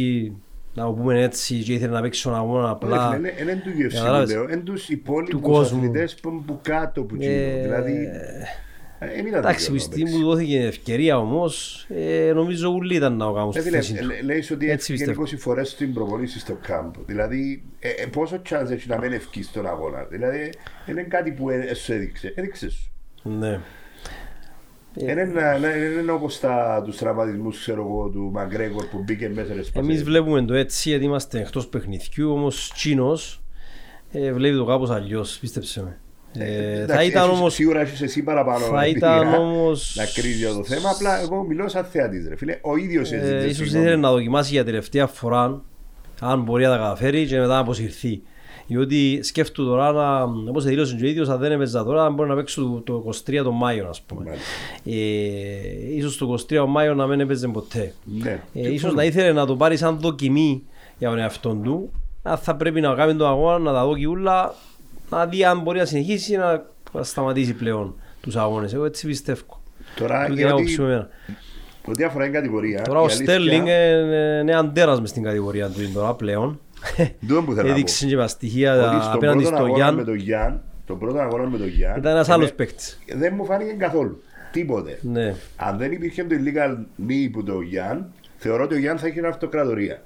να 0.75 0.85
το 0.85 0.91
πούμε 0.93 1.23
έτσι 1.23 1.63
και 1.63 1.73
ήθελε 1.73 1.93
να 1.93 2.01
παίξει 2.01 2.23
τον 2.23 2.35
αγώνα 2.35 2.71
απλά. 2.71 3.15
Είναι 3.19 3.33
είναι 3.41 3.63
του 3.65 3.71
UFC 3.79 3.93
Καταλάβες. 3.95 4.29
που 4.33 4.39
λέω, 4.39 4.49
είναι 4.49 4.57
τους 4.63 4.87
Του 4.87 4.93
υπόλοιπους 4.93 5.41
κόσμου. 5.43 5.79
αθλητές 5.79 6.15
που 6.15 6.29
είναι 6.29 6.43
που 6.47 6.59
κάτω 6.63 7.03
που 7.03 7.15
Ε, 7.21 7.25
γίνουν. 7.27 7.63
Δηλαδή, 7.63 7.93
ε, 8.99 9.07
δεν 9.15 9.27
ήταν 9.27 9.39
Εντάξει, 9.39 9.59
δικαίωμα 9.59 9.77
η 9.77 9.79
στιγμή 9.81 10.03
παίξεις. 10.05 10.21
που 10.21 10.29
δόθηκε 10.31 10.57
η 10.57 10.65
ευκαιρία 10.67 11.19
όμως, 11.19 11.87
ε, 12.29 12.33
νομίζω 12.35 12.73
όλοι 12.75 12.95
ήταν 12.95 13.17
να 13.17 13.27
το 13.27 13.33
κάνουν 13.33 13.49
Ε, 13.49 13.53
στη 13.53 13.63
φίλε, 13.63 13.77
θέση 13.77 13.95
του. 13.95 14.07
λέ- 14.07 14.23
Λέει 14.23 14.37
ότι 14.39 14.53
Έτσι 14.53 14.67
έτσι 14.71 14.93
πιστεύω. 14.93 15.23
20 15.23 15.37
φορές 15.37 15.69
στην 15.71 15.95
προπονήση 15.95 16.39
στο 16.39 16.59
κάμπ. 16.67 16.95
Δηλαδή, 17.07 17.63
ε, 17.79 17.89
ε, 17.89 18.07
πόσο 18.07 18.43
chance 18.51 18.71
έχει 18.71 18.89
να 18.89 18.99
μην 18.99 19.13
ευκείς 19.13 19.47
στον 19.47 19.67
αγώνα. 19.67 20.05
Δηλαδή, 20.11 20.53
είναι 20.87 21.03
κάτι 21.03 21.33
που 21.33 21.51
ε, 21.51 21.57
ε, 21.71 21.75
σου 21.75 21.93
έδειξε. 21.93 22.33
Έδειξε 22.37 22.71
σου. 22.71 22.91
Ναι. 23.23 23.61
Ε, 24.97 25.11
Είναι 25.11 25.21
ένα- 25.21 25.51
ένα- 25.55 25.77
είναι 26.01 26.13
όπως 26.13 26.41
τα, 26.41 26.83
τους 26.85 26.97
τραυματισμούς, 26.97 27.59
ξέρω 27.61 27.81
εγώ, 27.81 28.09
του 28.09 28.31
Μαγκρέγορ 28.33 28.85
που 28.87 29.03
μπήκε 29.03 29.29
μέσα 29.29 29.53
και 29.53 29.59
έσπασε. 29.61 29.79
Εμείς 29.87 30.03
βλέπουμε 30.03 30.43
το 30.45 30.55
έτσι 30.55 30.89
γιατί 30.89 31.05
είμαστε 31.05 31.41
εκτός 31.41 31.67
παιχνιδιού, 31.69 32.33
όμως 32.33 32.73
Τσίνος 32.75 33.43
ε, 34.13 34.33
βλέπει 34.33 34.57
το 34.57 34.65
κάπως 34.65 34.91
αλλιώς, 34.91 35.39
πίστεψε 35.39 35.83
με. 35.83 35.99
Ε, 36.39 36.73
Εντάξει, 36.73 36.95
θα 36.97 37.03
ήταν 37.05 37.25
έχεις- 37.29 37.39
όμως, 37.39 37.55
Σίγουρα 37.55 37.81
έχεις 37.81 38.01
εσύ 38.03 38.23
παραπάνω 38.23 38.65
θα 38.65 38.85
εμπειρία 38.85 38.97
ήταν 39.19 39.35
όμως- 39.35 39.95
να 39.97 40.05
κρίνεις 40.05 40.37
για 40.39 40.53
το 40.53 40.65
θέμα. 40.65 40.91
Απλά 40.91 41.21
εγώ 41.21 41.43
μιλώ 41.43 41.69
σαν 41.69 41.85
θεατής 41.85 42.29
ρε 42.29 42.37
φίλε. 42.37 42.59
Ο 42.63 42.77
ίδιος 42.77 43.13
ε, 43.13 43.17
έζησε. 43.17 43.35
ίσως 43.47 43.57
συγγνώμη. 43.57 43.85
ήθελε 43.85 44.01
να 44.01 44.11
δοκιμάσει 44.11 44.53
για 44.53 44.65
τελευταία 44.65 45.07
φορά 45.07 45.63
αν 46.21 46.43
μπορεί 46.43 46.65
να 46.65 46.71
τα 46.71 46.77
καταφέρει 46.77 47.27
και 47.27 47.35
μετά 47.39 47.53
να 47.53 47.59
αποσυρθεί. 47.59 48.23
Διότι 48.67 49.21
σκέφτομαι 49.23 49.69
τώρα 49.69 49.93
να, 49.93 50.23
όπως 50.23 50.65
δήλωσε 50.65 50.97
και 50.97 51.05
ο 51.05 51.09
ίδιος, 51.09 51.29
αν 51.29 51.39
δεν 51.39 51.53
έπαιζα 51.53 51.85
τώρα, 51.85 52.11
μπορεί 52.11 52.29
να 52.29 52.35
παίξω 52.35 52.83
το, 52.85 53.01
το 53.03 53.11
23 53.31 53.41
τον 53.43 53.55
Μάιο, 53.55 53.89
ας 53.89 54.01
πούμε. 54.03 54.25
Μάλιστα. 54.25 54.45
Ε, 54.85 55.97
ίσως 55.97 56.17
το 56.17 56.33
23 56.33 56.45
τον 56.47 56.71
Μάιο 56.71 56.95
να 56.95 57.07
μην 57.07 57.21
έπαιζε 57.21 57.49
ποτέ. 57.49 57.95
Ναι. 58.05 58.41
Ε, 58.55 58.73
ίσως 58.73 58.95
να 58.95 59.05
ήθελε 59.05 59.33
να 59.33 59.47
το 59.47 59.57
πάρει 59.57 59.77
σαν 59.77 59.99
δοκιμή 60.01 60.63
για 60.99 61.09
τον 61.09 61.19
εαυτό 61.19 61.55
του. 61.65 61.91
Αν 62.23 62.37
θα 62.39 62.57
πρέπει 62.57 62.81
να 62.81 62.95
κάνει 62.95 63.15
τον 63.15 63.27
αγώνα, 63.29 63.59
να 63.59 63.73
τα 63.73 63.85
δω 63.85 63.95
ούλα, 64.11 64.55
να 65.11 65.27
δει 65.27 65.45
αν 65.45 65.61
μπορεί 65.61 65.79
να 65.79 65.85
συνεχίσει 65.85 66.33
ή 66.33 66.37
να 66.37 66.65
σταματήσει 67.03 67.55
πλέον 67.55 67.95
τους 68.21 68.37
αγώνες. 68.37 68.75
Εγώ 68.75 68.85
έτσι 68.85 69.07
πιστεύω. 69.07 69.43
Τώρα, 69.99 70.27
Τούτη 70.27 70.31
είναι 70.33 70.41
η 70.41 70.45
γιατί- 70.45 70.53
άποψη 70.53 70.81
μου 70.81 70.87
εμένα. 70.87 71.09
Ό,τι 71.89 72.05
αφορά 72.05 72.25
την 72.25 72.33
κατηγορία. 72.33 72.83
Τώρα 72.83 72.99
η 72.99 73.03
ο 73.03 73.05
αλήθεια- 73.05 73.25
Στέρλινγκ 73.25 73.67
είναι 73.67 74.39
είναι 74.43 74.55
αντέρας 74.55 75.01
μες 75.01 75.11
στην 75.11 75.23
κατηγορία 75.23 75.69
του 75.69 75.93
τώρα 75.95 76.15
πλέον. 76.15 76.61
Τούτο 77.29 77.43
που 77.43 77.53
θέλω 77.53 77.67
να 77.69 77.73
Έδειξες 77.73 78.03
πω. 78.03 78.09
και 78.09 78.17
με 78.17 78.27
στοιχεία 78.29 78.73
Ότι 78.75 79.03
στον 79.03 79.13
απέναντι 79.15 79.43
πρώτο 79.43 79.57
στο 79.57 79.65
αγώνα 79.65 79.77
Γιάν. 79.77 79.95
με 79.95 80.05
τον 80.05 80.15
Γιάν, 80.15 80.63
τον 80.87 80.99
πρώτο 80.99 81.19
αγώνα 81.19 81.49
με 81.49 81.59
τον 81.59 81.69
Γιάν, 81.69 81.97
Ήταν 81.99 82.13
ένας 82.13 82.27
εμέ- 82.29 82.39
άλλος 82.39 82.53
παίκτης. 82.53 82.99
δεν 83.15 83.33
μου 83.37 83.45
φάνηκε 83.45 83.73
καθόλου. 83.73 84.23
Τίποτε. 84.53 84.99
Ναι. 85.03 85.35
Αν 85.57 85.79
δεν 85.79 85.93
υπήρχε 85.93 86.25
το 86.25 86.35
illegal 86.39 86.77
knee 87.09 87.29
που 87.33 87.43
το 87.43 87.61
Γιάν, 87.61 88.13
θεωρώ 88.37 88.65
ότι 88.65 88.75
ο 88.75 88.79
Γιάν 88.79 88.99
θα 88.99 89.07
είχε 89.07 89.27
αυτοκρατορία. 89.27 90.03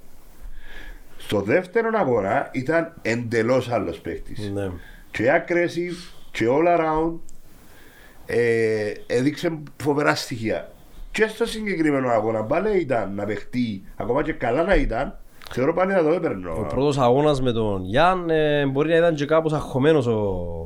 Στο 1.18 1.40
δεύτερο 1.40 1.90
αγώνα 1.94 2.48
ήταν 2.52 2.94
εντελώς 3.02 3.70
άλλος 3.70 3.98
παίκτης. 4.00 4.50
Ναι. 4.54 4.70
Και 5.10 5.24
aggressive 5.36 6.12
και 6.30 6.44
all 6.48 6.78
around 6.78 7.12
ε, 8.26 8.92
έδειξε 9.06 9.58
φοβερά 9.82 10.14
στοιχεία. 10.14 10.72
Και 11.10 11.26
στο 11.26 11.46
συγκεκριμένο 11.46 12.08
αγώνα 12.08 12.42
πάλι 12.44 12.78
ήταν 12.80 13.14
να 13.14 13.24
παιχτεί, 13.24 13.82
ακόμα 13.96 14.22
και 14.22 14.32
καλά 14.32 14.62
να 14.62 14.74
ήταν, 14.74 15.18
θεωρώ 15.50 15.74
πάλι 15.74 15.92
να 15.92 16.02
το 16.02 16.08
έπαιρνε. 16.08 16.48
Ο 16.48 16.66
πρώτος 16.68 16.98
αγώνας 16.98 17.40
με 17.42 17.52
τον 17.52 17.84
Γιάν 17.84 18.30
ε, 18.30 18.66
μπορεί 18.66 18.88
να 18.88 18.96
ήταν 18.96 19.14
και 19.14 19.24
κάπως 19.24 19.52
αγχωμένος 19.52 20.06
ο, 20.06 20.18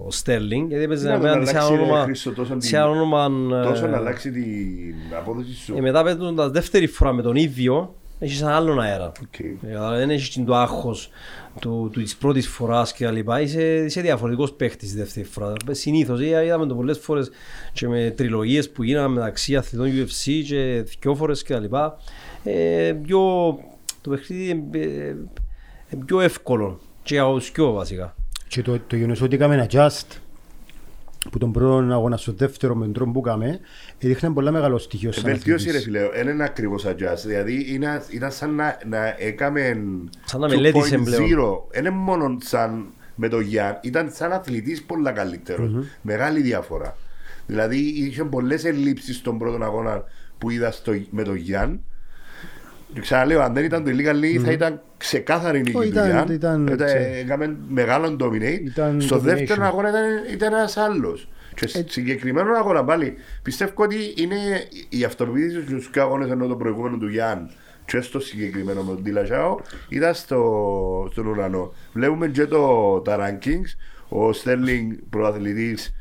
ο 0.06 0.10
Στέρλινγκ 0.10 0.68
γιατί 0.68 0.84
έπαιζε 0.84 1.08
Να 1.08 1.12
τον 1.18 1.20
απέναντι 1.26 1.44
σε 1.46 1.50
ένα 1.50 1.60
αλλάξει, 1.60 1.76
ρε 1.76 1.82
όνομα, 1.82 2.02
Χρήστο, 2.04 2.32
τόσο 2.32 2.52
σε 2.60 2.68
την- 2.68 2.76
ένα 2.78 2.88
όνομα 2.88 3.28
ε, 3.60 3.62
Τόσο 3.62 3.86
να 3.86 3.96
αλλάξει 3.96 4.30
την 4.30 4.94
απόδοση 5.18 5.54
σου. 5.54 5.74
ε, 5.76 5.80
μετά 5.80 6.02
παίζοντας 6.02 6.50
δεύτερη 6.50 6.86
φορά 6.86 7.12
με 7.12 7.22
τον 7.22 7.36
ίδιο 7.36 7.94
έχεις 8.18 8.40
έναν 8.40 8.54
άλλον 8.54 8.80
αέρα. 8.80 9.12
Οκ. 9.22 9.38
Ε, 9.38 9.96
δεν 9.96 10.10
έχεις 10.10 10.44
το 10.46 10.54
άγχος 10.54 11.10
του, 11.60 11.90
του, 11.92 12.02
της 12.02 12.16
πρώτης 12.16 12.48
φοράς 12.48 12.92
και 12.92 13.04
τα 13.04 13.10
λοιπά. 13.10 13.40
Είσαι, 13.40 13.62
είσαι 13.84 14.00
διαφορετικός 14.00 14.52
παίχτης 14.52 14.90
τη 14.92 14.98
δεύτερη 14.98 15.26
φορά. 15.26 15.52
Συνήθως 15.70 16.20
ε, 16.20 16.44
είδαμε 16.44 16.66
το 16.66 16.74
πολλές 16.74 16.98
φορές 16.98 17.30
και 17.72 17.88
με 17.88 18.12
τριλογίες 18.16 18.70
που 18.70 18.82
γίνανε 18.82 19.08
μεταξύ 19.08 19.56
αθλητών 19.56 19.86
UFC 19.88 20.42
και 20.48 20.84
δυο 21.00 21.14
φορές 21.14 21.42
και 21.42 21.52
τα 21.52 21.58
λοιπά. 21.60 21.96
Ε, 22.44 22.92
πιο, 23.06 23.20
το 24.02 24.10
παιχνίδι 24.10 24.48
είναι 24.48 24.78
ε, 24.78 25.16
ε, 25.88 25.96
πιο 26.06 26.20
εύκολο 26.20 26.80
και 27.02 27.14
για 27.14 27.24
τους 27.24 27.52
δυο 27.52 27.72
βασικά. 27.72 28.14
Και 28.48 28.62
το, 28.62 28.78
το 28.86 28.96
γεγονός 28.96 29.20
ότι 29.22 29.34
έκαμε 29.34 29.54
ένα 29.54 29.66
adjust 29.70 30.16
που 31.30 31.38
τον 31.38 31.52
πρώτο 31.52 31.92
αγώνα 31.92 32.16
στο 32.16 32.32
δεύτερο 32.32 32.74
με 32.74 32.84
τον 32.84 32.92
τρόπο 32.92 33.10
που 33.10 33.28
έκαμε 33.28 33.60
έδειχνε 33.98 34.30
πολλά 34.30 34.50
μεγάλο 34.50 34.78
στοιχείο 34.78 35.12
σαν 35.12 35.22
Βελτίωση 35.24 35.70
ρε 35.70 35.76
αθλητής. 35.76 36.00
φίλε, 36.00 36.22
δεν 36.24 36.34
είναι 36.34 36.44
ακριβώς 36.44 36.86
adjust. 36.86 37.22
Δηλαδή 37.24 37.74
είναι, 37.74 38.02
ήταν 38.10 38.32
σαν 38.32 38.54
να, 38.54 38.78
να 38.86 39.14
έκαμε 39.18 39.82
Σαν 40.24 40.40
να 40.40 40.48
μελέτησε 40.48 40.98
πλέον. 40.98 41.22
2.0. 41.22 41.72
Δεν 41.72 41.84
είναι 41.84 41.94
μόνο 41.94 42.36
σαν 42.40 42.86
με 43.14 43.28
τον 43.28 43.40
Γιάν, 43.40 43.78
ήταν 43.82 44.10
σαν 44.12 44.32
αθλητής 44.32 44.82
πολλά 44.82 45.12
καλύτερος. 45.12 45.72
Μεγάλη 46.02 46.40
διαφορά. 46.40 46.96
Δηλαδή 47.46 47.76
είχε 47.78 48.24
πολλές 48.24 48.64
ελλείψεις 48.64 49.16
στον 49.16 49.38
πρώτο 49.38 49.64
αγώνα 49.64 50.04
που 50.38 50.50
είδα 50.50 50.70
στο, 50.70 50.92
με 51.10 51.22
τον 51.22 51.34
Γιάν. 51.36 51.80
Και 52.94 53.00
ξαναλέω, 53.00 53.40
αν 53.40 53.54
δεν 53.54 53.64
ήταν 53.64 53.84
το 53.84 53.90
illegal 53.90 54.24
league, 54.24 54.42
θα 54.44 54.52
ήταν 54.52 54.80
ξεκάθαρη 54.96 55.58
νίκη 55.58 55.76
Ω, 55.76 55.80
του 55.80 55.86
ήταν- 55.86 56.06
Γιάν. 56.10 56.28
ήταν, 56.30 56.66
Ήταν- 56.66 56.86
ξέρω. 56.86 57.00
Έκαμε 57.14 57.56
μεγάλο 57.68 58.16
dominate. 58.20 58.60
Ήταν 58.64 59.00
στο 59.00 59.16
domination. 59.16 59.20
δεύτερο 59.20 59.64
αγώνα 59.64 59.88
ήταν, 59.88 60.02
ήταν 60.32 60.52
ένας 60.52 60.76
άλλος. 60.76 61.28
Και 61.54 61.64
Ε, 61.78 61.82
συγκεκριμένο 61.88 62.52
αγώνα 62.56 62.84
πάλι 62.84 63.14
πιστεύω 63.42 63.72
ότι 63.76 63.96
είναι 64.16 64.36
η 64.88 65.04
αυτοπεποίθηση 65.04 65.62
στους 65.62 65.90
δύο 65.92 66.02
αγώνες 66.02 66.30
ενώ 66.30 66.46
το 66.46 66.56
προηγούμενο 66.56 66.96
του 66.96 67.08
Γιάν 67.08 67.50
και 67.84 68.00
στο 68.00 68.20
συγκεκριμένο 68.20 68.82
με 68.82 68.94
τον 68.94 69.02
Τίλα 69.02 69.24
Ζάο 69.24 69.56
ήταν 69.88 70.14
στο, 70.14 71.08
στον 71.12 71.26
ουρανό. 71.26 71.72
Βλέπουμε 71.92 72.28
και 72.28 72.46
το, 72.46 73.00
τα 73.04 73.16
rankings. 73.20 73.76
Ο 74.08 74.32
Στέρλινγκ 74.32 74.92
προαθλητής 75.10 75.94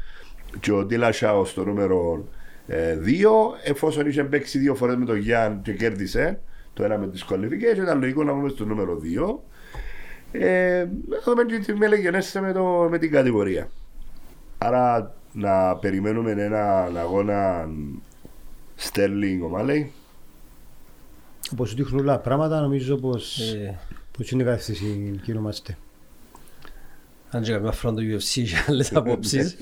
και 0.59 0.71
ο 0.71 0.85
Τίλα 0.85 1.11
Ζάο 1.11 1.45
στο 1.45 1.63
νούμερο 1.63 2.27
2. 2.67 3.57
εφόσον 3.63 4.07
είχε 4.07 4.23
παίξει 4.23 4.57
δύο 4.57 4.75
φορές 4.75 4.95
με 4.95 5.05
τον 5.05 5.17
Γιάν 5.17 5.61
και 5.61 5.73
κέρδισε 5.73 6.39
το 6.81 6.87
ένα 6.87 6.97
με 6.97 7.07
τις 7.07 7.25
qualification, 7.29 7.81
ήταν 7.81 7.99
λογικό 7.99 8.23
να 8.23 8.31
πούμε 8.33 8.49
στο 8.49 8.65
νούμερο 8.65 8.99
2. 9.03 9.39
Ε, 10.31 10.87
να 11.07 11.17
δούμε 11.25 11.43
και 11.43 11.57
τι 11.59 11.73
μελεγενέστε 11.73 12.41
με, 12.41 12.51
το, 12.51 12.87
με 12.89 12.97
την 12.97 13.11
κατηγορία. 13.11 13.69
Άρα 14.57 15.15
να 15.33 15.75
περιμένουμε 15.75 16.31
έναν 16.31 16.97
αγώνα 16.97 17.69
Sterling 18.79 19.39
ο 19.43 19.47
Μάλεϊ. 19.47 19.91
Όπως 21.53 21.73
δείχνουν 21.73 22.01
όλα 22.01 22.13
τα 22.13 22.19
πράγματα 22.19 22.61
νομίζω 22.61 22.97
πως, 22.97 23.39
Ε, 23.39 23.79
πως 24.17 24.31
είναι 24.31 24.43
κατεύθυνση 24.43 25.19
κινούμαστε. 25.23 25.77
αν 27.29 27.41
και 27.43 27.51
καμιά 27.51 27.71
φορά 27.71 27.93
το 27.93 28.01
UFC 28.01 28.43
και 28.43 28.63
άλλες 28.67 28.95
απόψεις. 28.95 29.57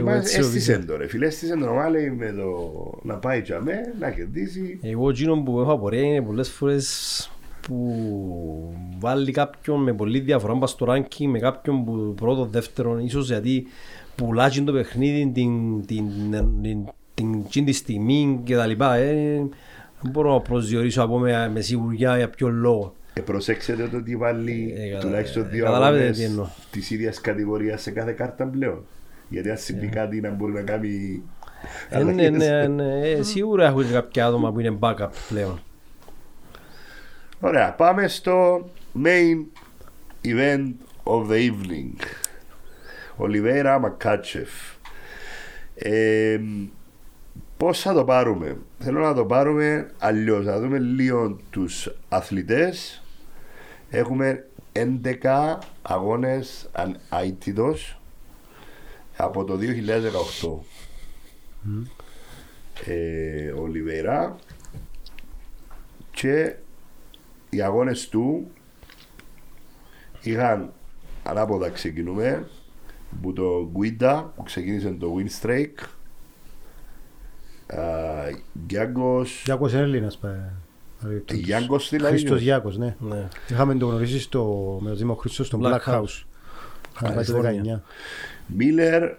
εγώ 0.00 0.10
Μα 0.10 0.16
έτσι 0.16 0.38
έστησε 0.38 0.72
νομίζω. 0.72 0.92
το 0.92 0.96
ρε 0.98 1.06
φίλε, 1.08 1.26
έστησε 1.26 1.56
το 1.56 1.66
ο 1.70 1.74
Μάλεϊ 1.74 2.10
με 2.10 2.32
το 2.32 3.00
να 3.02 3.14
πάει 3.14 3.40
για 3.40 3.60
με, 3.60 3.74
να 4.00 4.10
κερδίσει. 4.10 4.78
Εγώ 4.82 5.08
εκείνο 5.08 5.42
που 5.42 5.60
έχω 5.60 5.72
απορία 5.72 6.00
είναι 6.02 6.22
πολλές 6.22 6.48
φορές 6.50 7.28
που 7.60 8.74
βάλει 8.98 9.32
κάποιον 9.32 9.82
με 9.82 9.92
πολύ 9.92 10.20
διαφορά 10.20 10.58
πας 10.58 10.70
στο 10.70 10.86
ranking 10.88 11.26
με 11.26 11.38
κάποιον 11.38 11.84
που 11.84 12.14
πρώτο, 12.16 12.44
δεύτερο, 12.46 12.98
ίσως 12.98 13.26
γιατί 13.28 13.66
πουλά 14.16 14.46
εκείνο 14.46 14.64
το 14.64 14.72
παιχνίδι 14.72 15.30
την, 15.34 15.84
την, 15.86 16.08
την, 16.62 16.86
την, 17.14 17.42
την, 17.50 17.64
τη 17.64 17.72
στιγμή 17.72 18.40
και 18.44 18.54
τα 18.54 18.66
λοιπά. 18.66 18.94
Ε, 18.94 19.42
δεν 20.02 20.12
μπορώ 20.12 20.32
να 20.32 20.40
προσδιορίσω 20.40 21.02
από 21.02 21.18
με, 21.18 21.50
με 21.52 21.60
σιγουριά 21.60 22.16
για 22.16 22.28
ποιο 22.30 22.48
λόγο. 22.48 22.94
Ε, 23.14 23.20
προσέξτε 23.20 23.88
το 23.90 23.96
ότι 23.96 24.16
βάλει 24.16 24.74
Ε, 24.76 24.88
κατα- 24.88 25.06
τουλάχιστον 25.06 25.48
δύο 25.50 25.64
καταλάβετε 25.64 26.02
αγώνες 26.02 26.18
τι 26.18 26.24
εννοώ. 26.24 26.46
της 26.70 26.90
ίδιας 26.90 27.20
κατηγορίας 27.20 27.82
σε 27.82 27.90
κάθε 27.90 28.12
κάρτα 28.12 28.44
πλέον. 28.44 28.84
Γιατί 29.28 29.50
αν 29.50 29.56
συμβεί 29.58 29.86
κάτι 29.88 30.20
να 30.20 30.30
μπορεί 30.30 30.52
να 30.52 30.62
κάνει 30.62 31.22
Ε, 31.88 32.02
ναι, 32.02 32.10
αλλαγές. 32.26 32.30
ναι, 32.30 32.66
ναι, 32.66 33.08
ε, 33.08 33.22
σίγουρα 33.22 33.66
έχουν 33.66 33.90
κάποια 33.92 34.26
άτομα 34.26 34.52
που 34.52 34.60
είναι 34.60 34.76
backup 34.80 35.08
πλέον. 35.28 35.60
Ωραία, 37.40 37.72
πάμε 37.72 38.08
στο 38.08 38.68
main 39.04 39.44
event 40.24 40.72
of 41.04 41.26
the 41.30 41.50
evening. 41.50 41.92
Ολιβέρα 43.16 43.78
Μακάτσεφ. 43.78 44.50
Ε, 45.74 46.40
πώς 47.56 47.80
θα 47.80 47.92
το 47.92 48.04
πάρουμε; 48.04 48.56
Θέλω 48.78 49.00
να 49.00 49.14
το 49.14 49.24
πάρουμε 49.24 49.90
αλλιώς. 49.98 50.44
Να 50.44 50.60
δούμε 50.60 50.78
λίγο 50.78 51.36
τους 51.50 51.90
αθλητές. 52.08 53.02
Έχουμε 53.90 54.46
11 54.72 55.58
αγώνες 55.82 56.68
αν- 56.72 56.98
αίτητος 57.22 58.00
από 59.24 59.44
το 59.44 59.56
2018. 59.56 60.64
Ε, 62.86 63.50
Ολιβέρα 63.50 64.36
και 66.10 66.54
οι 67.50 67.62
αγώνες 67.62 68.08
του 68.08 68.50
είχαν 70.22 70.72
ανάποδα 71.22 71.68
ξεκινούμε 71.70 72.48
που 73.22 73.32
το 73.32 73.70
Guida 73.78 74.24
που 74.36 74.42
ξεκίνησε 74.42 74.90
το 74.90 75.14
Win 75.18 75.42
Streak. 75.46 75.70
Α, 77.78 77.82
Γιάνγκος, 78.68 79.42
Γιάκος 79.44 79.72
είναι 79.72 79.82
Έλληνας. 79.82 80.16
πα- 80.18 80.52
παρεμπιπτόντως. 81.02 81.44
Γιάνγκος 81.44 81.88
δηλαδή; 81.90 82.16
Χρήστος 82.16 82.40
Γιάκος, 82.40 82.76
ναι. 82.76 82.96
Ναι. 82.98 83.28
Είχαμε 83.50 83.74
το 83.74 83.86
γνωρίσει 83.86 84.20
στο, 84.20 84.78
με 84.82 84.88
τον 84.88 84.98
Δήμο 84.98 85.14
Χρήστος 85.14 85.46
στο 85.46 85.58
Black 85.62 85.72
Black 85.72 85.92
House. 85.94 86.24
House. 87.00 87.80
Είχαμε 88.48 88.64
πάει 88.64 88.88
το 88.88 88.92
Καλιφόρνια. 88.92 88.98
19. 88.98 89.00
Μίλερ, 89.00 89.12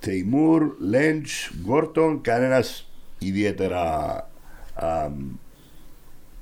Τεϊμούρ, 0.00 0.74
Λέντς, 0.78 1.50
Γκόρτον, 1.62 2.20
κανένας 2.20 2.90
ιδιαίτερα 3.18 4.14
α, 4.74 5.10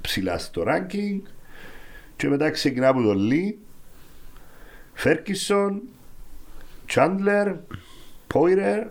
ψηλά 0.00 0.38
στο 0.38 0.64
ranking. 0.66 1.20
Και 2.16 2.28
μετά 2.28 2.50
ξεκινά 2.50 2.88
από 2.88 3.02
τον 3.02 3.18
Λί, 3.18 3.58
Φέρκισον, 4.92 5.82
Τσάντλερ, 6.86 7.52
Πόιρερ, 8.26 8.86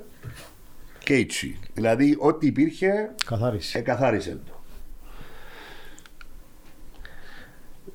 Κέιτσι. 0.99 1.59
Δηλαδή 1.73 2.15
ό,τι 2.19 2.47
υπήρχε 2.47 3.15
Καθάριση. 3.25 3.77
εκαθάρισε 3.77 4.39
το. 4.45 4.63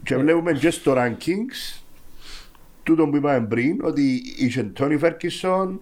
Και 0.03 0.17
βλέπουμε 0.17 0.53
και 0.53 0.71
στο 0.71 0.95
rankings 0.97 1.81
τούτο 2.89 3.09
που 3.09 3.17
είπαμε 3.17 3.47
πριν 3.47 3.81
ότι 3.85 4.23
είχε 4.37 4.63
Τόνι 4.63 4.99
Φέρκισον, 4.99 5.81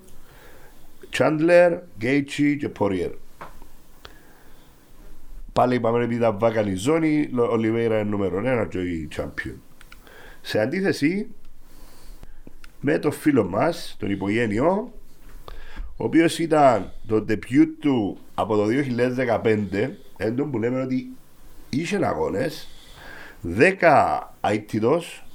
Τσάντλερ, 1.10 1.72
Γκέιτσι 1.98 2.56
και 2.56 2.68
Πόριερ. 2.68 3.10
Πάλι 5.52 5.74
είπαμε 5.74 5.98
επειδή 5.98 6.14
ήταν 6.14 6.38
βάκαλη 6.38 6.74
ζώνη, 6.74 7.30
ο 7.38 7.42
Ολιβέιρα 7.42 7.98
είναι 7.98 8.10
νούμερο 8.10 8.38
ένα 8.38 8.66
και 8.66 8.78
η 8.78 9.08
champion. 9.16 9.54
Σε 10.40 10.60
αντίθεση 10.60 11.28
με 12.80 12.98
το 12.98 13.10
φίλο 13.10 13.44
μας, 13.44 13.96
τον 13.98 14.10
υπογένειο, 14.10 14.92
ο 15.96 16.04
οποίος 16.04 16.38
ήταν 16.38 16.92
το 17.06 17.24
debut 17.28 17.68
του 17.80 18.18
από 18.34 18.56
το 18.56 18.66
2015, 18.66 19.90
έντον 20.16 20.50
που 20.50 20.58
λέμε 20.58 20.80
ότι 20.80 21.08
είχε 21.70 22.06
αγώνες, 22.06 22.68
10 23.42 24.32
αίτητος 24.40 25.25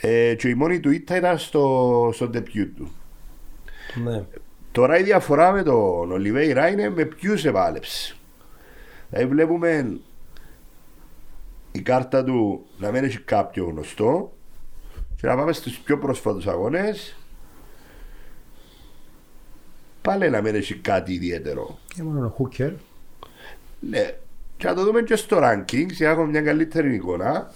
ε, 0.00 0.34
και 0.34 0.48
η 0.48 0.54
μόνη 0.54 0.80
του 0.80 0.90
ήττα 0.90 1.16
ήταν 1.16 1.38
στο, 1.38 2.10
στο 2.14 2.30
debut 2.34 2.68
του. 2.76 2.92
Ναι. 4.04 4.24
Τώρα 4.72 4.98
η 4.98 5.02
διαφορά 5.02 5.52
με 5.52 5.62
τον 5.62 6.12
Ολιβέιρα 6.12 6.68
είναι 6.68 6.90
με 6.90 7.04
ποιους 7.04 7.44
επάλεψε. 7.44 8.16
Δηλαδή 9.10 9.28
βλέπουμε 9.28 9.98
η 11.72 11.80
κάρτα 11.80 12.24
του 12.24 12.66
να 12.78 12.90
μην 12.90 13.04
έχει 13.04 13.18
κάποιο 13.18 13.64
γνωστό 13.64 14.32
και 15.20 15.26
να 15.26 15.36
πάμε 15.36 15.52
στους 15.52 15.78
πιο 15.78 15.98
πρόσφατους 15.98 16.46
αγώνες 16.46 17.16
πάλι 20.02 20.30
να 20.30 20.40
μην 20.40 20.54
έχει 20.54 20.74
κάτι 20.74 21.12
ιδιαίτερο. 21.12 21.78
Και 21.94 22.02
μόνο 22.02 22.26
ο 22.26 22.28
Χούκερ. 22.28 22.72
Ναι. 23.80 24.10
Και 24.56 24.66
να 24.66 24.74
το 24.74 24.84
δούμε 24.84 25.02
και 25.02 25.16
στο 25.16 25.38
ranking, 25.42 25.86
για 25.90 26.06
να 26.06 26.12
έχουμε 26.12 26.26
μια 26.26 26.42
καλύτερη 26.42 26.94
εικόνα. 26.94 27.52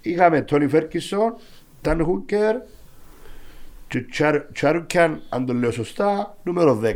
Είχαμε 0.00 0.42
Τόνι 0.42 0.68
Φέρκισον, 0.68 1.34
Ταν 1.80 2.04
Χούκερ 2.04 2.56
και 3.88 4.00
Τσάρ- 4.00 4.52
Τσάρουκιαν, 4.52 5.22
αν 5.28 5.46
το 5.46 5.52
λέω 5.52 5.70
σωστά, 5.70 6.36
νούμερο 6.42 6.74
10. 6.74 6.94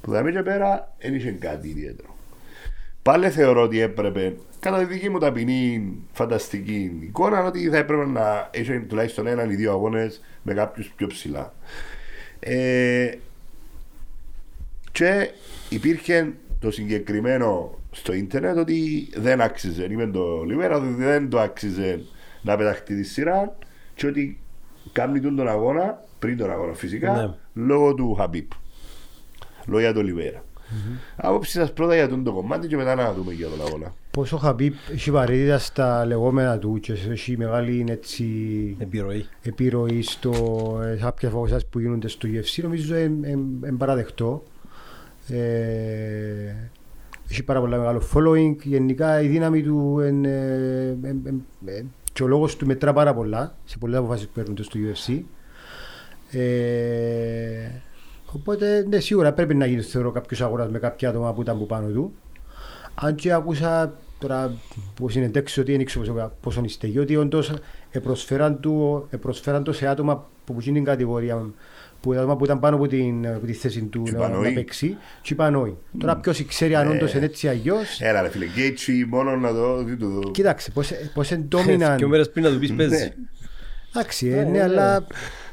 Που 0.00 0.10
θα 0.12 0.30
και 0.30 0.42
πέρα 0.42 0.94
δεν 0.98 1.14
είχε 1.14 1.30
κάτι 1.30 1.68
ιδιαίτερο. 1.68 2.14
Πάλι 3.02 3.30
θεωρώ 3.30 3.62
ότι 3.62 3.80
έπρεπε, 3.80 4.36
κατά 4.60 4.78
τη 4.78 4.84
δική 4.84 5.10
μου 5.10 5.18
ταπεινή 5.18 5.92
φανταστική 6.12 6.98
εικόνα, 7.02 7.44
ότι 7.44 7.68
θα 7.68 7.76
έπρεπε 7.76 8.06
να 8.06 8.48
έχει 8.52 8.80
τουλάχιστον 8.80 9.26
έναν 9.26 9.50
ή 9.50 9.54
δύο 9.54 9.70
αγώνες 9.70 10.20
με 10.42 10.54
κάποιους 10.54 10.92
πιο 10.96 11.06
ψηλά. 11.06 11.54
Ε, 12.40 13.10
και 14.92 15.30
υπήρχε 15.68 16.32
το 16.60 16.70
συγκεκριμένο 16.70 17.78
στο 17.90 18.12
ίντερνετ 18.12 18.56
ότι 18.56 19.08
δεν 19.16 19.40
άξιζε. 19.40 19.84
Είπε 19.84 20.06
το 20.06 20.42
Λιβέρα 20.42 20.76
ότι 20.76 20.88
δεν 20.88 21.28
το 21.28 21.40
άξιζε 21.40 22.04
να 22.46 22.56
πεταχτεί 22.56 22.94
τη 22.96 23.02
σειρά 23.02 23.56
και 23.94 24.06
ότι 24.06 24.40
κάνει 24.92 25.20
τον, 25.20 25.36
τον 25.36 25.48
αγώνα, 25.48 26.02
πριν 26.18 26.36
τον 26.36 26.50
αγώνα 26.50 26.74
φυσικά, 26.74 27.12
Ναι. 27.12 27.64
λόγω 27.64 27.94
του 27.94 28.14
Χαμπίπ. 28.14 28.50
Λόγω 29.66 29.80
για 29.80 29.92
τον 29.92 30.04
Λιβέρα. 30.04 30.44
Άποψη 31.16 31.50
σας 31.50 31.72
πρώτα 31.72 31.94
για 31.94 32.08
τον 32.08 32.24
το 32.24 32.32
κομμάτι 32.32 32.66
και 32.66 32.76
μετά 32.76 32.94
να 32.94 33.12
δούμε 33.12 33.32
για 33.32 33.48
τον 33.48 33.66
αγώνα. 33.66 33.94
Πόσο 34.10 34.36
Χαμπίπ 34.36 34.74
έχει 34.92 35.10
βαρύτητα 35.10 35.58
στα 35.58 36.04
λεγόμενα 36.04 36.58
του 36.58 36.78
και 36.80 36.92
έχει 36.92 37.36
μεγάλη 37.36 37.84
έτσι, 37.88 38.24
Επιρροή. 38.78 39.26
επιρροή 39.42 40.02
στο 40.02 40.32
ε, 40.84 40.96
κάποια 41.00 41.30
φαγωσάς 41.30 41.66
που 41.66 41.78
γίνονται 41.78 42.08
στο 42.08 42.28
UFC 42.32 42.62
νομίζω 42.62 42.96
είναι 42.96 43.38
παραδεκτό. 43.78 44.42
Ε, 45.28 46.54
έχει 47.30 47.42
πάρα 47.42 47.60
πολύ 47.60 47.76
μεγάλο 47.78 48.02
following. 48.14 48.56
Γενικά 48.62 49.20
η 49.20 49.26
δύναμη 49.28 49.62
του 49.62 50.00
είναι, 50.08 50.28
ε, 51.02 51.08
ε, 51.08 51.74
ε, 51.78 51.84
και 52.16 52.22
ο 52.22 52.26
λόγος 52.26 52.56
του 52.56 52.66
μετρά 52.66 52.92
πάρα 52.92 53.14
πολλά 53.14 53.54
σε 53.64 53.78
πολλές 53.78 53.98
αποφάσεις 53.98 54.26
που 54.26 54.32
παίρνονται 54.34 54.62
στο 54.62 54.78
UFC. 54.78 55.20
Ε, 56.30 57.70
οπότε 58.32 58.86
ναι, 58.88 59.00
σίγουρα 59.00 59.32
πρέπει 59.32 59.54
να 59.54 59.66
γίνει 59.66 59.80
θεωρώ 59.82 60.10
κάποιος 60.10 60.40
αγοράς 60.40 60.70
με 60.70 60.78
κάποια 60.78 61.08
άτομα 61.08 61.32
που 61.34 61.42
ήταν 61.42 61.58
που 61.58 61.66
πάνω 61.66 61.88
του. 61.88 62.12
Αν 62.94 63.14
και 63.14 63.32
άκουσα 63.32 63.94
τώρα 64.18 64.52
που 64.94 65.08
συνεντέξει 65.08 65.60
ότι 65.60 65.72
δεν 65.72 65.80
ήξερα 65.80 66.04
πόσο- 66.04 66.32
πόσο 66.40 66.58
είναι 66.58 66.68
στεγεί, 66.68 66.98
ότι 66.98 67.16
όντως 67.16 67.52
επροσφέραν 67.90 68.60
του, 68.60 69.06
επροσφέραν 69.10 69.64
το 69.64 69.72
σε 69.72 69.86
άτομα 69.86 70.16
που 70.44 70.54
που 70.54 70.60
είναι 70.64 70.72
την 70.72 70.84
κατηγορία 70.84 71.50
που, 72.06 72.12
άτομα 72.18 72.36
που 72.36 72.44
ήταν 72.44 72.60
πάνω 72.60 72.76
από, 72.76 72.86
την, 72.86 73.26
από 73.28 73.46
τη 73.46 73.52
θέση 73.52 73.82
του 73.82 74.02
Και 74.02 74.10
να, 74.12 74.18
είπαν 74.18 74.34
όχι. 74.34 74.48
να 74.48 74.54
παίξει 74.54 74.96
και 75.22 75.32
είπαν 75.32 75.54
όχι. 75.54 75.76
Τώρα 75.98 76.16
ποιος 76.16 76.44
ξέρει 76.46 76.74
αν 76.74 76.86
Ε. 76.86 76.94
όντως 76.94 77.14
είναι 77.14 77.24
έτσι 77.24 77.48
αλλιώς. 77.48 78.00
Έλα 78.00 78.22
ρε 78.22 78.28
φίλε, 78.28 78.44
Γκέιτσι 78.46 79.06
μόνο 79.08 79.36
να 79.36 79.52
το 79.52 79.82
δει 79.84 79.96
το 79.96 80.08
δω. 80.08 80.30
Κοίταξε, 80.30 80.70
πώς, 80.70 80.90
πώς 81.14 81.30
είναι 81.30 81.48
dominant. 81.52 81.94
Δύο 81.96 82.08
μέρες 82.08 82.30
πριν 82.30 82.44
να 82.44 82.50
του 82.50 82.58
πεις 82.58 82.72
παίζει. 82.74 82.94
Ναι. 82.94 83.12
Εντάξει, 83.94 84.28
ε, 84.28 84.44
ναι, 84.44 84.62
αλλά 84.62 85.06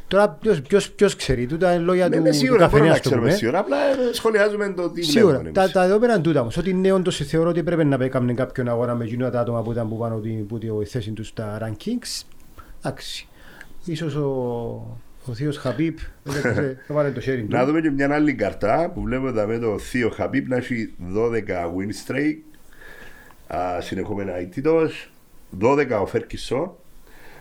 τώρα 0.07 0.29
ποιος, 0.29 0.61
ποιος, 0.61 0.91
ποιος 0.91 1.15
ξέρει, 1.15 1.45
τούτα 1.45 1.73
είναι 1.73 1.83
λόγια 1.83 2.09
Ναι, 2.09 2.15
του, 2.17 2.21
ναι, 2.21 2.29
του 2.29 2.35
σίγουρα 2.35 2.67
μπορούμε 2.67 2.69
καφενέα 2.71 2.89
να 2.91 2.95
στο 2.97 3.03
ξέρουμε 3.09 3.27
πούμε. 3.27 3.37
σίγουρα, 3.39 3.59
απλά 3.59 3.77
ε, 3.77 4.13
σχολιάζουμε 4.13 4.73
το 4.73 4.89
τι 4.89 5.01
Σίγουρα. 5.01 5.31
βλέπουμε 5.31 5.51
Τα, 5.51 5.61
εμείς. 5.61 5.73
τα 5.73 5.81
δεδομένα 5.81 6.13
είναι 6.13 6.21
τούτα 6.23 6.41
όμως. 6.41 6.57
Ότι 6.57 6.73
ναι, 6.73 6.91
όντως 6.91 7.17
θεωρώ 7.17 7.49
ότι 7.49 7.63
πρέπει 7.63 7.85
να 7.85 7.97
έκαμε 8.03 8.33
κάποιον 8.33 8.67
αγώνα 8.69 8.95
με 8.95 9.03
εκείνα 9.03 9.29
τα 9.29 9.39
άτομα 9.39 9.61
που 9.61 9.71
ήταν 9.71 9.89
που 9.89 9.97
πάνω 9.97 10.19
την, 10.19 10.47
που 10.47 10.57
τη 10.57 10.67
θέση 10.85 11.11
τους 11.11 11.27
στα 11.27 11.57
rankings. 11.61 12.23
Εντάξει. 12.83 13.27
Ίσως 13.85 14.15
ο, 14.15 14.97
ο 15.25 15.33
θείος 15.33 15.57
Χαπίπ 15.57 15.97
έβαλε 16.87 17.11
το 17.17 17.21
sharing 17.25 17.45
Να 17.47 17.59
του. 17.59 17.65
δούμε 17.65 17.81
και 17.81 17.89
μια 17.91 18.13
άλλη 18.13 18.33
καρτά 18.33 18.91
που 18.93 19.01
βλέπουμε 19.01 19.29
εδώ 19.29 19.47
με 19.47 19.57
το 19.57 19.77
Θείο 19.79 20.09
Χαμπίπ 20.09 20.47
να 20.47 20.55
έχει 20.55 20.93
12 21.15 21.19
win 21.47 22.11
streak 22.11 22.35
α, 23.57 23.81
συνεχόμενα 23.81 24.35
αιτήτως 24.35 25.11
12 25.61 25.87
ο 26.01 26.05
Φέρκισον 26.05 26.71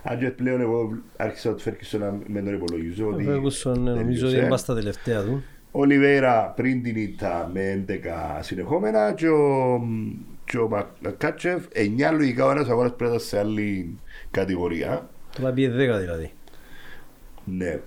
αν 0.02 0.18
και 0.18 0.26
πλέον 0.30 0.60
εγώ 0.60 0.92
άρχισα 1.16 1.52
το 1.52 1.58
Φέρκισον 1.58 2.00
να 2.00 2.18
με 2.26 2.40
τον 2.42 2.54
υπολογίζω 2.54 3.06
ότι 3.08 3.26
Ο 3.26 3.32
Ferguson, 3.32 3.76
ε, 3.76 3.78
νομίζω 3.78 3.96
ότι 3.96 4.04
τελείωσε. 4.14 4.36
είναι 4.36 4.48
πας 4.48 4.60
στα 4.60 4.74
τελευταία 4.74 5.22
του. 5.22 5.42
Ο 5.70 5.84
Λιβέρα 5.84 6.52
πριν 6.56 6.82
την 6.82 6.96
ήττα 6.96 7.50
με 7.52 7.84
11 7.88 7.92
συνεχόμενα 8.40 9.12
και 9.12 9.28
ο, 9.28 9.80
και 10.44 10.58
ο 10.58 10.68
Μακάτσεφ 11.02 11.64
9 11.74 12.12
λογικά 12.16 12.46
ο 12.46 12.50
ένας 12.50 12.68
αγώνας 12.68 12.90
πρέπει 12.90 13.04
να 13.04 13.08
είναι 13.10 13.18
σε 13.18 13.38
άλλη 13.38 13.98
κατηγορία 14.30 15.08
Τώρα 15.40 15.52
πήγε 15.52 15.68
10 15.68 15.72
δηλαδή. 16.00 16.30
Ναι 17.45 17.80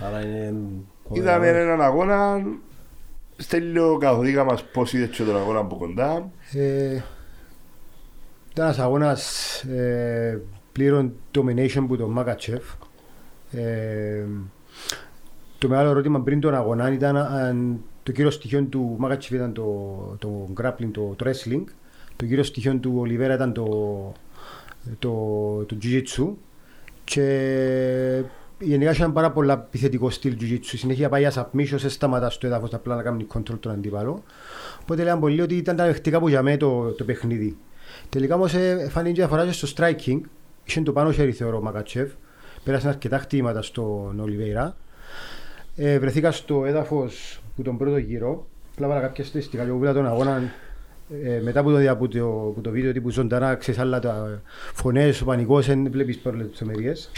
Άρα 0.00 0.20
είναι... 0.20 0.54
Είδαμε 1.12 1.48
έναν 1.48 1.82
αγώνα. 1.82 2.42
Στέλιο 3.36 3.96
καθοδίκα 4.00 4.44
μας 4.44 4.64
πώς 4.64 4.92
είδες 4.92 5.08
και 5.08 5.22
τον 5.22 5.36
αγώνα 5.36 5.58
από 5.58 5.76
κοντά. 5.76 6.30
Ε, 6.52 7.00
ήταν 8.50 8.64
ένας 8.64 8.78
αγώνας 8.78 9.52
ε, 9.62 10.40
πλήρων 10.72 11.12
domination 11.34 11.84
που 11.88 11.96
τον 11.96 12.10
Μάκατσεφ. 12.10 12.62
Ε, 13.50 14.24
το 15.58 15.68
μεγάλο 15.68 15.90
ερώτημα 15.90 16.20
πριν 16.20 16.40
τον 16.40 16.54
αγώνα 16.54 16.92
ήταν 16.92 17.16
αν 17.16 17.80
το 18.02 18.12
κύριο 18.12 18.30
στοιχείο 18.30 18.62
του 18.62 18.94
Μάκατσεφ 18.98 19.30
ήταν 19.30 19.52
το, 19.52 19.64
το 20.18 20.48
grappling, 20.60 20.90
το, 20.92 21.14
το 21.16 21.30
wrestling. 21.30 21.64
Το 22.16 22.26
κύριο 22.26 22.44
στοιχείο 22.44 22.76
του 22.76 22.94
Ολιβέρα 22.98 23.34
ήταν 23.34 23.52
το, 23.52 23.66
το, 24.98 25.10
το 25.66 25.76
jiu-jitsu. 25.82 26.28
Και 27.04 28.22
γενικά 28.62 28.90
είχαν 28.90 29.12
πάρα 29.12 29.30
πολλά 29.30 29.52
επιθετικό 29.52 30.10
στυλ 30.10 30.36
jiu-jitsu. 30.40 30.58
Συνέχεια 30.62 31.08
πάει 31.08 31.20
για 31.20 31.32
submission, 31.34 31.74
σε 31.76 31.88
σταματά 31.88 32.30
στο 32.30 32.46
έδαφος 32.46 32.74
απλά 32.74 32.96
να 32.96 33.02
κάνει 33.02 33.26
control 33.34 33.58
τον 33.60 33.72
αντίπαλο. 33.72 34.22
Οπότε 34.82 35.02
λέγαν 35.02 35.20
πολλοί 35.20 35.40
ότι 35.40 35.56
ήταν 35.56 35.76
τα 35.76 35.84
δεχτικά 35.84 36.18
που 36.18 36.28
για 36.28 36.42
μένα 36.42 36.56
το, 36.56 36.92
το 36.92 37.04
παιχνίδι. 37.04 37.56
Τελικά 38.08 38.34
όμως 38.34 38.54
ε, 38.54 38.88
φάνηκε 38.90 39.14
διαφορά 39.14 39.46
και 39.46 39.52
στο 39.52 39.68
striking. 39.76 40.20
Είχε 40.64 40.80
το 40.80 40.92
πάνω 40.92 41.12
χέρι 41.12 41.32
θεωρώ 41.32 41.56
ο 41.56 41.62
Μακατσέφ. 41.62 42.10
Πέρασαν 42.64 42.88
αρκετά 42.88 43.18
χτήματα 43.18 43.62
στον 43.62 44.20
Ολιβέηρα. 44.20 44.76
Ε, 45.76 45.98
βρεθήκα 45.98 46.30
στο 46.32 46.64
έδαφος 46.64 47.40
που 47.56 47.62
τον 47.62 47.78
πρώτο 47.78 47.96
γύρο. 47.96 48.46
Απλά 48.72 48.88
βάλα 48.88 49.00
κάποια 49.00 49.24
στατιστικά 49.24 49.62
και 49.62 49.68
εγώ 49.68 49.78
είδα 49.82 49.92
τον 49.92 50.06
αγώνα 50.06 50.42
ε, 51.24 51.40
μετά 51.42 51.60
από 51.60 51.70
το, 51.70 51.90
από 51.90 52.08
το, 52.08 52.46
από 52.50 52.60
το 52.60 52.70
βίντεο 52.70 52.92
τύπου 52.92 53.10
ζωντανά, 53.10 53.54
ξέρεις 53.54 53.80
άλλα 53.80 53.98
τα 53.98 54.42
φωνές, 54.74 55.20
ο 55.20 55.24
πανικός, 55.24 55.66
δεν 55.66 55.90
βλέπεις 55.90 56.18
πάρα 56.18 56.36
τις 56.36 56.46
λεπτομέρειες. 56.46 57.10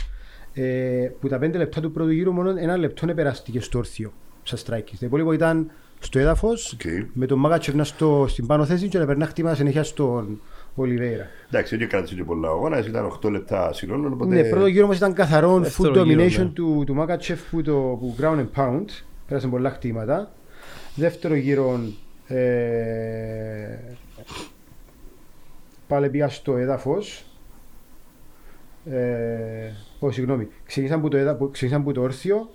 Ε, 0.55 1.11
που 1.21 1.29
τα 1.29 1.37
5 1.37 1.53
λεπτά 1.55 1.81
του 1.81 1.93
πρώτου 1.93 2.11
γύρου 2.11 2.33
μόνο 2.33 2.55
ένα 2.59 2.77
λεπτό 2.77 3.07
επεραστηκε 3.11 3.61
στο 3.61 3.79
όρθιο, 3.79 4.13
στα 4.43 4.57
strikers. 4.57 4.97
Το 5.01 5.07
υπόλοιπο 5.07 5.33
ήταν 5.33 5.71
στο 5.99 6.19
έδαφος, 6.19 6.73
Οκ. 6.73 6.81
με 7.13 7.27
τον 7.27 7.39
Μαχάτσεφ 7.39 7.75
να 7.75 7.85
στο, 7.85 8.27
στην 8.29 8.47
πάνω 8.47 8.65
θέση 8.65 8.89
και 8.89 8.99
να 8.99 9.07
περνά 9.07 9.27
χτύπημα 9.27 9.55
συνέχεια 9.55 9.83
στον 9.83 10.41
Ολιβέιρα. 10.75 11.27
Εντάξει, 11.47 11.77
δεν 11.77 11.89
κράτησε 11.89 12.15
και 12.15 12.25
πολλά 12.25 12.49
αγώνα, 12.49 12.79
ήταν 12.79 13.19
8 13.25 13.31
λεπτά 13.31 13.73
συνόλου. 13.73 14.11
Οπότε... 14.13 14.35
Ναι, 14.35 14.49
πρώτο 14.49 14.67
γύρο 14.67 14.85
όμως 14.85 14.97
ήταν 14.97 15.13
καθαρό 15.13 15.59
Δεύτερο 15.59 15.93
full 15.93 16.07
γύρο, 16.07 16.25
domination 16.25 16.39
ναι. 16.39 16.45
του, 16.45 16.83
του 16.87 16.95
Μαχάτσεφ 16.95 17.41
που, 17.51 17.63
το, 17.63 17.73
που 17.73 18.17
ground 18.21 18.39
and 18.39 18.49
pound. 18.57 18.85
Πέρασαν 19.27 19.51
πολλά 19.51 19.71
χτυπήματα. 19.71 20.33
Δεύτερο 20.95 21.35
γύρο 21.35 21.81
ε, 22.27 23.79
πάλι 25.87 26.11
πήγα 26.11 26.29
στο 26.29 26.57
έδαφος. 26.57 27.25
Ε, 28.85 29.71
oh, 30.07 30.13
συγγνώμη. 30.13 30.49
Ξεκίνησαν 30.67 30.99
από 30.99 31.09
το, 31.09 31.17
έδα, 31.17 31.35
που- 31.37 31.51
ξεκίνησαν 31.51 31.81
από 31.81 31.93
το 31.93 32.01
όρθιο. 32.03 32.51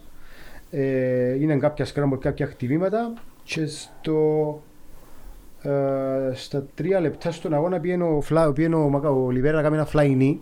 Ε, 0.71 1.33
είναι 1.41 1.57
κάποια 1.57 1.85
scramble, 1.85 2.19
κάποια 2.19 2.45
χτυπήματα 2.47 3.13
και 3.43 3.65
στο, 3.65 4.61
ε, 5.61 6.31
στα 6.33 6.65
τρία 6.75 6.99
λεπτά 6.99 7.31
στον 7.31 7.53
αγώνα 7.53 7.79
πήγαινε 7.79 8.03
ο, 8.03 8.21
Φλα, 8.21 8.53
πήγαινε 8.53 8.75
ο, 8.75 8.89
Μακα- 8.89 9.09
ο 9.11 9.29
Λιβέρα 9.29 9.55
να 9.55 9.61
κάνει 9.61 9.75
ένα 9.75 9.87
fly 9.93 10.17
knee 10.21 10.37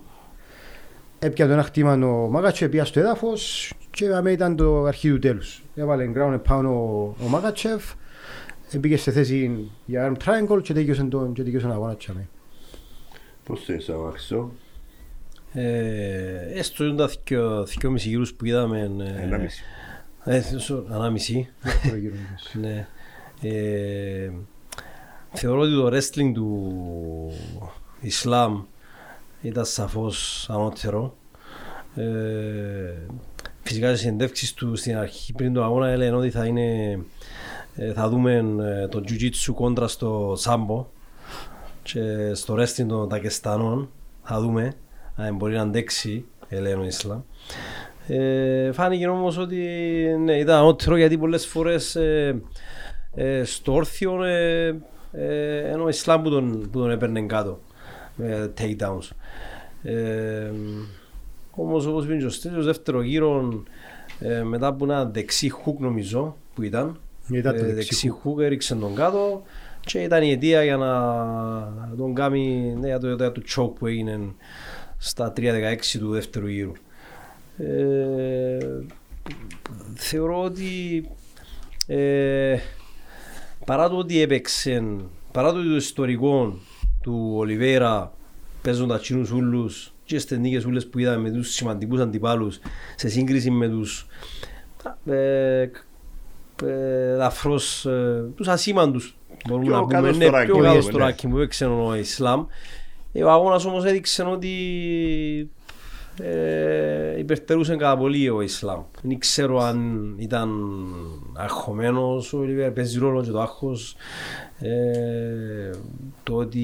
έπιανε 1.20 1.54
ένα 1.54 1.64
χτήμα 1.64 1.94
ο 1.94 2.28
Μάκατσεφ, 2.30 2.70
πήγα 2.70 2.86
στο 2.86 3.00
έδαφος 3.00 3.74
και 3.92 4.08
αμέ 4.14 4.32
ήταν 4.32 4.56
το 4.56 4.84
αρχή 4.84 5.10
του 5.10 5.20
τέλους. 5.20 5.64
Έβαλε 5.76 6.12
ground 6.16 6.34
and 6.40 6.42
pound 6.54 6.64
ο, 6.66 7.16
ο 7.26 7.28
Μάκατσεφ, 7.30 7.84
πήγε 8.82 8.98
σε 8.98 9.12
θέση 9.12 9.70
για 9.86 10.12
arm 10.12 10.24
triangle 10.26 10.62
και 10.62 10.74
τέλειωσε 10.74 11.04
τον, 11.04 11.34
και 11.34 11.44
τέλειωσε 11.44 11.66
τον 11.66 11.76
αγώνα. 11.76 11.96
τσάμε. 11.96 12.28
Πώς 13.46 13.64
θες, 13.66 13.90
Αμάξο, 13.90 14.52
Ε, 14.62 14.67
έστω 16.54 16.84
είναι 16.86 16.96
τα 16.96 17.10
δυο, 17.26 17.64
δυόμισι 17.66 18.10
γύρους 18.10 18.34
που 18.34 18.46
είδαμε. 18.46 18.92
ε, 19.20 19.22
ένα 19.24 19.38
μισή. 19.38 19.62
Ε, 20.24 20.42
σο- 20.58 20.86
ανάμιση. 20.90 21.50
Δεύτερο 21.62 21.96
γύρο, 21.96 22.16
ναι. 22.54 22.68
ναι. 22.70 22.88
Ε, 23.42 24.32
θεωρώ 25.34 25.60
ότι 25.60 25.72
το 25.74 25.88
wrestling 25.88 26.32
του 26.34 27.32
Ισλάμ 28.00 28.64
ήταν 29.42 29.66
σαφώς 29.66 30.48
ανώτερο. 30.50 31.16
Ε, 31.96 32.04
φυσικά 33.62 33.88
στις 33.88 34.00
συνεντεύξεις 34.00 34.54
του 34.54 34.76
στην 34.76 34.98
αρχή 34.98 35.34
πριν 35.34 35.54
τον 35.54 35.64
αγώνα 35.64 35.88
έλεγαν 35.88 36.16
ότι 36.20 36.30
θα 36.30 36.46
είναι 36.46 37.00
ε, 37.76 37.94
θα 37.94 38.10
δούμε 38.10 38.34
ε, 38.82 38.88
το 38.88 39.04
jiu-jitsu 39.08 39.54
κόντρα 39.56 39.88
στο 39.88 40.34
σάμπο 40.38 40.88
και 41.84 42.34
στο 42.34 42.56
wrestling 42.58 42.86
των 42.88 43.10
Τακεστανών 43.10 43.90
θα 44.24 44.40
δούμε 44.40 44.74
αν 45.18 45.36
μπορεί 45.36 45.54
να 45.54 45.62
αντέξει 45.62 46.26
έλεγαν 46.48 46.80
ο 46.80 46.86
Ισλάμ. 46.86 47.22
Ε, 48.08 48.72
φάνηκε 48.72 49.08
όμως 49.08 49.38
ότι 49.38 49.58
ναι, 50.24 50.34
ήταν 50.34 50.58
ανώτερο 50.58 50.98
γιατί 50.98 51.18
πολλές 51.18 51.46
φορές 51.46 51.96
ε, 51.96 52.42
ε, 53.16 53.44
στο 53.44 53.74
όρθιο 53.74 54.24
ε, 54.24 54.68
ε, 55.12 55.58
ενώ 55.58 55.84
ο 55.84 55.88
Ισλάμ 55.88 56.22
που 56.22 56.30
τον, 56.30 56.70
που 56.72 56.80
τον 56.80 56.92
έπαιρνε 56.92 57.22
κάτω 57.22 57.60
με 58.16 58.54
takedowns. 58.58 59.10
Ε, 59.84 60.52
όμως 61.52 61.86
όπως 61.86 62.06
πήγε 62.06 62.20
και 62.20 62.26
ο 62.26 62.30
Στέλιος, 62.30 62.66
δεύτερο 62.66 63.02
γύρο 63.02 63.64
ε, 64.20 64.42
μετά 64.42 64.68
από 64.68 64.86
ένα 64.86 65.06
δεξί 65.06 65.50
χουκ 65.50 65.80
νομίζω 65.80 66.36
που 66.56 66.62
ήταν 66.64 67.00
Ήταν 67.32 67.56
το 67.56 67.60
ε, 67.60 67.62
δεξί 67.62 67.76
δεξί 67.76 68.12
hook. 68.12 68.18
χουκ 68.22 68.40
έριξε 68.40 68.76
τον 68.76 68.96
κάτω 68.96 69.42
και 69.86 70.00
ήταν 70.00 70.24
η 70.24 70.32
αιτία 70.32 70.64
για 70.64 70.78
να 70.78 71.96
τον 71.98 72.14
κάνει 72.14 72.76
ναι, 72.80 72.88
για 72.88 73.00
το, 73.00 73.08
για 73.16 73.32
το 73.32 73.42
choke 73.56 73.74
που 73.80 73.88
έγινε 73.88 74.20
στα 74.98 75.34
3-16 75.38 75.76
του 76.00 76.10
δεύτερου 76.10 76.48
γύρου. 76.48 76.72
Ε, 77.58 78.58
θεωρώ 79.96 80.44
ότι 80.44 81.04
ε, 81.88 82.58
παρά 83.66 83.90
το 83.90 83.98
ότι 83.98 84.22
έπαιξε, 84.22 84.84
παρά 85.32 85.52
το, 85.52 85.60
ότι 85.60 85.70
το 85.70 85.76
ιστορικό 85.76 86.60
του 87.02 87.34
Ολιβέρα 87.36 88.14
παίζοντας 88.62 89.02
τσινούς 89.02 89.32
ούλους 89.32 89.94
και 90.04 90.20
στις 90.20 90.38
νίκες 90.38 90.66
ούλες 90.66 90.88
που 90.88 91.00
είδαμε 91.00 91.30
με 91.30 91.32
τους 91.32 91.54
σημαντικούς 91.54 92.00
αντιπάλους 92.00 92.60
σε 92.96 93.10
σύγκριση 93.10 93.52
με 93.52 93.70
τους 93.70 94.08
ε, 95.06 95.70
ε, 96.64 97.12
ελαφρώς 97.14 97.86
ε, 97.86 98.26
τους 98.36 98.48
ασήμαντους 98.48 99.18
μπορούμε 99.48 99.66
Πιο 99.68 99.76
να 99.76 99.88
κάτω 99.88 100.12
πούμε, 100.12 100.26
στο 100.26 100.32
ναι, 100.32 100.42
ranking, 100.42 100.46
πιο 100.46 100.62
ναι. 100.62 100.68
κάτω 100.68 100.82
στο 100.82 100.98
ranking 101.02 101.30
που 101.30 101.38
έπαιξε 101.38 101.66
ο 101.66 101.96
Ισλάμ. 101.96 102.46
Ε, 103.18 103.24
Ο 103.24 103.32
αγώνας 103.32 103.66
όμως 103.66 103.86
έδειξε 103.86 104.24
ότι 104.24 104.56
ε, 106.22 107.20
υπερτερούσε 107.20 107.76
κατά 107.76 107.98
πολύ 107.98 108.30
ο 108.30 108.42
Ισλάμ. 108.42 108.82
Δεν 109.02 109.20
ξέρω 109.20 109.60
αν 109.60 110.16
ήταν 110.18 110.50
αγχωμένος 111.34 112.34
ο 112.34 112.38
Ολιβέρα, 112.38 112.72
παίζει 112.72 113.00
ρόλο 113.00 113.24
και 113.24 113.30
το 113.32 113.42
άγχος. 113.42 113.96
Ε, 114.60 115.70
το 116.24 116.36
ότι 116.36 116.60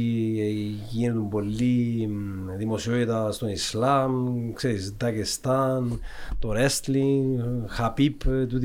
γίνεται 0.89 1.19
πολύ 1.29 2.07
μ, 2.07 2.57
δημοσιότητα 2.57 3.31
στον 3.31 3.49
Ισλάμ, 3.49 4.51
ξέρεις, 4.53 4.93
Ντακεστάν, 4.97 5.99
το 6.39 6.53
wrestling, 6.55 7.65
Χαπίπ, 7.67 8.23
το 8.23 8.59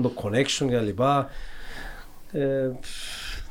το 0.00 0.12
connection 0.22 0.66
κλπ. 0.68 1.00
Ε, 2.32 2.70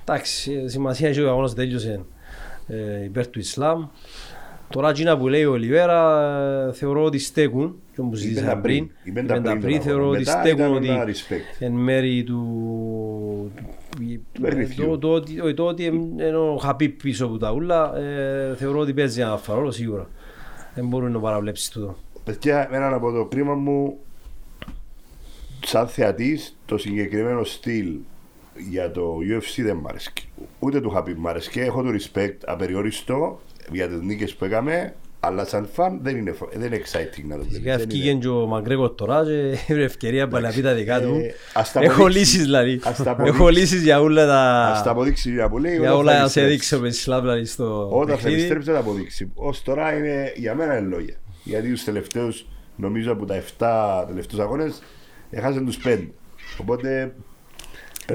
εντάξει, 0.02 0.68
σημασία 0.70 1.10
έχει 1.10 1.22
ο 1.22 1.30
αγώνας 1.30 1.54
τέλειωσε 1.54 1.92
ε, 1.92 2.00
υπέρ 3.06 3.28
του 3.28 3.40
Ισλάμ. 3.40 3.86
Τώρα 4.70 4.90
εκείνα 4.90 5.18
που 5.18 5.28
λέει 5.28 5.46
ο 5.46 5.52
Ολιβέρα 5.52 6.22
ε, 6.70 6.74
θεωρώ 6.74 7.04
ότι 7.04 7.20
στέκουν 7.20 7.76
και 7.94 8.00
όπως 8.02 8.10
Είπε 8.20 8.22
συζήτησαμε 8.28 8.54
τα 8.54 8.60
πριν, 8.62 8.88
πριν, 8.88 8.98
είπε 9.04 9.22
τα 9.22 9.36
είπεν 9.36 9.44
τα 9.44 9.50
πριν 9.50 9.62
πριν, 9.62 9.76
τον 9.76 9.84
θεωρώ 9.86 10.02
αγώνα. 10.04 10.18
ότι 10.20 10.28
Μετά 10.30 10.40
στέκουν 10.42 10.60
ήταν 10.62 10.76
ότι 10.76 10.88
ένα 10.90 11.06
respect. 11.06 11.56
εν 11.60 11.72
μέρη 11.72 12.24
του 12.24 13.52
παιχνιδιού. 14.42 14.86
το, 14.86 14.98
το, 14.98 15.12
ότι- 15.14 15.40
όχι, 15.40 15.54
το 15.54 15.66
ότι 15.66 15.86
ενώ 16.18 16.54
ο 16.54 16.58
Χαπίπ 16.58 17.02
πίσω 17.02 17.26
από 17.26 17.38
τα 17.38 17.52
ούλα 17.52 17.98
ε, 17.98 18.56
θεωρώ 18.56 18.80
ότι 18.80 18.94
παίζει 18.94 19.22
ένα 19.22 19.38
φαρόλο 19.38 19.72
σίγουρα 19.72 20.10
δεν 20.76 20.88
μπορεί 20.88 21.12
να 21.12 21.20
παραβλέψεις 21.20 21.70
τούτο 21.70 21.96
Παιδιά, 22.24 22.70
έναν 22.72 22.94
από 22.94 23.12
το 23.12 23.26
κρίμα 23.26 23.54
μου, 23.54 23.98
σαν 25.66 25.88
θεατής, 25.88 26.58
το 26.66 26.78
συγκεκριμένο 26.78 27.44
στυλ 27.44 27.96
για 28.70 28.92
το 28.92 29.18
UFC 29.32 29.64
δεν 29.64 29.76
μ' 29.76 29.88
αρέσει. 29.88 30.12
Ούτε 30.60 30.82
του 30.82 30.90
Χαπί 30.90 31.16
μ' 31.18 31.28
αρέσει. 31.28 31.60
Έχω 31.60 31.82
το 31.84 31.90
respect 31.90 32.36
απεριόριστο 32.46 33.42
για 33.72 33.88
τις 33.88 34.02
νίκες 34.02 34.36
που 34.36 34.46
έκαμε, 34.46 34.94
αλλά 35.20 35.46
σαν 35.46 35.68
φαν 35.74 36.00
δεν 36.02 36.18
είναι, 36.18 36.32
φο- 36.32 36.50
δεν 36.54 36.62
είναι 36.74 36.78
exciting 36.86 37.24
να 37.28 37.36
το 37.38 37.42
βλέπεις. 37.42 37.48
Φυσικά 37.48 37.72
Δεν 37.78 37.80
ευκήγε 37.88 38.10
είναι. 38.10 38.20
και 38.20 38.28
ο 38.28 38.46
Μαγκρέγορ 38.46 38.90
τώρα 38.96 39.24
και 39.24 39.58
έβρε 39.74 39.84
ευκαιρία 39.84 40.28
πάλι 40.28 40.46
να 40.46 40.52
πει 40.52 40.62
τα 40.62 40.74
δικά 40.74 41.02
του. 41.02 41.14
Ε, 41.16 41.34
ας 41.54 41.72
τα 41.72 41.80
Έχω 41.82 41.94
αποδείξει. 41.94 42.20
λύσεις 42.20 42.42
δηλαδή. 42.44 42.80
Ας 42.84 42.98
τα 43.04 43.10
Έχω 43.12 43.12
αποδείξει. 43.22 43.60
λύσεις 43.60 43.82
για 43.84 44.02
όλα 44.02 44.22
Ας 44.72 44.78
τα 44.78 44.84
τα... 44.84 44.92
αποδείξει 44.92 45.32
για 45.32 45.50
που 45.50 45.58
λέει, 45.58 45.72
Για 45.78 45.82
όταν 45.82 45.94
θα 45.94 45.98
όλα 46.00 46.12
να 46.12 46.18
σε 46.18 46.24
επιστρέψει. 46.40 46.52
δείξω 46.56 46.80
με 46.80 46.88
Ισλάμ 46.88 47.22
δηλαδή 47.22 47.46
στο 47.46 47.88
Όταν 47.92 48.08
θα 48.08 48.14
παιχνίδι. 48.16 48.36
επιστρέψει 48.36 48.68
θα 48.68 48.74
τα 48.74 48.80
αποδείξει. 48.80 49.32
Ω 49.36 49.50
τώρα 49.64 49.98
είναι 49.98 50.34
για 50.36 50.56
μένα 50.56 50.78
είναι 50.78 50.88
λόγια. 50.96 51.16
Γιατί 51.44 51.70
τους 51.70 51.84
τελευταίους, 51.84 52.46
νομίζω 52.76 53.12
από 53.12 53.26
τα 53.26 53.36
7 53.36 54.06
τελευταίους 54.08 54.42
αγώνες, 54.42 54.82
έχασαν 55.30 55.66
τους 55.66 55.78
5. 55.86 56.08
Οπότε 56.62 56.90
πρέπει 56.90 57.14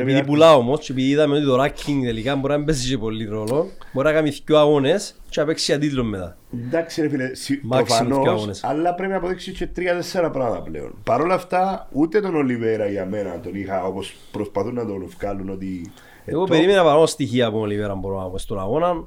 Επειδή 0.01 0.19
να. 0.19 0.25
πουλά 0.25 0.55
όμως 0.55 0.81
και 0.87 0.93
επειδή 0.93 1.09
είδαμε 1.09 1.37
ότι 1.37 1.45
το 1.45 1.63
ranking 1.63 2.01
τελικά 2.05 2.37
μπορεί 2.37 2.53
να 2.53 2.57
μην 2.57 2.67
παίζει 2.67 2.89
και 2.89 2.99
πολύ 2.99 3.25
ρόλο 3.25 3.69
μπορεί 3.93 4.07
να 4.07 4.13
κάνει 4.13 4.31
δύο 4.45 4.59
αγώνες 4.59 5.21
και 5.29 5.41
να 5.41 5.47
παίξει 5.47 5.65
για 5.73 5.81
τίτλο 5.81 6.05
μετά. 6.05 6.37
Εντάξει, 6.67 7.01
ρε 7.01 7.09
φίλε, 7.09 7.35
σι- 7.35 7.61
Maximum 7.65 7.69
προφανώς, 7.69 8.19
δύο 8.23 8.31
αγώνες. 8.31 8.65
αλλά 8.65 8.95
πρέπει 8.95 9.11
να 9.11 9.17
αποδείξει 9.19 9.53
και 9.53 9.69
3-4 9.77 10.31
πράγματα 10.33 10.63
πλέον. 10.63 10.95
Παρ' 11.05 11.21
όλα 11.21 11.35
αυτά, 11.35 11.89
ούτε 11.93 12.21
τον 12.21 12.35
Ολιβέρα 12.35 12.87
για 12.87 13.07
μένα 13.07 13.41
τον 13.41 13.55
είχα 13.55 13.85
όπως 13.85 14.15
προσπαθούν 14.33 14.75
να 14.75 14.87
τον 14.87 15.09
βγάλουν 15.19 15.49
ότι. 15.49 15.93
ε, 16.25 16.31
Εγώ 16.31 16.45
το- 16.45 16.53
περίμενα 16.53 16.83
παρόν 16.83 17.07
στοιχεία 17.07 17.45
από 17.47 17.55
τον 17.55 17.63
Ολιβέρα 17.65 17.95
μπορώ 17.95 18.19
να 18.21 18.27
πω 18.29 18.39
στον 18.39 18.61
αγώνα. 18.61 19.05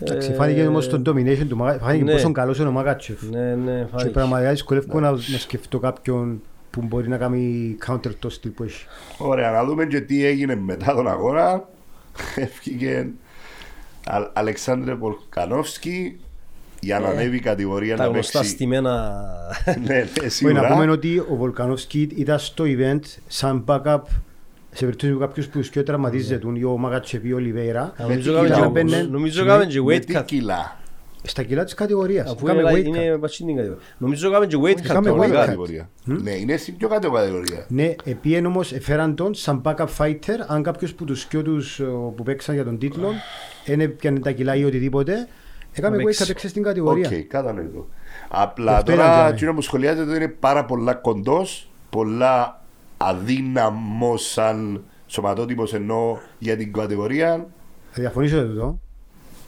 Εντάξει, 0.00 0.30
Ε, 0.30 0.34
Φάνηκε 0.34 0.66
όμως 0.66 0.88
το 0.88 1.02
domination 1.06 1.46
του 1.48 1.56
Μάγα- 1.56 1.78
φάνηκε 1.78 2.04
ναι. 2.04 2.12
πόσο 2.12 2.32
καλός 2.32 2.58
είναι 2.58 2.68
ο 2.68 2.72
Μάγκατσεφ. 2.72 3.22
Ναι, 3.22 3.54
ναι, 3.54 3.78
Και 3.80 3.86
φάνηκε. 3.90 4.10
πραγματικά 4.10 4.50
δυσκολεύω 4.50 5.00
να, 5.00 5.10
να 5.10 5.18
σκεφτώ 5.38 5.78
κάποιον 5.78 6.42
που 6.80 6.86
μπορεί 6.86 7.08
να 7.08 7.16
κάνει 7.16 7.76
counter 7.86 8.14
το 8.18 8.30
στυλ 8.30 8.50
που 8.50 8.62
έχει. 8.62 8.84
Ωραία, 9.18 9.50
να 9.50 9.64
δούμε 9.64 9.86
και 9.86 10.00
τι 10.00 10.24
έγινε 10.24 10.54
μετά 10.56 10.94
τον 10.94 11.08
αγώνα. 11.08 11.68
Έφυγε 12.34 13.06
Α- 14.06 14.30
Αλεξάνδρε 14.32 14.94
Πολκανόφσκι 14.94 16.20
για 16.80 16.98
να 16.98 17.08
Ε, 17.08 17.10
ανέβει 17.10 17.36
η 17.36 17.40
κατηγορία 17.40 17.96
Τα 17.96 18.04
να 18.04 18.10
γνωστά 18.10 18.38
παίξει. 18.38 18.54
στημένα. 18.54 19.14
Ναι, 19.66 19.74
ναι, 19.94 19.98
Μπορεί 20.04 20.22
να 20.22 20.28
σίγουρα. 20.28 20.68
πούμε 20.72 20.90
ότι 20.90 21.18
ο 21.18 21.34
Βολκανόφσκι 21.36 22.08
ήταν 22.16 22.38
στο 22.38 22.64
event 22.66 23.00
σαν 23.26 23.64
backup 23.66 24.00
σε 24.70 24.84
περίπτωση 24.84 25.12
που 25.12 25.18
κάποιος 25.18 25.46
που 25.48 25.62
σκιό 25.62 25.82
τραυματίζεται 25.82 26.46
ή 26.54 26.64
ο 26.64 26.76
Μάγκατσεφ 26.76 27.24
ή 27.24 27.32
ο 27.32 27.38
Λιβέιρα 27.38 27.92
Νομίζω 27.98 28.32
τι 28.32 28.46
έκαμε 28.46 28.48
κιλά 28.48 28.86
και- 28.86 28.94
όμως. 28.96 29.08
Νομίζω 29.10 29.42
έκαμε 29.44 29.66
και 29.66 29.80
Με 29.82 29.94
weight 29.96 30.04
τι 30.06 30.14
cut. 30.16 30.22
κιλά. 30.24 30.76
Στα 31.26 31.42
κιλά 31.42 31.64
της 31.64 31.74
κατηγορίας. 31.74 32.30
Αφού 32.32 32.44
Κάμε 32.44 32.60
είναι, 32.60 32.70
weight 32.70 32.76
cut. 32.82 32.84
είναι 32.84 33.18
πατσίνη 33.18 33.54
κατηγορία. 33.54 33.82
Νομίζω 33.98 34.28
έκαμε 34.28 34.46
και 34.46 34.56
weight 34.60 34.76
cut. 34.80 34.84
Είχαμε 34.84 35.10
Πιο 35.12 35.18
weight 35.22 35.26
κάτω 35.26 35.38
cut. 35.38 35.44
κατηγορία. 35.44 35.90
Ναι, 36.04 36.30
είναι 36.30 36.56
στην 36.56 36.76
πιο 36.76 36.88
κάτω 36.88 37.10
κατηγορία. 37.10 37.64
Ναι, 37.68 37.94
επίεν 38.04 38.46
όμως 38.46 38.72
εφέραν 38.72 39.14
τον 39.14 39.34
σαν 39.34 39.62
backup 39.64 39.86
fighter 39.98 40.38
αν 40.46 40.62
κάποιος 40.62 40.94
που 40.94 41.04
τους 41.04 41.20
σκιώ 41.20 41.42
τους 41.42 41.80
ο, 41.80 42.12
που 42.16 42.22
παίξαν 42.22 42.54
για 42.54 42.64
τον 42.64 42.78
τίτλο 42.78 43.08
δεν 43.66 43.80
έπιανε 43.80 44.18
τα 44.18 44.30
κιλά 44.30 44.54
ή 44.56 44.64
οτιδήποτε 44.64 45.28
έκαμε 45.72 45.96
Να 45.96 46.02
weight 46.02 46.04
παίξει. 46.06 46.24
cut 46.26 46.30
έξω 46.30 46.48
στην 46.48 46.62
κατηγορία. 46.62 47.08
Οκ, 47.12 47.14
κατανοητό. 47.28 47.88
Απλά 48.28 48.76
Αυτό 48.76 48.92
τώρα 48.92 49.06
ήταν 49.12 49.26
το 49.28 49.32
εκείνο 49.34 49.54
που 49.54 49.60
σχολιάζεται 49.62 50.02
ότι 50.10 50.16
είναι 50.16 50.28
πάρα 50.28 50.64
πολλά 50.64 50.94
κοντός, 50.94 51.70
πολλά 51.90 52.60
αδύναμος 52.96 54.30
σαν 54.30 54.84
σωματότυπος 55.06 55.74
ενώ 55.74 56.18
για 56.38 56.56
την 56.56 56.72
κατηγορία 56.72 57.46
Θα 57.90 58.00
διαφωνήσω 58.00 58.36
με 58.36 58.42
τούτο. 58.42 58.80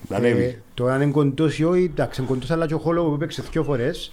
Να 0.08 0.16
ανέβει. 0.16 0.42
Ε, 0.42 0.58
το 0.74 0.86
αν 0.86 1.00
είναι 1.02 1.10
κοντός 1.10 1.58
ή 1.58 1.64
όχι, 1.64 1.82
εντάξει, 1.84 2.20
είναι 2.20 2.30
κοντός 2.30 2.50
αλλά 2.50 2.66
και 2.66 2.74
ο 2.74 2.78
Χόλο 2.78 3.04
που 3.04 3.14
έπαιξε 3.14 3.42
δυο 3.50 3.62
φορές 3.64 4.10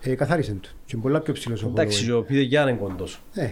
ε, 0.00 0.14
καθάρισε 0.14 0.52
του. 0.52 0.68
Και 0.84 0.92
είναι 0.94 1.02
πολλά 1.02 1.20
πιο 1.20 1.32
ψηλός 1.32 1.62
ο 1.62 1.66
Εντάξει, 1.68 2.04
Χόλο. 2.04 2.18
ο 2.18 2.22
Πίδε 2.22 2.40
Γιάννη 2.40 2.70
είναι 2.70 2.80
κοντός. 2.80 3.20
Ε, 3.34 3.48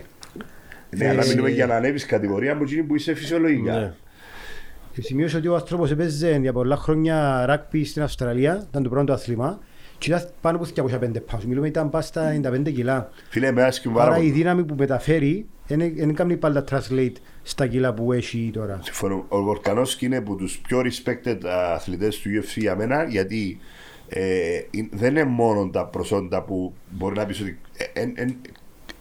Ναι, 0.97 1.09
αλλά 1.09 1.25
ε, 1.25 1.27
μιλούμε 1.27 1.51
για 1.51 1.67
να 1.67 1.75
ανέβεις 1.77 2.07
κατηγορία 2.07 2.57
που 2.57 2.63
εκείνη 2.63 2.83
που 2.83 2.95
είσαι 2.95 3.15
φυσιολογικά. 3.15 3.79
Ναι. 3.79 3.93
Και 4.93 5.03
σημείωσε 5.03 5.37
ότι 5.37 5.49
ο 5.49 5.55
άνθρωπος 5.55 5.91
έπαιζε 5.91 6.39
για 6.41 6.53
πολλά 6.53 6.77
χρόνια 6.77 7.47
ράκπι 7.47 7.85
στην 7.85 8.03
Αυστραλία, 8.03 8.67
ήταν 8.71 8.83
το 8.83 8.89
πρώτο 8.89 9.13
άθλημα 9.13 9.59
και 9.99 10.11
ήταν 10.11 10.29
πάνω 10.41 10.57
από 10.57 10.89
205 11.01 11.23
πάους. 11.31 11.45
Μιλούμε 11.45 11.67
ήταν 11.67 11.91
πάνω 11.91 12.05
στα 12.05 12.41
95 12.43 12.73
κιλά. 12.73 13.11
Φίλε, 13.29 13.53
με 13.53 13.63
άσκη 13.63 13.89
πάρα 13.89 14.05
Άρα 14.05 14.17
η 14.17 14.19
πολύ. 14.19 14.31
δύναμη 14.31 14.65
που 14.65 14.75
μεταφέρει 14.79 15.47
δεν 15.67 16.15
κάνει 16.15 16.37
πάντα 16.37 16.65
translate 16.71 17.13
στα 17.47 17.67
κιλά 17.67 17.95
που 17.95 18.13
έχει 18.13 18.51
τώρα. 18.53 18.79
Συμφωνώ. 18.83 19.25
Ο 19.29 19.43
Βορκανόσκι 19.43 20.05
είναι 20.05 20.17
από 20.17 20.35
τους 20.35 20.59
πιο 20.59 20.81
respected 20.85 21.39
αθλητές 21.75 22.19
του 22.19 22.29
UFC 22.35 22.57
για 22.57 22.77
μένα 22.77 23.05
γιατί 23.05 23.59
ε, 24.09 24.61
είναι- 24.71 24.89
δεν 24.93 25.11
είναι 25.11 25.25
μόνο 25.25 25.69
τα 25.71 25.87
προσόντα 25.87 26.43
που 26.43 26.75
μπορεί 26.91 27.17
να 27.17 27.27
πεις 27.27 27.41
ότι 27.41 27.59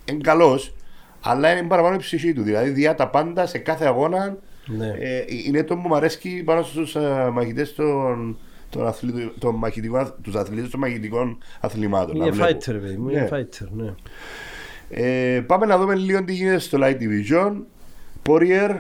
είναι 0.09 0.21
καλός 0.21 0.73
αλλά 1.21 1.51
είναι 1.57 1.67
παραπάνω 1.67 1.95
η 1.95 1.97
ψυχή 1.97 2.33
του. 2.33 2.41
Δηλαδή 2.43 2.69
διά 2.69 2.95
τα 2.95 3.09
πάντα 3.09 3.45
σε 3.45 3.57
κάθε 3.57 3.85
αγώνα 3.85 4.37
Ναι. 4.65 4.87
ε, 4.99 5.25
είναι 5.45 5.63
το 5.63 5.75
που 5.75 5.87
μου 5.87 5.95
αρέσει 5.95 6.43
πάνω 6.43 6.63
στους 6.63 6.95
ε, 6.95 7.29
μαχητές 7.33 7.73
των, 7.75 8.37
των, 8.69 8.87
αθλητών, 8.87 9.33
των 9.39 9.55
μαχητικών, 9.55 10.13
τους 10.21 10.35
αθλητές 10.35 10.69
των 10.69 10.79
μαχητικών 10.79 11.37
αθλημάτων. 11.59 12.17
να 12.17 12.25
Είναι 12.25 12.35
βλέπω. 12.35 12.57
fighter, 12.57 12.79
παιδί 12.81 12.97
μου, 12.97 13.09
είναι 13.09 13.19
Ναι. 13.21 13.27
fighter, 13.31 13.67
ναι. 13.71 13.93
Ε, 14.89 15.41
πάμε 15.41 15.65
να 15.65 15.77
δούμε 15.77 15.95
λίγο 15.95 16.23
τι 16.23 16.33
γίνεται 16.33 16.59
στο 16.59 16.77
Light 16.81 16.97
Division. 16.97 17.53
Poirier, 18.25 18.77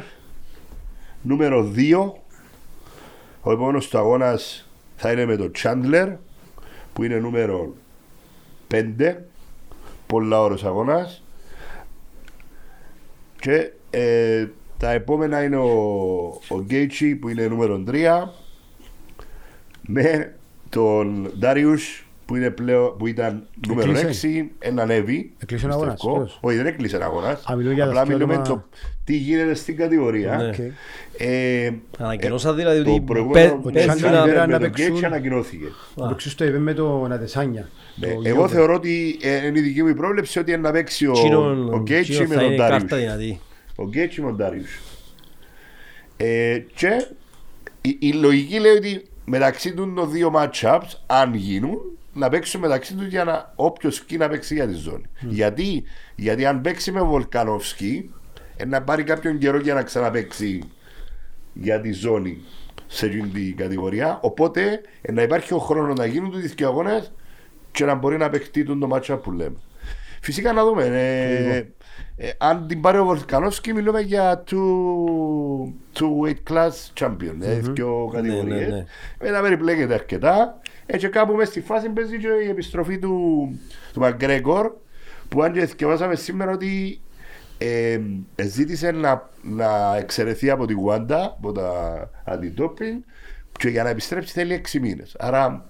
νούμερο 1.21 1.71
2. 1.75 2.11
Ο 3.41 3.51
επόμενος 3.51 3.87
του 3.87 3.97
αγώνας 3.97 4.69
θα 4.95 5.11
είναι 5.11 5.25
με 5.25 5.35
τον 5.35 5.51
Chandler, 5.63 6.15
που 6.93 7.03
είναι 7.03 7.19
νούμερο 7.19 7.73
5. 8.71 9.15
Πολλά 10.07 10.41
ώρες 10.41 10.63
αγώνας. 10.63 11.23
Και 13.39 13.71
ε, 13.89 14.47
τα 14.77 14.91
επόμενα 14.91 15.43
είναι 15.43 15.57
ο, 15.57 15.71
ο 16.27 16.65
Gaethje, 16.69 17.17
που 17.19 17.29
είναι 17.29 17.47
νούμερο 17.47 17.83
3. 17.87 18.23
Με 19.87 20.35
τον 20.69 21.31
Darius 21.41 22.03
που, 22.25 22.35
είναι 22.35 22.49
πλέον, 22.49 22.97
που 22.97 23.07
ήταν 23.07 23.43
νούμερο 23.67 23.91
Έκλεισε. 23.91 24.27
6, 24.27 24.49
ένα 24.59 24.81
ανέβει. 24.81 25.31
Έκλεισε 25.39 25.65
ο 25.65 25.69
στο 25.69 25.77
αγώνας, 25.77 26.01
τερκό. 26.01 26.17
ποιος; 26.17 26.37
Όχι, 26.41 26.55
δεν 26.57 26.65
έκλεισε 26.65 26.95
ένα 26.95 27.05
αγώνα. 27.05 27.39
Α, 27.51 27.55
μιλούμε 27.55 27.73
για 27.73 27.85
Απλά 27.85 27.99
τα 28.03 28.07
μιλούμε 28.07 28.33
όνομα- 28.33 28.47
το 28.47 28.63
τι 29.03 29.15
γίνεται 29.15 29.53
στην 29.53 29.77
κατηγορία. 29.77 30.35
Ναι. 30.37 30.47
Οκ. 30.47 30.73
Ε, 31.17 31.71
Ανακοινώσαν 31.97 32.55
δηλαδή 32.55 32.83
το 32.83 32.91
ότι 32.91 33.01
προηγούμενο 33.01 33.49
πέ- 33.55 33.65
ο 33.65 33.71
παίζει 33.71 33.89
Chandler 34.03 34.11
να- 34.11 34.23
Rivera 34.23 34.27
με 34.27 34.45
να 34.45 34.59
τον 34.59 34.71
παίξουν- 34.71 34.95
Gaethje 34.97 35.03
ανακοινώθηκε. 35.03 35.65
Ο 35.95 36.05
Μπεξούς 36.07 36.35
το 36.35 36.45
είπε 36.45 36.57
με 36.57 36.73
τον 36.73 37.11
Αδεσάνια. 37.11 37.69
Ναι, 37.95 38.07
το 38.07 38.11
εγώ 38.13 38.21
Γιώργο. 38.21 38.47
θεωρώ 38.47 38.73
ότι 38.73 39.17
ε, 39.21 39.45
είναι 39.45 39.59
η 39.59 39.61
δική 39.61 39.83
μου 39.83 39.93
πρόβλεψη 39.93 40.39
ότι 40.39 40.51
είναι 40.51 40.61
να 40.61 40.71
παίξει 40.71 41.07
ο, 41.07 41.13
Εκείνον- 41.15 41.73
ο 41.73 41.83
Gaethje 41.87 41.91
εκείνον 41.91 42.27
με 42.27 42.33
θα 42.35 42.39
τον 42.41 42.51
είναι 42.51 42.67
κάρτα 42.67 42.95
Darius. 42.97 42.99
δυνατή. 42.99 43.39
Ο 43.75 43.83
Γκέτσι 43.87 44.21
με 44.21 44.27
τον 44.27 44.35
Ντάριους. 44.35 44.79
Ε, 46.17 46.57
και 46.75 47.05
η, 47.81 47.97
η 47.99 48.11
λογική 48.13 48.59
λέει 48.59 48.71
ότι 48.71 49.05
μεταξύ 49.25 49.73
των 49.73 49.95
των 49.95 50.11
δύο 50.11 50.31
matchups, 50.35 50.89
αν 51.05 51.33
γίνουν, 51.33 51.77
να 52.13 52.29
παίξουν 52.29 52.61
μεταξύ 52.61 52.95
τους 52.95 53.05
για 53.07 53.23
να 53.23 53.53
όποιος 53.55 53.95
σκι 53.95 54.17
να 54.17 54.29
παίξει 54.29 54.53
για 54.53 54.67
τη 54.67 54.73
ζώνη. 54.73 55.05
Γιατί, 55.19 55.83
γιατί 56.15 56.45
αν 56.45 56.61
παίξει 56.61 56.91
με 56.91 57.01
Βολκανόφσκι, 57.01 58.13
ε, 58.55 58.65
να 58.65 58.81
πάρει 58.81 59.03
κάποιον 59.03 59.37
καιρό 59.37 59.57
για 59.57 59.73
να 59.73 59.83
ξαναπαίξει 59.83 60.63
για 61.53 61.81
τη 61.81 61.91
ζώνη 61.91 62.37
σε 62.87 63.05
εκείνη 63.05 63.27
την 63.27 63.57
κατηγορία. 63.57 64.19
Οπότε 64.21 64.81
ε, 65.01 65.11
να 65.11 65.21
υπάρχει 65.21 65.53
ο 65.53 65.57
χρόνος 65.57 65.97
να 65.97 66.05
γίνουν 66.05 66.31
τους 66.31 66.53
δύο 66.53 66.67
αγώνε 66.67 67.05
και 67.71 67.85
να 67.85 67.95
μπορεί 67.95 68.17
να 68.17 68.29
παιχτεί 68.29 68.63
τον 68.63 68.79
το 68.79 68.89
matchup 68.93 69.19
που 69.23 69.31
λέμε. 69.31 69.57
Φυσικά 70.21 70.53
να 70.53 70.63
δούμε. 70.63 70.83
Ε, 70.85 71.57
ε, 72.15 72.31
αν 72.37 72.67
την 72.67 72.81
πάρει 72.81 72.97
ο 72.97 73.05
Βολκανόφσκι, 73.05 73.73
μιλούμε 73.73 73.99
για 73.99 74.43
two, 74.49 74.57
two 75.99 76.25
weight 76.25 76.53
class 76.53 76.71
champion. 76.99 77.35
Ε, 77.41 77.59
δύο 77.59 78.09
κατηγορίες. 78.13 78.69
ναι, 78.69 78.75
ναι. 78.75 78.85
Μετά 79.21 79.41
περιπλέκεται 79.41 79.93
αρκετά. 79.93 80.59
Έτσι 80.85 81.09
κάπου 81.09 81.33
μέσα 81.33 81.51
στη 81.51 81.61
φάση 81.61 81.89
παίζει 81.89 82.17
και 82.17 82.27
η 82.45 82.49
επιστροφή 82.49 82.99
του, 82.99 83.47
του 83.93 83.99
Μαγκρέγκορ 83.99 84.71
που 85.29 85.43
αν 85.43 85.53
και 85.53 85.65
διαβάσαμε 85.65 86.15
σήμερα 86.15 86.51
ότι 86.51 87.01
ε, 87.57 87.99
ε, 88.35 88.47
ζήτησε 88.47 88.91
να, 88.91 89.29
να 89.41 89.95
εξαιρεθεί 89.97 90.49
από 90.49 90.65
τη 90.65 90.73
Γουάντα, 90.73 91.23
από 91.23 91.51
τα 91.51 92.09
αντιτόπινγκ 92.25 93.01
και 93.59 93.69
για 93.69 93.83
να 93.83 93.89
επιστρέψει 93.89 94.33
θέλει 94.33 94.61
6 94.73 94.79
μήνες. 94.79 95.15
Άρα 95.19 95.65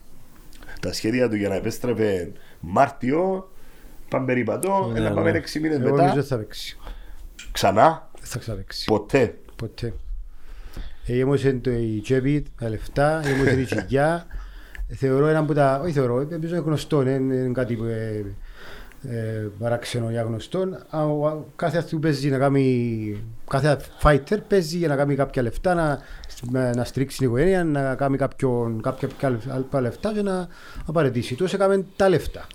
τα 0.81 0.93
σχέδια 0.93 1.29
του 1.29 1.35
για 1.35 1.49
να 1.49 1.55
επέστρεφε 1.55 2.31
Μάρτιο 2.59 3.51
πάνε 4.09 4.25
περιπατώ, 4.25 4.89
Ναι, 4.93 4.99
να 4.99 5.09
ναι. 5.09 5.15
πάμε 5.15 5.43
6 5.53 5.59
μήνες 5.59 5.77
Εγώ 5.79 5.87
νομίζω 5.89 6.03
μετά 6.03 6.13
δεν 6.13 6.23
θα 6.23 6.37
παίξει. 6.37 6.77
ξανά, 7.51 8.09
Δεν 8.19 8.27
θα 8.27 8.39
ξαναπαίξει. 8.39 8.85
ποτέ. 8.85 9.37
Ποτέ. 9.55 9.93
Ε, 11.07 11.13
Γέμωσε 11.13 11.53
το 11.53 11.71
η 11.71 11.99
τσέπη, 12.03 12.45
τα 12.59 12.69
λεφτά, 12.69 13.21
γέμωσε 13.25 13.59
η 13.59 13.63
τσιγιά. 13.75 14.25
Θεωρώ 14.95 15.27
ένα 15.27 15.39
από 15.39 15.53
τα... 15.53 15.79
Όχι 15.83 15.91
θεωρώ, 15.91 16.19
ε, 16.19 16.27
νομίζω 16.29 16.55
είναι 16.55 16.63
γνωστό, 16.65 17.01
είναι, 17.01 17.11
είναι 17.11 17.51
κάτι 17.51 17.75
που 17.75 17.83
ε, 17.83 18.17
ε, 18.17 18.25
παράξενο 19.59 20.09
για 20.09 20.21
γνωστό. 20.21 20.59
Α, 20.89 21.03
ο- 21.05 21.27
α, 21.27 21.37
Κάθε 21.55 21.77
αυτή 21.77 21.95
που 21.95 22.01
παίζει 22.01 22.29
να 22.29 22.37
κάνει... 22.37 23.23
Κάθε 23.49 23.77
fighter 24.03 24.37
παίζει 24.47 24.77
για 24.77 24.87
να 24.87 24.95
κάνει 24.95 25.15
κάποια 25.15 25.41
λεφτά, 25.41 25.73
να, 25.73 25.99
να, 26.51 26.75
να 26.75 26.83
στρίξει 26.83 27.17
την 27.17 27.27
οικογένεια, 27.27 27.63
να 27.63 27.95
κάνει 27.95 28.17
κάποιον, 28.17 28.81
κάποια 28.81 29.09
άλλα 29.47 29.81
λεφτά 29.81 30.13
και 30.13 30.21
να 30.21 30.47
απαραίτησει. 30.85 31.35
Τόσο 31.35 31.55
έκαμε 31.55 31.85
τα 31.95 32.09
λεφτά. 32.09 32.47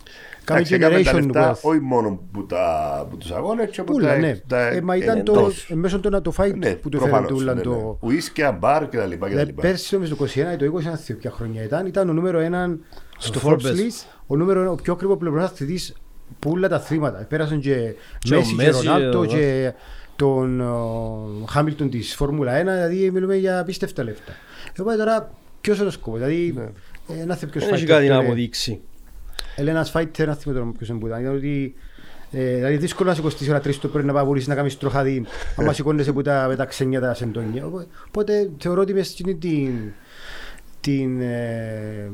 Κάμε 0.44 0.61
Εντάξει, 0.61 0.74
έκαμε 0.74 1.03
τα 1.03 1.11
generation 1.12 1.14
λεφτά 1.24 1.55
wealth. 1.55 1.61
όχι 1.62 1.80
μόνο 1.80 2.20
που, 2.32 2.46
τα, 2.46 3.07
που 3.11 3.16
τους 3.16 3.30
αγώνες 3.30 3.70
και 3.70 3.80
από 3.80 3.92
Πούλα, 3.92 4.09
τα, 4.09 4.18
ναι. 4.18 4.36
τα 4.46 4.61
Ε, 4.68 4.80
μα 4.80 4.96
ήταν 4.96 5.18
ε, 5.18 5.22
το, 5.22 5.32
εντός. 5.32 5.68
ε, 5.70 5.74
μέσω 5.74 6.01
του 6.01 6.11
να 6.11 6.22
το 6.22 6.32
fight 6.36 6.55
Ναι, 6.57 6.74
που 6.74 6.88
το 6.88 6.96
έφερε 6.96 7.11
προφανώς, 7.12 7.38
τούλα 7.38 7.53
ναι, 7.55 7.59
ναι. 7.59 7.64
το... 7.64 7.99
Ουίσκια, 8.01 8.53
μπαρ 8.53 8.88
και 8.88 8.96
τα 8.96 9.07
λοιπά 9.07 9.28
και 9.28 9.34
τα 9.34 9.40
Ε, 9.40 9.44
λοιπά. 9.44 9.62
Πέρσι 9.62 9.94
νομίζω 9.94 10.16
το 10.16 10.24
21 10.24 10.28
ή 10.36 10.57
το 10.57 10.64
20 10.64 10.74
αν 10.74 10.96
θυμάμαι 10.96 10.99
ποια 11.20 11.30
χρονιά 11.30 11.62
ήταν, 11.62 11.86
ήταν 11.86 12.09
ο 12.09 12.12
νούμερο 12.12 12.40
1 12.40 12.76
στο 13.18 13.38
Στο 13.38 13.49
Forbes 13.51 13.55
Forbes. 13.55 13.74
List, 13.76 14.07
ο 14.26 14.36
νούμερο 14.36 14.61
ένα, 14.61 14.70
ο 14.70 14.74
πιο 14.74 14.92
ακριβό 14.92 15.16
πλευραθλητής 15.16 15.92
που 15.92 15.99
όλα 16.47 16.68
τα 16.68 16.80
θρήματα. 16.80 17.18
Πέρασαν 17.28 17.61
και 17.61 17.95
Και 18.18 18.34
ο 18.34 18.39
Μέση 18.39 18.49
και 18.55 18.62
Μέση, 18.64 18.70
Ρονάλτο 18.84 19.18
ο- 19.18 19.26
και 19.26 19.72
τον 20.16 20.62
Χάμιλτον 21.49 21.91
της 21.91 22.14
Φόρμουλα 22.14 22.53
1, 22.61 22.64
δηλαδή 22.64 23.11
μιλούμε 23.11 23.36
για 23.36 23.59
απίστευτα 23.61 24.03
λεφτά. 24.05 24.32
Οπότε 24.80 24.97
τώρα 24.97 25.30
ποιος 25.61 25.78
είναι 25.78 25.86
ο 25.86 25.91
σκοπός, 25.91 26.20
δηλαδή 26.20 26.55
ε, 27.20 27.24
να 27.24 27.34
θέλει 27.34 27.51
ποιος 27.51 27.64
Δεν 27.64 27.74
έχει 27.74 27.84
fighter 27.84 27.89
κάτι 27.89 28.09
να 28.09 28.14
θέλει. 28.14 28.26
αποδείξει. 28.26 28.80
Έλεγε 29.57 29.76
ένας 29.76 29.93
fighter, 29.95 30.26
να 30.26 30.34
θυμάμαι 30.34 30.59
τώρα 30.61 30.72
ποιος 30.76 30.89
είναι 30.89 30.99
που 30.99 31.07
ήταν, 31.07 31.20
ήταν 31.20 31.34
ότι 31.34 31.74
ε, 32.32 32.55
δηλαδή 32.55 32.76
δύσκολο 32.76 33.09
να 33.09 33.14
σηκωστείς 33.14 33.49
ώρα 33.49 33.61
3 33.61 33.74
το 33.80 33.89
πρωί 33.89 34.05
να 34.05 34.12
πάει 34.12 34.24
πουλήσεις 34.24 34.49
να 34.49 34.55
κάνεις 34.55 34.78
τροχαδί 34.78 35.24
άμα 35.57 35.72
σηκώνεσαι 35.72 36.12
που 36.12 36.22
τα, 36.22 36.45
με 36.49 36.57
τα 36.57 36.64
ξένια 36.64 37.01
τα 37.01 37.14
σεντόνια. 37.14 37.66
Οπότε- 37.66 37.89
Οπότε 38.09 38.51
θεωρώ 38.59 38.80
ότι 38.80 38.95
μες 38.95 39.07
στην 39.09 39.39
την, 39.41 39.70
την, 40.80 41.20
ε, 41.20 42.11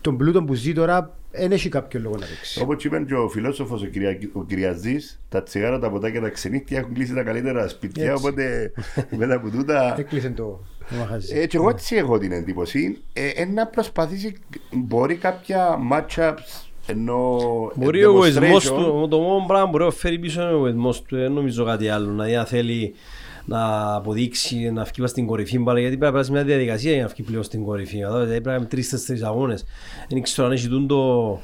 τον 0.00 0.16
πλούτο 0.16 0.42
που 0.44 0.54
ζει 0.54 0.72
τώρα 0.72 1.18
δεν 1.32 1.52
έχει 1.52 1.68
κάποιο 1.68 2.00
λόγο 2.00 2.16
να 2.16 2.26
παίξει. 2.26 2.62
Όπως 2.62 2.84
είπε 2.84 3.04
και 3.06 3.14
ο 3.14 3.28
φιλόσοφος 3.28 3.82
ο, 3.82 3.86
Κυρια... 3.86 4.18
ο 4.32 4.44
Κυριαζής, 4.44 5.20
τα 5.28 5.42
τσιγάρα, 5.42 5.78
τα 5.78 5.90
ποτάκια, 5.90 6.20
τα 6.20 6.28
ξενύχια 6.28 6.78
έχουν 6.78 6.94
κλείσει 6.94 7.14
τα 7.14 7.22
καλύτερα 7.22 7.68
σπίτια. 7.68 8.10
Έτσι. 8.10 8.26
Οπότε 8.26 8.72
μετά 9.16 9.34
από 9.34 9.50
τούτα. 9.50 9.94
Έκλεισε 9.98 10.30
το, 10.30 10.64
το 10.90 10.96
μαχαζί. 10.98 11.38
Ε, 11.38 11.46
και 11.46 11.56
εγώ 11.56 11.68
έτσι 11.68 11.96
έχω 11.96 12.18
την 12.18 12.32
εντύπωση. 12.32 12.98
Ε, 13.12 13.28
ε, 13.28 13.44
να 13.44 13.66
προσπαθήσει, 13.66 14.36
μπορεί 14.70 15.16
κάποια 15.16 15.78
matchups 15.92 16.70
ενώ. 16.86 17.38
Μπορεί 17.74 18.04
ο 18.04 18.10
εγωισμός 18.10 18.70
demonstration, 18.70 18.76
του, 18.76 19.08
το 19.10 19.18
μόνο 19.18 19.44
πράγμα 19.46 19.64
που 19.64 19.70
μπορεί 19.70 19.84
να 19.84 19.90
φέρει 19.90 20.18
πίσω 20.18 20.40
είναι 20.40 20.50
ο 20.50 20.54
εγωισμός 20.54 21.02
του, 21.02 21.16
δεν 21.16 21.32
νομίζω 21.32 21.64
κάτι 21.64 21.88
άλλο. 21.88 22.10
Δηλαδή 22.10 22.36
αν 22.36 22.46
θέλει 22.46 22.94
να 23.50 23.94
αποδείξει, 23.94 24.70
να 24.70 24.84
βγει 24.84 25.06
στην 25.06 25.26
κορυφή 25.26 25.58
μπάλα, 25.58 25.80
γιατί 25.80 25.96
πρέπει 25.96 26.04
να 26.06 26.18
περάσει 26.18 26.32
μια 26.32 26.44
διαδικασία 26.44 26.92
για 26.92 27.02
να 27.02 27.08
βγει 27.08 27.22
πλέον 27.22 27.42
στην 27.42 27.64
κορυφή. 27.64 27.96
Δηλαδή 27.96 28.26
πρέπει 28.26 28.46
να 28.46 28.52
κάνει 28.52 28.66
τρεις-τέσσερις 28.66 29.22
αγώνες. 29.22 29.64
Δεν 30.08 30.22
ξέρω 30.22 30.46
αν 30.46 30.52
έχει 30.52 30.68
τούν 30.68 30.86
το, 30.86 31.40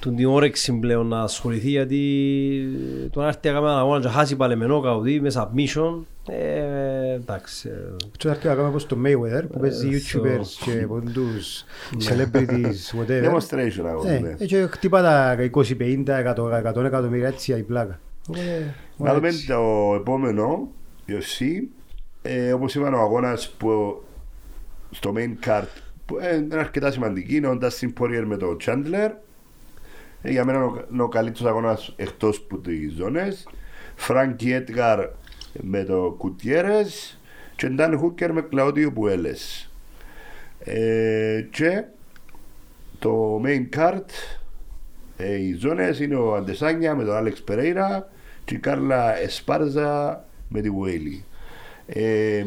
τούν 0.00 0.16
την 0.16 0.26
όρεξη 0.26 0.72
πλέον 0.78 1.06
να 1.06 1.20
ασχοληθεί 1.20 1.68
γιατί 1.70 2.00
το 3.10 3.20
να 3.20 3.26
έρθει 3.26 3.40
να 3.48 3.52
κάνει 3.52 3.64
ένα 3.66 3.78
αγώνα 3.78 4.00
και 4.00 4.06
να 4.06 4.12
χάσει 4.12 4.36
πάλι 4.36 4.56
με 4.56 4.66
νόκαουδί, 4.66 5.20
με 5.20 5.30
submission, 5.34 6.04
ε, 6.28 7.12
εντάξει. 7.14 7.68
ε, 7.68 7.94
Αυτό 8.10 8.28
θα 8.28 8.34
έρθει 8.34 8.46
να 8.46 8.52
κάνουμε 8.52 8.68
όπως 8.68 8.86
το 8.86 8.96
Mayweather 9.04 9.44
που 9.52 9.58
παίζει 9.60 9.88
Ε, 9.88 9.90
YouTubers 9.98 10.40
αυτό. 10.40 10.70
και 10.70 10.86
ποντούς 10.86 11.64
celebrities, 12.08 13.00
whatever. 13.00 13.24
Demonstration 13.24 13.84
αγώνα. 13.86 14.10
Ε, 14.10 14.18
ναι. 14.18 14.34
ε, 14.38 14.46
και 14.46 14.66
χτύπα 14.70 15.02
τα 15.02 15.36
20-50, 15.54 15.62
100 16.74 16.84
εκατομμύρια 16.84 17.28
έτσι 17.28 17.52
η 17.52 17.62
πλάκα. 17.62 18.00
Οπότε, 18.28 18.74
Να 18.96 19.14
δούμε 19.14 19.28
έτσι. 19.28 19.46
το 19.46 19.94
επόμενο, 20.00 20.68
UFC. 21.08 21.44
Ε, 22.22 22.52
Όπως 22.52 22.74
είπαν, 22.74 22.94
ο 22.94 22.98
αγώνας 23.00 23.50
που 23.50 24.02
στο 24.90 25.12
main 25.16 25.46
card 25.46 25.64
που 26.06 26.18
ε, 26.20 26.36
είναι 26.36 26.56
αρκετά 26.56 26.90
σημαντική. 26.90 27.36
Είναι 27.36 27.46
ο 27.48 27.58
Dustin 27.62 27.92
Poirier 28.00 28.24
με 28.26 28.36
τον 28.36 28.56
Chandler. 28.66 29.10
Ε, 30.22 30.30
για 30.30 30.44
μένα 30.44 30.58
είναι 30.58 30.66
ο- 30.66 30.86
είναι 30.92 31.02
ο 31.02 31.08
καλύτερος 31.08 31.50
αγώνας 31.50 31.92
εκτός 31.96 32.40
που 32.40 32.60
τις 32.60 32.92
ζώνες. 32.92 33.48
Frankie 34.08 34.60
Edgar 34.66 35.06
με 35.60 35.84
το 35.84 36.14
Κουτιέρες 36.18 37.20
και 37.56 37.74
Dan 37.78 38.00
Hooker 38.00 38.30
με 38.32 38.40
Κλαудίο 38.42 38.92
Πουέλες. 38.92 39.70
Ε, 40.58 41.46
και 41.50 41.84
το 42.98 43.42
main 43.44 43.68
card 43.76 44.04
ε, 45.16 45.34
οι 45.42 45.54
ζώνες 45.54 46.00
είναι 46.00 46.14
ο 46.16 46.34
Αντεσάνια 46.34 46.94
με 46.94 47.04
τον 47.04 47.14
Άλεξ 47.14 47.42
Περέιρα 47.42 48.08
και 48.44 48.54
η 48.54 48.58
Κάρλα 48.58 49.18
Εσπάρζα 49.18 50.24
με 50.48 50.60
τη 50.60 50.70
Βουέλη. 50.70 51.24
Ε, 51.86 52.44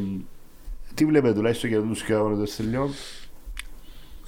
τι 0.93 1.05
βλέπετε 1.05 1.33
τουλάχιστον 1.33 1.69
για 1.69 1.81
τους 1.81 2.03
και 2.03 2.13
αγώνες 2.13 2.55
των 2.55 2.65
τελειών; 2.65 2.89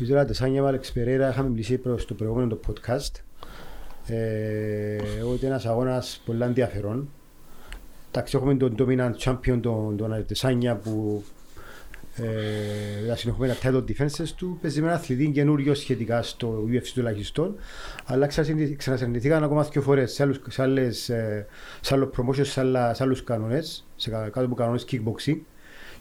Ξέρω 0.04 0.20
ότι 0.20 0.34
σαν 0.34 0.52
για 0.52 0.64
Άλεξ 0.64 0.92
Περέρα 0.92 1.30
είχαμε 1.30 1.50
μιλήσει 1.50 1.78
προς 1.78 2.06
το 2.06 2.14
προηγούμενο 2.14 2.48
το 2.48 2.60
podcast 2.68 3.22
ε, 4.06 4.98
ότι 5.34 5.46
ένας 5.46 5.66
αγώνας 5.66 6.22
πολύ 6.26 6.44
ενδιαφέρον. 6.44 7.10
Εντάξει, 8.12 8.38
έχουμε 8.38 8.56
τον 8.56 8.76
dominant 8.80 9.14
champion, 9.18 9.60
τον, 9.62 9.98
τον 9.98 10.14
Αντεσάνια 10.14 10.76
που 10.76 11.24
ε, 12.16 13.02
δηλαδή 13.02 13.30
έχουμε 13.30 13.48
ένα 13.48 13.56
title 13.62 13.84
defenses 13.92 14.28
του, 14.36 14.58
παίζει 14.62 14.82
με 14.82 14.88
ένα 14.88 14.96
αθλητή 14.96 15.28
καινούριο 15.34 15.74
σχετικά 15.74 16.22
στο 16.24 16.66
UFC 16.72 16.88
τουλάχιστον, 16.94 17.56
αλλά 18.06 18.28
ξανασυνδε- 18.28 18.76
ξανασυνδεθήκαν 18.76 19.44
ακόμα 19.44 19.64
δύο 19.64 19.82
φορές 19.82 20.12
σε, 20.14 20.24
άλλους, 20.24 20.42
σε, 20.50 20.62
άλλες, 20.62 21.10
ε, 21.10 21.48
σε 21.82 21.94
άλλο 21.94 22.12
promotion, 22.18 22.46
σε, 22.46 22.60
άλλα, 22.60 22.94
σε 22.94 23.04
άλλους 23.04 23.24
κανόνες, 23.24 23.88
σε 23.96 24.10
κα- 24.10 24.30
κάτω 24.30 24.46
από 24.46 24.56
κανόνες 24.56 24.86
kickboxing. 24.92 25.38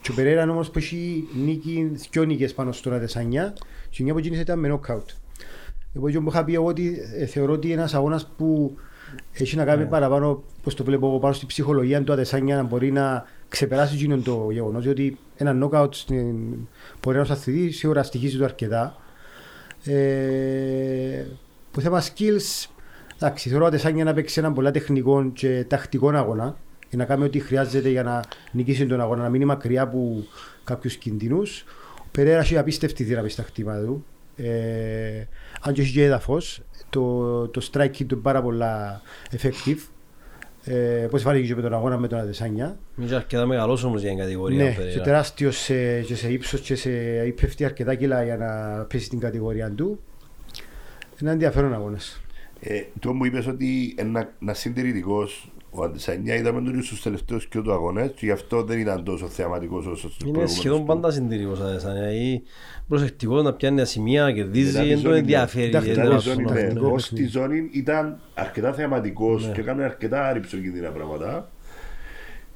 Και 0.01 0.11
ο 0.11 0.13
Περέρα 0.13 0.49
όμως 0.49 0.69
που 0.71 0.77
έχει 0.77 1.27
νίκη, 1.43 1.91
δυο 2.11 2.23
νίκες 2.23 2.53
πάνω 2.53 2.71
στον 2.71 2.93
Αδεσάνια 2.93 3.53
και 3.89 4.03
μια 4.03 4.11
από 4.11 4.19
εκείνες 4.21 4.39
ήταν 4.39 4.59
με 4.59 4.79
knockout. 4.79 5.05
Εγώ 5.95 6.09
και 6.09 6.19
μου 6.19 6.27
είχα 6.29 6.43
πει 6.43 6.53
εγώ 6.53 6.65
ότι 6.65 6.97
ε, 7.17 7.25
θεωρώ 7.25 7.53
ότι 7.53 7.67
είναι 7.67 7.75
ένας 7.79 7.93
αγώνας 7.93 8.31
που 8.37 8.77
έχει 9.33 9.55
να 9.55 9.65
κάνει 9.65 9.85
παραπάνω, 9.85 10.43
πώς 10.63 10.75
το 10.75 10.83
βλέπω 10.83 11.07
εγώ, 11.07 11.19
πάνω 11.19 11.33
στην 11.33 11.47
ψυχολογία 11.47 12.03
του 12.03 12.13
Αδεσάνια 12.13 12.55
να 12.55 12.63
μπορεί 12.63 12.91
να 12.91 13.25
ξεπεράσει 13.53 13.95
εκείνο 13.95 14.17
το 14.17 14.47
γεγονός, 14.51 14.83
διότι 14.83 15.17
ένα 15.35 15.57
knockout 15.61 15.93
στην 15.93 16.53
πορεία 16.99 17.19
ενός 17.19 17.31
αθλητής 17.31 17.77
σίγουρα 17.77 18.03
στοιχίζει 18.03 18.37
του 18.37 18.43
αρκετά. 18.43 18.95
Ε, 19.83 21.25
που 21.71 21.81
θέμα 21.81 22.01
skills, 22.01 22.69
εντάξει, 23.15 23.49
θεωρώ 23.49 23.65
ότι 23.65 23.77
σαν 23.77 23.95
για 23.95 24.03
να 24.03 24.13
παίξει 24.13 24.39
έναν 24.39 24.53
πολλά 24.53 24.71
τεχνικό 24.71 25.31
και 25.33 25.65
τακτικό 25.67 26.09
αγώνα 26.09 26.57
για 26.89 26.97
να 26.97 27.05
κάνει 27.05 27.23
ό,τι 27.23 27.39
χρειάζεται 27.39 27.89
για 27.89 28.03
να 28.03 28.23
νικήσει 28.51 28.85
τον 28.85 29.01
αγώνα, 29.01 29.23
να 29.23 29.29
μείνει 29.29 29.45
μακριά 29.45 29.81
από 29.81 30.25
κάποιους 30.63 30.95
κινδύνους. 30.95 31.65
Ο 31.99 32.05
Περέρα 32.11 32.39
έχει 32.39 32.57
απίστευτη 32.57 33.03
δύναμη 33.03 33.29
στα 33.29 33.43
χτύπα 33.43 33.79
του. 33.79 34.05
Ε, 34.35 35.27
αν 35.61 35.73
και 35.73 35.81
έχει 35.81 35.93
και 35.93 36.03
έδαφος, 36.03 36.61
το, 36.89 37.47
το 37.47 37.69
striking 37.71 38.05
του 38.07 38.13
είναι 38.13 38.21
πάρα 38.21 38.41
πολλά 38.41 39.01
effective. 39.31 39.92
Ε, 40.65 41.07
Πώς 41.09 41.21
φάνηκε 41.21 41.47
και 41.47 41.55
με 41.55 41.61
τον 41.61 41.73
αγώνα 41.73 41.97
με 41.97 42.07
τον 42.07 42.19
Αδεσάνια; 42.19 42.77
Είναι 42.97 43.15
αρκετά 43.15 43.45
μεγάλος 43.45 43.83
όμως 43.83 44.01
για 44.01 44.09
την 44.09 44.19
κατηγορία 44.19 44.63
Ναι, 44.63 44.69
ο 44.69 44.71
και 44.71 44.77
Περέιρα. 44.77 45.03
τεράστιος 45.03 45.57
σε, 45.57 46.01
και 46.01 46.15
σε 46.15 46.31
ύψος 46.31 46.61
και 46.61 46.75
σε 46.75 46.89
πέφτει 47.41 47.65
αρκετά 47.65 47.95
κιλά 47.95 48.23
για 48.23 48.37
να 48.37 48.47
πέσει 48.83 49.05
στην 49.05 49.19
κατηγορία 49.19 49.71
του. 49.71 49.99
Είναι 51.21 51.31
ενδιαφέρον 51.31 51.73
αγώνας. 51.73 52.21
Ε, 52.59 52.83
το 52.99 53.13
μου 53.13 53.25
είπες 53.25 53.47
ότι 53.47 53.95
ένα, 53.97 54.33
ένα 54.41 54.53
συντηρητικός 54.53 55.51
ο 55.75 55.83
Αντεσάνια 55.83 56.35
είδαμε 56.35 56.61
τον 56.71 56.83
στους 56.83 57.01
τελευταίους 57.01 57.47
και 57.47 57.61
του 57.61 57.71
αγώνες 57.73 58.11
και 58.15 58.25
γι' 58.25 58.31
αυτό 58.31 58.63
δεν 58.63 58.79
ήταν 58.79 59.03
τόσο 59.03 59.27
θεαματικός 59.27 59.85
όσο 59.85 59.95
στους 59.97 60.11
Είναι 60.11 60.19
προηγούμενους 60.21 60.51
σχεδόν 60.51 60.79
του. 60.79 60.85
πάντα 60.85 61.11
συντηρητικός 61.11 61.59
ο 61.59 61.63
Αδεσάνια. 61.63 62.11
ή 62.13 62.41
προσεκτικός 62.87 63.43
να 63.43 63.53
πιάνει 63.53 63.77
τα 63.77 63.85
σημεία, 63.85 64.23
να 64.23 64.31
κερδίζει, 64.31 64.65
Μετά 64.71 64.81
τη 64.81 64.87
δεν 64.87 64.95
τον 64.95 65.03
ζώνη, 65.05 65.17
ενδιαφέρει. 65.17 65.65
Εντάξει, 65.65 65.89
Μετά 65.89 66.01
εντελώς. 66.01 66.23
τη 66.23 66.29
ζώνη, 66.29 66.43
ναι, 66.43 66.51
ναι, 66.51 66.61
τακτικό 66.61 66.87
ως 66.87 67.03
τη 67.07 67.09
παιχνίδι. 67.13 67.31
ζώνη 67.31 67.69
ήταν 67.73 68.19
αρκετά 68.33 68.73
θεαματικός 68.73 69.45
Ναι. 69.47 69.53
και 69.53 69.59
έκανε 69.61 69.83
αρκετά 69.83 70.33
ρηψοκίνδυνα 70.33 70.89
πράγματα. 70.89 71.51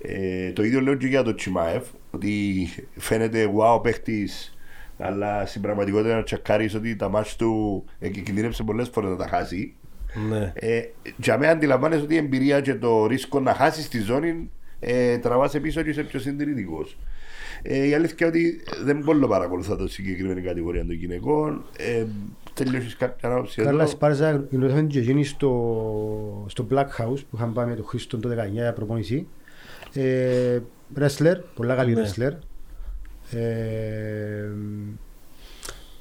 Ε, 0.02 0.52
το 0.52 0.64
ίδιο 0.64 0.82
λέω 0.82 0.96
και 0.96 1.08
για 1.08 1.24
τον 1.24 1.36
Τσιμάεφ, 1.36 1.84
ότι 2.12 2.34
φαίνεται 2.98 3.52
wow 3.58 3.84
παίχτης, 3.84 4.58
αλλά 5.00 5.46
στην 5.46 5.62
πραγματικότητα 5.62 6.16
να 6.16 6.24
τσακάρεις 6.24 6.76
ότι 6.76 6.96
τα 6.96 7.10
μάτς 7.10 7.36
του 7.36 7.84
ε, 8.00 8.10
και 8.10 8.22
κινδύνεψε 8.22 8.64
πολλές 8.64 8.90
φορές 8.90 9.10
να 9.10 9.16
τα 9.16 9.28
χάσει. 9.28 9.76
Ναι. 10.30 10.52
Ε, 10.56 10.82
για 11.18 11.38
μένα 11.38 11.52
αντιλαμβάνεσαι 11.52 12.02
ότι 12.02 12.14
η 12.14 12.18
εμπειρία 12.18 12.62
και 12.62 12.76
το 12.76 13.06
ρίσκο 13.06 13.40
να 13.40 13.54
χάσεις 13.54 13.88
τη 13.88 14.00
ζώνη 14.00 14.50
ε, 14.80 15.18
τραβάσαι 15.18 15.60
πίσω 15.60 15.82
και 15.82 15.90
είσαι 15.90 16.04
πιο 16.04 16.20
συντηρητικός. 16.20 16.98
Ε, 17.62 17.88
η 17.88 17.94
αλήθεια 17.94 18.28
είναι 18.28 18.38
ότι 18.38 18.62
δεν 18.84 18.98
μπορώ 19.04 19.18
να 19.18 19.28
παρακολουθώ 19.28 19.76
το 19.76 19.88
συγκεκριμένη 19.88 20.42
κατηγορία 20.42 20.86
των 20.86 20.92
γυναικών. 20.96 21.66
Ε, 21.78 22.06
τελειώσεις 22.54 22.96
κάποια 22.96 23.30
άποψη 23.32 23.62
Κάρλα 23.62 23.82
εδώ. 23.82 23.92
Σπάρζα 23.92 24.48
γνωρίσαμε 24.52 24.88
και 24.88 25.00
εκείνη 25.00 25.26
στο, 25.26 26.46
στο 26.50 26.68
Black 26.72 26.88
House 26.98 27.20
που 27.30 27.36
είχαμε 27.36 27.54
πάει 27.54 27.66
με 27.66 27.76
τον 27.76 27.86
Χρήστο 27.86 28.18
το 28.18 28.30
19 28.30 28.50
για 28.52 28.74
προπονησή. 28.74 29.28
Ε, 29.94 30.60
wrestler, 31.00 31.36
πολλά 31.56 31.76
καλή 31.76 31.94
Ναι. 31.94 32.02
wrestler. 32.02 32.32
Ε, 33.32 34.50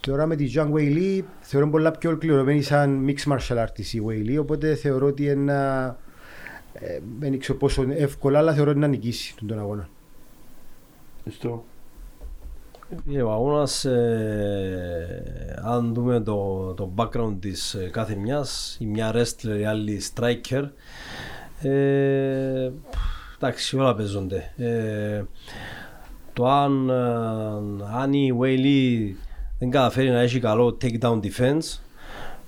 τώρα 0.06 0.26
με 0.26 0.36
τη 0.36 0.50
Zhang 0.54 0.72
Wei 0.72 0.96
Li 0.96 1.22
θεωρώ 1.40 1.68
πολλά 1.70 1.90
πιο 1.90 2.10
ολοκληρωμένη 2.10 2.62
σαν 2.62 3.06
mixed 3.08 3.32
martial 3.32 3.56
artist 3.64 3.92
η 3.92 4.02
Wei 4.08 4.30
Li, 4.30 4.40
οπότε 4.40 4.74
θεωρώ 4.74 5.06
ότι 5.06 5.28
ένα, 5.28 5.86
ε, 6.72 6.98
δεν 7.18 7.38
ξέρω 7.38 7.58
πόσο 7.58 7.84
εύκολα, 7.90 8.38
αλλά 8.38 8.52
θεωρώ 8.54 8.70
ότι 8.70 8.78
να 8.78 8.86
νικήσει 8.86 9.34
τον, 9.36 9.48
τον 9.48 9.58
αγώνα. 9.58 9.88
Στο- 11.30 11.64
Ε, 13.14 13.22
Ο 13.22 13.32
αγώνας, 13.32 13.84
ε, 13.84 15.60
αν 15.64 15.94
δούμε 15.94 16.20
το, 16.20 16.72
το 16.74 16.90
background 16.96 17.36
της 17.40 17.74
ε, 17.74 17.88
κάθε 17.92 18.14
μιας, 18.14 18.76
η 18.80 18.86
μια 18.86 19.12
wrestler, 19.14 19.58
η 19.60 19.64
άλλη 19.64 20.00
striker, 20.14 20.68
ε, 21.62 22.70
εντάξει 23.36 23.76
όλα 23.78 23.94
παίζονται. 23.94 24.52
Ε, 24.56 25.22
το 26.32 26.48
αν, 26.48 26.88
ε, 26.88 26.94
αν 27.96 28.12
η 28.12 28.30
Whaley 28.40 29.12
δεν 29.58 29.70
καταφέρει 29.70 30.10
να 30.10 30.20
έχει 30.20 30.40
καλό 30.40 30.76
takedown 30.82 31.20
defense 31.20 31.78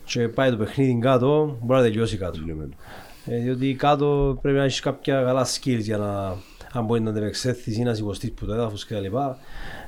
και 0.04 0.28
πάει 0.28 0.50
το 0.50 0.56
παιχνίδι 0.56 0.98
κάτω, 1.00 1.56
μπορεί 1.62 1.80
να 1.80 1.86
τελειώσει 1.86 2.16
κάτω. 2.16 2.38
Ε, 3.26 3.38
διότι 3.38 3.74
κάτω 3.74 4.38
πρέπει 4.42 4.59
να 4.59 4.64
έχεις 4.64 4.80
κάποια 4.80 5.22
καλά 5.22 5.46
skills 5.46 5.80
για 5.80 5.96
να 5.98 6.36
αν 6.72 6.84
μπορεί 6.84 7.00
να 7.00 7.11
αντεπεξέλθεις 7.11 7.76
ή 7.78 7.82
να 7.82 7.94
σηκωστείς 7.94 8.32
που 8.32 8.46
το 8.46 8.52
έδαφος 8.52 8.86
και 8.86 8.94
τα 8.94 9.00
λοιπά. 9.00 9.38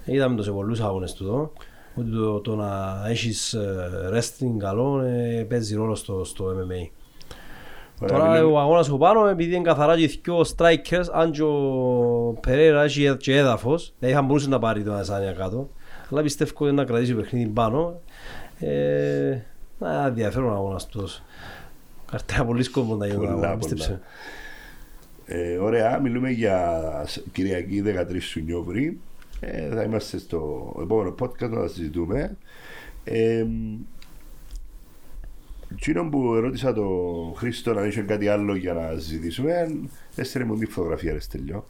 Ε, 0.05 0.15
είδαμε 0.15 0.37
το 0.37 0.43
σε 0.43 0.51
πολλούς 0.51 0.81
αγώνες 0.81 1.13
του 1.13 1.25
εδώ, 1.25 1.53
ότι 1.95 2.11
το, 2.11 2.41
το 2.41 2.55
να 2.57 3.03
έχεις 3.09 3.53
ε, 3.53 4.11
wrestling 4.15 4.57
καλό 4.59 5.01
ε, 5.01 5.47
παίζει 5.49 5.75
ρόλο 5.75 5.95
στο, 5.95 6.25
στο 6.25 6.45
MMA. 6.45 6.91
Ωραία, 8.03 8.17
Τώρα 8.19 8.31
μιλάμε- 8.31 8.53
ο 8.53 8.59
αγώνας 8.61 8.89
από 8.89 8.99
πάνω, 8.99 9.27
επειδή 9.27 9.55
είναι 9.55 9.63
καθαρά 9.65 9.97
και 9.97 10.03
οι 10.03 10.21
δυο 10.23 10.45
strikers, 10.57 11.05
αν 11.13 11.31
και 11.31 11.43
ο 11.43 12.39
Περέρα 12.41 12.83
έχει 12.83 13.17
και 13.17 13.37
έδαφος, 13.37 13.93
δηλαδή 13.99 14.17
θα 14.17 14.23
μπορούσε 14.23 14.49
να 14.49 14.59
πάρει 14.59 14.83
το 14.83 14.93
Ασάνια 14.93 15.33
κάτω, 15.33 15.69
αλλά 16.11 16.23
πιστεύω 16.23 16.53
ότι 16.59 16.73
να 16.75 16.85
κρατήσει 16.85 17.15
το 17.15 17.21
παιχνίδι 17.21 17.47
πάνω. 17.51 18.01
Ε, 18.59 19.39
να 19.79 20.07
ενδιαφέρον 20.07 20.49
ο 20.51 20.53
αγώνας 20.55 20.87
τους. 20.87 21.23
Καρτέα 22.11 22.45
πολύ 22.45 22.63
σκόπο 22.63 22.97
να 22.97 23.07
γίνει 23.07 23.17
ο 23.17 23.21
Πολλά, 23.21 23.31
αγώνας, 23.33 23.51
πολλά. 23.51 23.59
πίστεψε. 23.75 24.01
Ε, 25.27 25.57
ωραία, 25.57 25.99
μιλούμε 26.01 26.31
για 26.31 26.81
σ- 27.07 27.23
Κυριακή 27.33 27.81
13 27.87 28.21
Σουνιόβρη. 28.21 29.01
Ε, 29.41 29.69
θα 29.69 29.83
είμαστε 29.83 30.19
στο 30.19 30.73
επόμενο 30.83 31.15
podcast 31.21 31.49
να 31.51 31.61
τα 31.61 31.69
συζητούμε. 31.69 32.37
Ε, 33.05 33.47
Εκείνο 35.73 36.09
που 36.09 36.35
ρώτησα 36.35 36.73
το 36.73 36.87
Χρήστο 37.37 37.73
να 37.73 37.87
είχε 37.87 38.01
κάτι 38.03 38.29
άλλο 38.29 38.55
για 38.55 38.73
να 38.73 38.93
συζητήσουμε, 38.99 39.71
έστειλε 40.17 40.45
μου 40.45 40.57
τη 40.57 40.67
φωτογραφία 40.67 41.13
ρε 41.13 41.21
Στέλιο. 41.21 41.65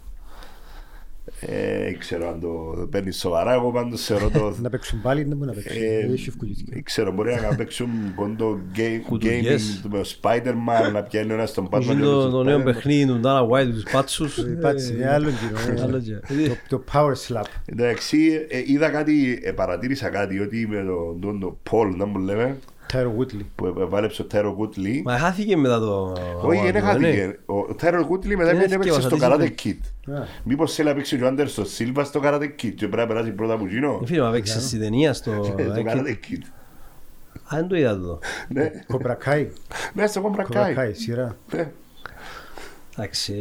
Ε, 1.46 1.92
ξέρω 1.98 2.28
αν 2.28 2.40
το 2.40 2.48
παίρνεις 2.90 3.18
σοβαρά, 3.18 3.52
εγώ 3.52 3.70
πάντως 3.72 4.00
σε 4.00 4.18
ρωτώ 4.18 4.54
Να 4.62 4.68
παίξουν 4.70 5.00
πάλι, 5.00 5.22
δεν 5.24 5.36
μπορεί 5.36 5.48
να 5.50 5.62
παίξουν. 5.62 5.82
ε, 5.82 6.12
Έχει 6.12 6.28
ευκολίες. 6.28 6.64
δεν 6.68 6.82
ξέρω, 6.82 7.12
μπορεί 7.12 7.34
να 7.50 7.56
παίξουν 7.56 7.88
πόντο 8.16 8.58
game- 8.76 9.00
Κουτουλιές. 9.08 9.80
gaming 9.84 9.88
με 9.92 9.98
ο 9.98 10.02
Spider-Man, 10.02 10.92
να 10.92 11.02
πιάνει 11.02 11.30
ο 11.30 11.34
ένας 11.34 11.52
τον 11.54 11.68
Batman. 11.70 11.82
Είναι 11.82 11.94
και 11.94 12.00
ο 12.00 12.04
το, 12.04 12.10
άλλος 12.12 12.24
το 12.24 12.30
τον 12.30 12.46
νέο 12.46 12.58
Spider-Man. 12.58 12.64
παιχνίδι 12.64 13.06
του 13.06 13.20
Dana 13.24 13.48
White 13.48 13.70
τους 13.72 13.82
πάτσους. 13.92 14.38
Ε, 14.38 14.42
πάτσε, 14.42 14.92
είναι 14.92 15.08
άλλο 15.12 15.28
κοινό, 15.30 15.78
ε. 15.78 15.82
Άλλο 15.82 15.98
και- 16.00 16.48
Το- 16.68 16.76
Το 16.76 16.84
power 16.92 17.12
slap. 17.28 17.44
Εντάξει, 17.64 18.46
ε, 18.48 18.62
είδα 18.66 18.88
κάτι, 18.88 19.40
ε, 19.42 19.52
παρατήρησα 19.52 20.08
κάτι 20.08 20.38
ότι 20.40 20.66
με 20.70 20.84
τον 20.86 21.20
τον- 21.20 21.40
τον 21.40 21.56
Paul, 21.70 21.94
να 21.96 22.06
μου 22.06 22.18
λέμε, 22.18 22.56
Tyro 22.92 23.10
Woodley. 23.18 23.44
που 23.54 23.66
επέβαλεψε 23.66 24.22
ο 24.22 24.24
Τέρο 24.24 24.54
Κούτλι. 24.54 25.02
Μα 25.04 25.18
χάθηκε 25.18 25.56
μετά 25.56 25.78
το... 25.78 26.12
Όχι, 26.42 26.58
αγώνα 26.58 26.62
δεν 26.62 26.72
του, 26.72 26.78
ε, 26.78 26.98
ναι. 26.98 27.06
χάθηκε. 27.06 27.38
Ο 27.46 27.74
Τέρο 27.74 28.06
Κούτλι 28.06 28.36
μετά 28.36 28.50
Δεν 28.50 28.56
έπαιξε 28.58 28.74
έφτιαξα, 28.74 29.00
στο 29.00 29.16
τι 29.16 29.22
Karate 29.24 29.52
σημαίνει. 29.56 29.80
Kid. 30.08 30.12
Α. 30.12 30.24
Μήπως 30.44 30.74
θέλει 30.74 30.88
να 30.88 30.94
παίξει 30.94 31.22
ο 31.22 31.26
Άντερσον 31.26 31.66
Σίλβα 31.66 32.04
στο 32.04 32.20
Karate 32.24 32.42
Kid 32.42 32.72
και 32.74 32.74
πρέπει 32.74 32.96
να 32.96 33.06
περάσει 33.06 33.30
πρώτα 33.30 33.52
από 33.52 33.64
εκείνο. 33.64 34.00
Ε, 34.02 34.06
Φίλε, 34.06 34.22
μα 34.22 34.30
παίξε 34.30 34.60
στη 34.60 34.78
ταινία 34.78 35.12
στο... 35.12 35.30
Στο 35.44 35.54
Karate 35.86 36.10
Kid. 36.10 36.42
Α, 37.54 37.56
δεν 37.56 37.68
το 37.68 37.76
είδα 37.76 37.98
το. 37.98 38.18
Ναι, 38.48 38.70
Cobra 38.92 39.28
Kai. 39.28 39.46
ναι, 39.92 40.06
στο 40.06 40.32
Cobra 40.32 40.40
Cobra 40.40 40.56
Kai. 40.56 40.78
Kai, 40.78 40.90
σειρά. 40.92 41.36
Ναι. 41.54 41.72
Εντάξει, 42.96 43.34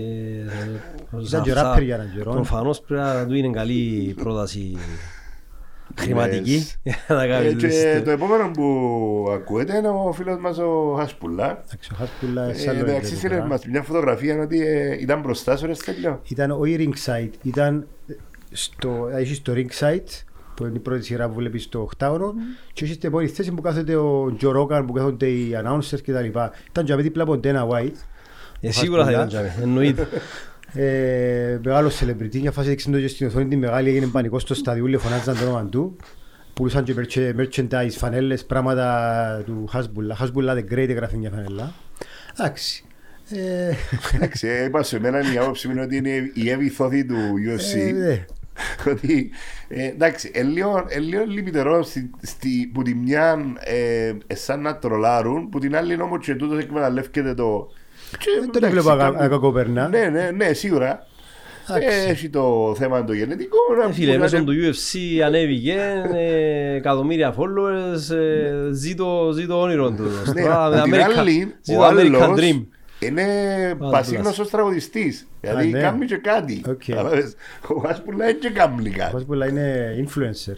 ε, 1.13 1.19
Ήταν 1.27 1.41
και 1.41 1.53
ράπερ 1.53 1.83
για 1.83 1.95
έναν 1.95 2.11
καιρό. 2.15 2.31
Προφανώς 2.31 2.81
πρέπει 2.81 3.01
να 3.01 3.25
του 3.25 3.33
είναι 3.33 3.49
καλή 3.49 4.13
πρόταση 4.17 4.77
χρηματική 5.99 6.67
για 6.83 6.95
να 7.07 7.23
Ε, 7.23 7.27
κάνει 7.27 7.53
και 7.55 7.67
τις- 7.67 8.03
το 8.03 8.11
επόμενο 8.11 8.51
που 8.51 9.27
ακούεται 9.31 9.77
είναι 9.77 9.87
ο 9.87 10.11
φίλος 10.15 10.37
μας 10.39 10.57
ο 10.57 10.95
Χασπουλά. 10.97 11.63
Εντάξει, 11.65 11.89
ο 11.93 11.95
Χάσπουλα 11.97 12.49
Ε, 12.49 12.53
σε 12.53 12.69
άλλο 12.69 12.79
Εντάξει, 12.79 12.95
επίπεδο 12.95 13.15
στείλε 13.17 13.33
τώρα. 13.35 13.47
μας 13.47 13.65
μια 13.65 13.81
φωτογραφία 13.83 14.41
ότι 14.41 14.67
ε, 14.67 14.97
ήταν 15.01 15.19
μπροστά 15.21 15.57
σου 15.57 15.65
ρε 15.65 15.73
Στέλιο. 15.73 16.21
Ήταν 16.27 16.51
ο 16.51 16.59
ringside, 16.63 17.29
ήταν 17.43 17.87
στο, 18.51 19.09
έχεις 19.15 19.37
στο 19.37 19.53
ringside 19.55 20.23
που 20.55 20.65
είναι 20.65 20.75
η 20.75 20.79
πρώτη 20.79 21.03
σειρά 21.03 21.27
που 21.29 21.33
βλέπεις 21.35 21.63
στο 21.63 21.81
οκτάωρο 21.81 22.33
και 22.73 22.83
έχεις 22.83 22.95
στην 22.95 23.09
επόμενη 23.09 23.29
θέση 23.29 23.51
που 23.51 23.61
κάθεται 23.61 23.95
ο 23.95 24.33
Τζο 24.37 24.51
Ρόγκαν 24.51 24.85
που 24.85 24.93
κάθονται 24.93 25.25
οι 25.27 25.51
announcers 25.63 26.01
και 26.03 26.11
τα 26.11 26.21
λοιπά. 26.21 26.51
Ήταν 26.69 26.85
και 26.85 26.95
δίπλα 26.95 27.23
από 27.23 27.37
τον 27.39 27.51
Dana 27.55 27.67
White, 27.75 27.91
Ε, 28.61 28.71
Σίγουρα 28.71 29.03
θα 29.05 29.11
ήταν 29.11 29.27
τζάμι, 29.27 29.49
εννοείται. 29.61 30.07
ε, 30.73 31.59
μεγάλος 31.63 32.01
celebrity, 32.03 32.39
μια 32.39 32.51
φάση 32.51 32.69
δείξαν 32.69 32.91
το 32.91 32.99
και 32.99 33.07
στην 33.07 33.27
οθόνη 33.27 33.47
τη 33.47 33.55
μεγάλη 33.55 33.89
έγινε 33.89 34.05
πανικός 34.07 34.41
στο 34.41 34.53
σταδιούλε, 34.53 34.97
φωνάζαν 34.97 35.37
το 35.37 35.43
όνομα 35.43 35.65
του. 35.65 35.95
Πουλούσαν 36.53 36.83
και 36.83 36.93
merch- 36.97 37.33
merchandise, 37.39 37.89
φανέλες, 37.97 38.45
πράγματα 38.45 39.43
του 39.45 39.69
Hasbulla. 39.73 40.23
Hasbulla 40.23 40.53
the 40.53 40.73
Great 40.73 40.89
έγραφε 40.89 41.17
μια 41.17 41.29
φανέλα. 41.29 41.73
Εντάξει. 42.39 42.83
Ε, 43.29 43.73
Εντάξει, 44.15 44.47
ε, 44.47 44.63
είπα 44.63 44.83
σε 44.83 44.99
μένα 44.99 45.33
η 45.33 45.37
άποψη 45.37 45.67
μου 45.67 45.73
είναι 45.73 45.81
ότι 45.83 45.95
είναι 45.95 46.31
η 46.33 46.49
εύη 46.49 46.69
θόθη 46.69 47.05
του 47.05 47.15
ε, 47.15 47.55
UFC. 47.55 47.93
ναι. 47.93 48.25
ότι 48.91 49.31
ε, 49.67 49.87
εντάξει, 49.87 50.31
ε, 50.33 50.41
λίγο, 50.41 50.85
ε, 50.87 50.99
λίγο 50.99 51.23
λυπητερό 51.27 51.83
στη, 51.83 52.09
στη, 52.21 52.71
που 52.73 52.81
τη 52.81 52.95
μια 52.95 53.37
ε, 53.59 54.13
ε, 54.27 54.35
σαν 54.35 54.61
να 54.61 54.77
τρολάρουν, 54.77 55.49
που 55.49 55.59
την 55.59 55.75
άλλη 55.75 56.01
όμω 56.01 56.17
και 56.19 56.35
τούτος 56.35 56.59
εκμεταλλεύεται 56.59 57.33
το. 57.33 57.71
Και, 58.17 58.25
Δεν 58.39 58.51
τον 58.51 58.55
εντάξει, 58.63 58.69
βλέπω 58.75 58.89
ακα- 58.91 59.03
κάπου- 59.03 59.21
ακακοπερνά. 59.21 59.87
Ναι, 59.87 60.03
ναι, 60.05 60.31
ναι, 60.35 60.53
σίγουρα. 60.53 61.07
Εντάξει. 61.69 61.87
Ε, 62.07 62.09
έχει 62.11 62.29
το 62.29 62.75
θέμα 62.77 63.03
το 63.03 63.13
γενετικό. 63.13 63.57
να 63.81 63.89
Ε, 63.89 63.91
Φίλε, 63.93 64.13
που 64.13 64.19
μέσω 64.19 64.37
να- 64.37 64.43
του 64.43 64.53
UFC 64.53 65.19
ανέβηκε 65.25 66.03
ε, 66.15 66.75
εκατομμύρια 66.75 67.35
followers, 67.37 68.15
ε, 68.15 68.71
ζήτω, 68.73 69.31
ζήτω 69.33 69.61
όνειρο 69.61 69.91
του. 69.91 70.07
Ναι, 70.33 70.41
Τώρα, 70.41 70.65
απ' 70.65 70.83
την 70.83 70.93
America- 70.93 71.17
άλλη, 71.19 71.55
ζήτω 71.61 71.79
ο 71.81 71.87
American 71.87 72.19
άλλος 72.21 72.39
Dream. 72.39 72.65
είναι 72.99 73.23
Πάρα 73.79 73.91
πασίγνωστος 73.91 74.49
τραγουδιστής. 74.49 75.27
Δηλαδή 75.41 75.67
ναι. 75.67 75.79
κάνει 75.79 76.05
και 76.05 76.17
κάτι. 76.17 76.61
Οκ. 76.69 76.81
Κατάλαβες. 76.87 77.35
Ο 77.67 77.87
Άσπουλα 77.87 78.23
είναι 78.29 78.37
και 78.39 78.49
κάνει 78.49 78.89
Ο 78.89 78.91
κάτι. 78.97 79.25
Hasbulla 79.29 79.49
είναι 79.49 79.95
influencer. 80.07 80.57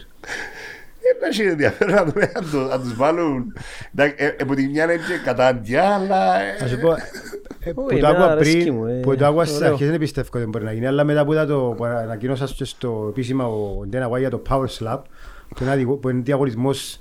Δεν 1.04 1.30
έχει 1.30 1.42
ενδιαφέρον 1.42 1.94
να 1.94 2.04
το- 2.12 2.18
να 2.20 2.50
το- 2.52 2.58
να 2.68 2.80
τους 2.80 2.94
βάλουν. 2.94 3.52
Εντάξει, 3.94 4.14
ε, 4.18 4.42
Από 4.42 4.54
τη 4.54 4.66
μια 4.68 4.84
είναι 4.84 4.94
και 4.96 5.18
κατάντια, 5.24 5.94
αλλά... 5.94 6.36
ε, 7.64 7.68
Να 7.68 7.70
σου 7.70 7.74
πω, 7.74 7.82
ε, 7.82 7.84
που 7.84 7.84
Όχι, 7.90 8.00
το 8.00 8.06
εμένα 8.06 8.22
άκουα 8.24 8.32
αρέσκει 8.32 8.58
πριν, 8.60 8.74
μου, 8.74 8.86
ε, 8.86 9.00
που 9.00 9.16
το 9.16 9.26
άκουα 9.26 9.44
στις 9.44 9.56
ωραίο. 9.56 9.72
αρχές 9.72 9.88
δεν 9.90 9.98
πιστεύω 9.98 10.28
ότι 10.34 10.44
μπορεί 10.46 10.64
να 10.64 10.72
γίνει, 10.72 10.86
αλλά 10.86 11.04
μετά 11.04 11.24
που 11.24 11.32
είδα 11.32 11.46
το 11.46 11.74
που 11.76 11.84
ανακοίνωσα 11.84 12.48
και 12.56 12.64
στο 12.64 13.06
επίσημα 13.10 13.46
ο 13.46 13.84
Ντένα 13.88 14.08
White 14.10 14.18
για 14.18 14.30
το 14.30 14.42
Power 14.48 14.66
Slap, 14.78 14.98
που 15.48 15.62
είναι 15.62 15.70
αδικο- 15.70 15.96
που 15.96 16.08
είναι 16.08 16.20
διαγωνισμός 16.22 17.00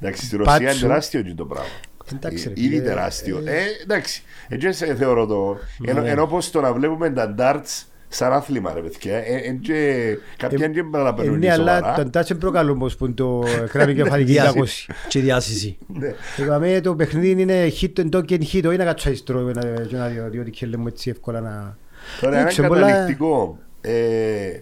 Εντάξει, 0.00 0.26
στη 0.26 0.36
Ρωσία 0.36 0.56
είναι 0.56 0.64
Πάτσου. 0.66 0.80
τεράστιο 0.86 1.22
και 1.22 1.34
το 1.36 1.44
πράγμα. 1.44 1.68
Εντάξει, 2.14 2.48
ρε, 2.48 2.54
Ε, 2.56 2.62
Ήδη 2.64 2.68
φίλε. 2.76 2.80
τεράστιο. 2.88 3.40
Ε, 3.44 3.62
εντάξει, 3.82 4.22
έτσι 4.48 4.72
σε 4.72 4.94
θεωρώ 4.94 5.26
το. 5.26 5.56
Ενώ, 5.86 6.00
Ναι. 6.00 6.10
ενώ 6.10 6.26
πως 6.26 6.50
το 6.50 6.60
να 6.60 6.72
βλέπουμε 6.72 7.10
τα 7.10 7.34
darts 7.38 7.84
σαν 8.08 8.32
άθλημα, 8.32 8.72
ρε 8.74 8.80
παιδιά. 8.80 9.16
Ε, 9.16 9.34
ε, 9.44 9.50
και- 9.52 10.16
Κάποια 10.36 10.58
δεν 10.58 10.76
Ε, 10.76 10.82
παραπερνούν 10.90 11.38
Ναι, 11.38 11.52
αλλά 11.52 11.74
σοβαρά. 11.76 11.94
τον 11.94 12.10
τάτσεν 12.10 12.38
προκαλούν 12.38 12.78
πως 12.78 12.96
που 12.96 13.04
είναι 13.04 13.14
το 13.14 13.44
κράμι 13.68 13.94
κεφαλική 14.02 14.32
Διάση- 14.32 14.50
διακόση. 14.52 14.86
Και 15.08 15.20
διάσηση. 15.20 15.78
Ναι. 15.86 16.14
Είπαμε 16.36 16.80
το 16.80 16.94
παιχνίδι 16.94 17.42
είναι 17.42 17.72
hit 17.80 18.00
and 18.00 18.08
talk 18.16 18.30
and 18.30 18.42
hit, 18.52 18.64
όχι 18.66 18.76
να 18.76 18.84
κάτσω 18.84 19.14
στρώει 19.14 19.52
και 19.88 19.96
να 19.96 20.08
δει 20.08 20.38
ότι 20.38 20.50
και 20.50 20.66
λέμε 20.66 20.88
έτσι 20.88 21.10
εύκολα 21.10 21.40
να... 21.40 21.76
Τώρα 22.20 22.36
ένα 22.38 22.46
Έξω, 22.46 22.62
πολλά- 22.66 22.86
καταληκτικό. 22.86 23.58
Ε, 23.80 24.60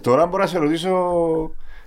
τώρα 0.00 0.26
μπορώ 0.26 0.42
να 0.42 0.48
σε 0.48 0.58
ρωτήσω 0.58 0.90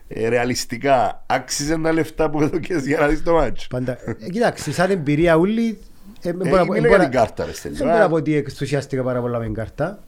ε, 0.08 0.28
ρεαλιστικά. 0.30 1.24
Άξιζε 1.28 1.78
τα 1.78 1.94
λεφτά 1.94 2.30
που 2.30 2.42
έδωκες 2.42 2.86
για 2.86 3.00
να 3.00 3.08
δεις 3.08 3.24
το 3.24 3.34
μάτσο. 3.34 3.68
Πάντα. 3.70 3.98
Ε, 4.06 4.30
Κοιτάξτε, 4.30 4.72
σαν 4.72 4.92
εμπειρία 4.92 5.36
ούλη, 5.36 5.78
ε, 6.22 6.30
Ε, 6.30 6.34
μπορώ 6.34 6.50
να 6.50 6.66
πω- 6.66 6.74
μιλώ 6.74 6.88
μπορώ- 6.88 7.02
για 7.02 7.10
την 7.10 7.18
κάρτα, 7.20 7.46
ρε 7.46 7.54
Στέλιο. 7.54 7.78
Δεν 7.78 7.88
μπορώ 7.88 8.00
να 8.00 8.10
πω 8.10 8.16
ότι 8.16 8.36
εξουσιάστηκα 8.36 9.04
πάρα 9.04 9.22
πολλά 9.22 9.38
με 9.40 9.44
την 9.46 9.54
κάρτα. 9.54 10.00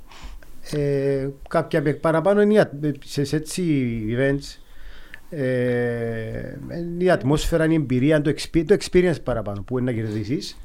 Ε, 0.72 1.30
κάποια 1.50 1.82
με- 1.82 1.94
παραπάνω 1.94 2.42
είναι 2.42 2.54
η 2.54 2.60
ατ- 2.60 2.86
σε, 3.06 3.24
σε 3.24 3.36
έτσι 3.36 3.64
events 4.10 4.60
ε, 5.30 6.58
είναι 6.80 7.04
η 7.04 7.10
ατμόσφαιρα, 7.10 7.64
είναι 7.66 7.74
η 7.74 7.78
εμπειρία, 7.78 8.22
το, 8.22 8.30
expe- 8.36 8.64
το 8.68 8.78
experience 8.80 9.16
παραπάνω 9.24 9.62
που 9.62 9.78
είναι 9.80 9.92
να 9.92 9.98
κερδίσεις. 9.98 10.58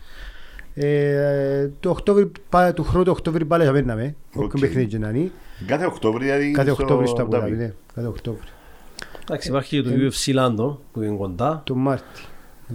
Ε, 0.75 1.69
το 1.81 1.91
Οκτώβρη, 1.91 2.31
πα- 2.49 2.73
του 2.73 2.83
χρόνου 2.85 3.05
το 3.05 3.11
Οκτώβρη 3.11 3.45
πάλι 3.45 3.65
θα 3.65 3.73
παίρναμε, 3.73 4.15
Οκ. 4.35 4.43
όποιο 4.43 4.61
παιχνίδι 4.61 4.87
και 4.87 4.99
να 4.99 5.09
είναι. 5.09 5.31
Κάθε 5.67 5.87
Οκτώβρη, 5.87 6.25
δηλαδή. 6.25 6.51
Κάθε 6.51 6.71
στο 6.71 6.83
Οκτώβρη 6.83 7.07
στο 7.07 7.23
Αμπου 7.23 7.37
Αμπουδάμπι, 7.37 7.51
Δάμπι. 7.57 7.65
ναι, 7.67 7.73
κάθε 7.95 8.07
Οκτώβρη. 8.09 8.47
Εντάξει, 9.23 9.49
υπάρχει 9.49 9.83
και 9.83 9.89
το 9.89 9.95
UFC 9.97 10.35
London 10.39 10.77
που 10.93 11.03
είναι 11.03 11.17
κοντά. 11.17 11.63
Το 11.67 11.75
Μάρτι. 11.75 12.21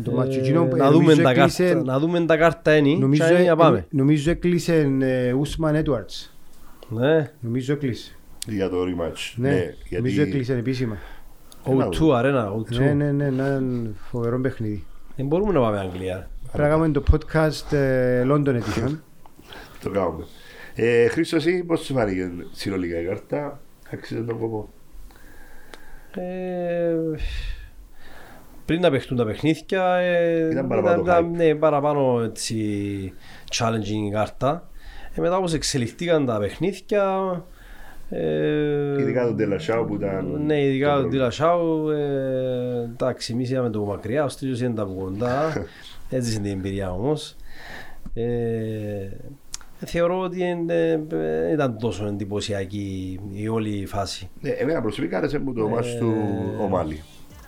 Το 0.03 0.11
Ε, 0.11 0.13
μάτσο. 0.13 0.39
Εκείνο, 0.39 0.61
ε, 0.73 0.75
Να 0.75 0.91
δούμε 0.91 1.03
νομίζω 1.03 1.21
τα 1.21 1.29
έκλεισε- 1.29 1.67
κάρτα- 1.73 1.83
να 1.91 1.99
δούμε 1.99 2.25
τα 2.25 2.37
κάρτα 2.37 2.71
ένι 2.71 2.97
Νομίζω, 2.97 3.23
και 3.27 3.43
να 3.49 3.55
πάμε. 3.55 3.85
νομίζω 3.89 4.31
έκλεισε 4.31 4.89
ε, 5.01 5.31
Ούσμαν 5.33 5.83
Edwards. 5.85 6.29
Ναι, 6.89 7.31
Νομίζω 7.39 7.73
έκλεισε. 7.73 8.15
Για 8.47 8.69
το 8.69 8.77
rematch. 8.83 9.33
Ναι, 9.35 9.49
νομίζω 9.49 9.75
γιατί 9.89 10.19
έκλεισε 10.21 10.53
επίσημα. 10.53 10.97
O2 11.65 12.09
αρένα, 12.15 12.51
O2. 12.55 12.77
Ναι, 12.77 12.93
ναι, 12.93 13.11
ναι, 13.11 13.25
ένα 13.25 13.61
φοβερό 14.09 14.39
παιχνίδι. 14.39 14.85
Δεν 15.15 15.25
μπορούμε 15.27 15.53
να 15.53 15.59
πάμε 15.59 15.79
Αγγλία. 15.79 16.29
Πρέπει 16.51 16.61
να 16.63 16.67
κάνουμε 16.69 16.89
το 16.91 17.03
podcast 17.11 17.73
ε, 17.73 18.23
London 18.27 18.47
Edition. 18.61 18.97
το 19.83 19.89
κάνουμε. 19.89 20.25
Ε, 20.75 21.07
Χρήστος, 21.07 21.45
εσύ 21.45 21.63
πώς 21.63 21.79
σου 21.83 21.93
φάνηκε 21.93 22.31
συνολικά 22.51 22.99
η 23.01 23.05
κάρτα; 23.05 23.59
Άξιζε 23.91 24.21
τον 24.21 24.39
κόπο; 24.39 24.69
Ε, 26.15 26.95
πριν 28.65 28.81
να 28.81 28.89
παιχτούν 28.91 29.17
τα 29.17 29.25
παιχνίδια 29.25 29.95
ε, 29.95 30.49
Ήταν 30.51 30.67
παραπάνω 30.67 31.01
ήταν- 31.01 31.31
hype. 31.31 31.35
ναι, 31.35 31.55
παραπάνω 31.55 32.21
έτσι 32.23 33.13
challenging 33.51 34.07
η 34.07 34.11
κάρτα 34.11 34.69
ε, 35.15 35.21
μετά 35.21 35.37
όπως 35.37 35.53
εξελιχθήκαν 35.53 36.25
τα 36.25 36.37
παιχνίδια 36.39 37.43
ε, 38.09 38.99
Ειδικά 38.99 39.25
τον 39.25 39.37
Τελασάου 39.37 39.85
που 39.85 39.95
ήταν. 39.95 40.41
ναι, 40.45 40.61
ειδικά 40.63 40.87
το 40.87 40.93
τον 40.93 41.01
πρόβλημα. 41.01 41.27
Τιλασάου 41.29 41.89
ε, 41.89 42.83
εντάξει, 42.93 43.33
εμείς 43.33 43.49
είδαμε 43.49 43.69
το 43.69 43.81
μακριά, 43.81 44.23
ο 44.23 44.29
Στρίζος 44.29 44.61
είναι 44.61 44.73
τα 44.73 44.81
από 44.81 44.93
κοντά 44.93 45.65
έτσι 46.09 46.35
είναι 46.35 46.41
την 46.47 46.57
εμπειρία 46.57 46.91
όμως 46.91 47.35
ε, 48.13 49.09
θεωρώ 49.85 50.19
ότι 50.19 50.41
ε, 50.43 50.55
δεν 51.07 51.53
ήταν 51.53 51.77
τόσο 51.77 52.05
εντυπωσιακή 52.05 53.19
η 53.33 53.47
όλη 53.47 53.85
φάση 53.85 54.29
Ναι, 54.41 54.49
εμένα 54.49 54.81
προσωπικά 54.81 55.17
άρεσε 55.17 55.39
μου 55.39 55.53
το 55.53 55.65
Ε, 55.65 55.69
μάτς 55.69 55.95
του 55.95 56.13
Ομάλι. 56.61 57.01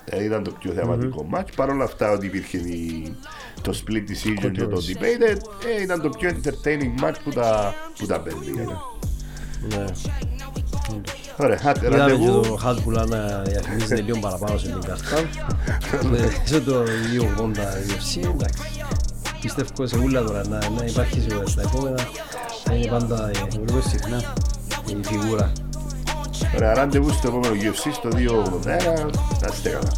Ε, 0.09 0.23
ήταν 0.23 0.43
το 0.43 0.51
πιο 0.59 0.71
θεαματικό 0.71 1.23
μάτς. 1.23 1.51
Παρ' 1.55 1.69
όλα 1.69 1.83
αυτά 1.83 2.11
ότι 2.11 2.25
υπήρχε 2.25 2.57
η- 2.57 3.15
το 3.61 3.73
split 3.85 3.97
decision 4.11 4.51
και 4.51 4.63
το 4.65 4.77
debate, 4.87 5.37
ε, 5.77 5.81
ήταν 5.81 6.01
το 6.01 6.09
πιο 6.09 6.29
entertaining 6.29 7.03
match 7.03 7.15
που 7.23 7.31
τα, 7.31 7.73
που 7.97 8.05
τα 8.05 8.19
παίρνει. 8.19 8.51
ναι. 8.55 9.85
Ωραία, 11.39 11.59
άντε, 11.65 11.87
Είδαμε 11.87 11.95
και 11.95 11.97
ραντεβού. 12.11 12.41
το 12.41 12.55
Χάσπουλα 12.55 13.05
να 13.05 13.41
διαφημίζεται 13.41 14.01
λίγο 14.07 14.19
παραπάνω 14.19 14.57
σε 14.57 14.67
την 14.67 14.81
καρτά. 14.81 15.29
Σε 16.45 16.61
το 16.61 16.83
280 16.83 16.87
UFC, 17.87 18.29
εντάξει. 18.33 18.61
Πιστεύω 19.41 19.87
σε 19.87 19.97
ούλα 19.97 20.23
τώρα 20.23 20.47
να, 20.47 20.69
να 20.69 20.85
υπάρχει 20.85 21.21
σε 21.21 21.43
στα 21.45 21.61
επόμενα. 21.61 22.07
Να 22.67 22.73
είναι 22.75 22.87
πάντα 22.87 23.31
η, 23.31 23.59
Βλέπω 23.65 23.87
συχνά. 23.89 24.33
η 24.87 24.97
φιγούρα. 25.03 25.51
Ωραία, 26.55 26.73
ραντεβού 26.73 27.09
στο 27.11 27.27
επόμενο 27.27 27.53
UFC 27.53 27.91
στο 27.93 28.09
281. 28.09 29.11
Να 29.41 29.47
είστε 29.53 29.69
καλά. 29.69 29.91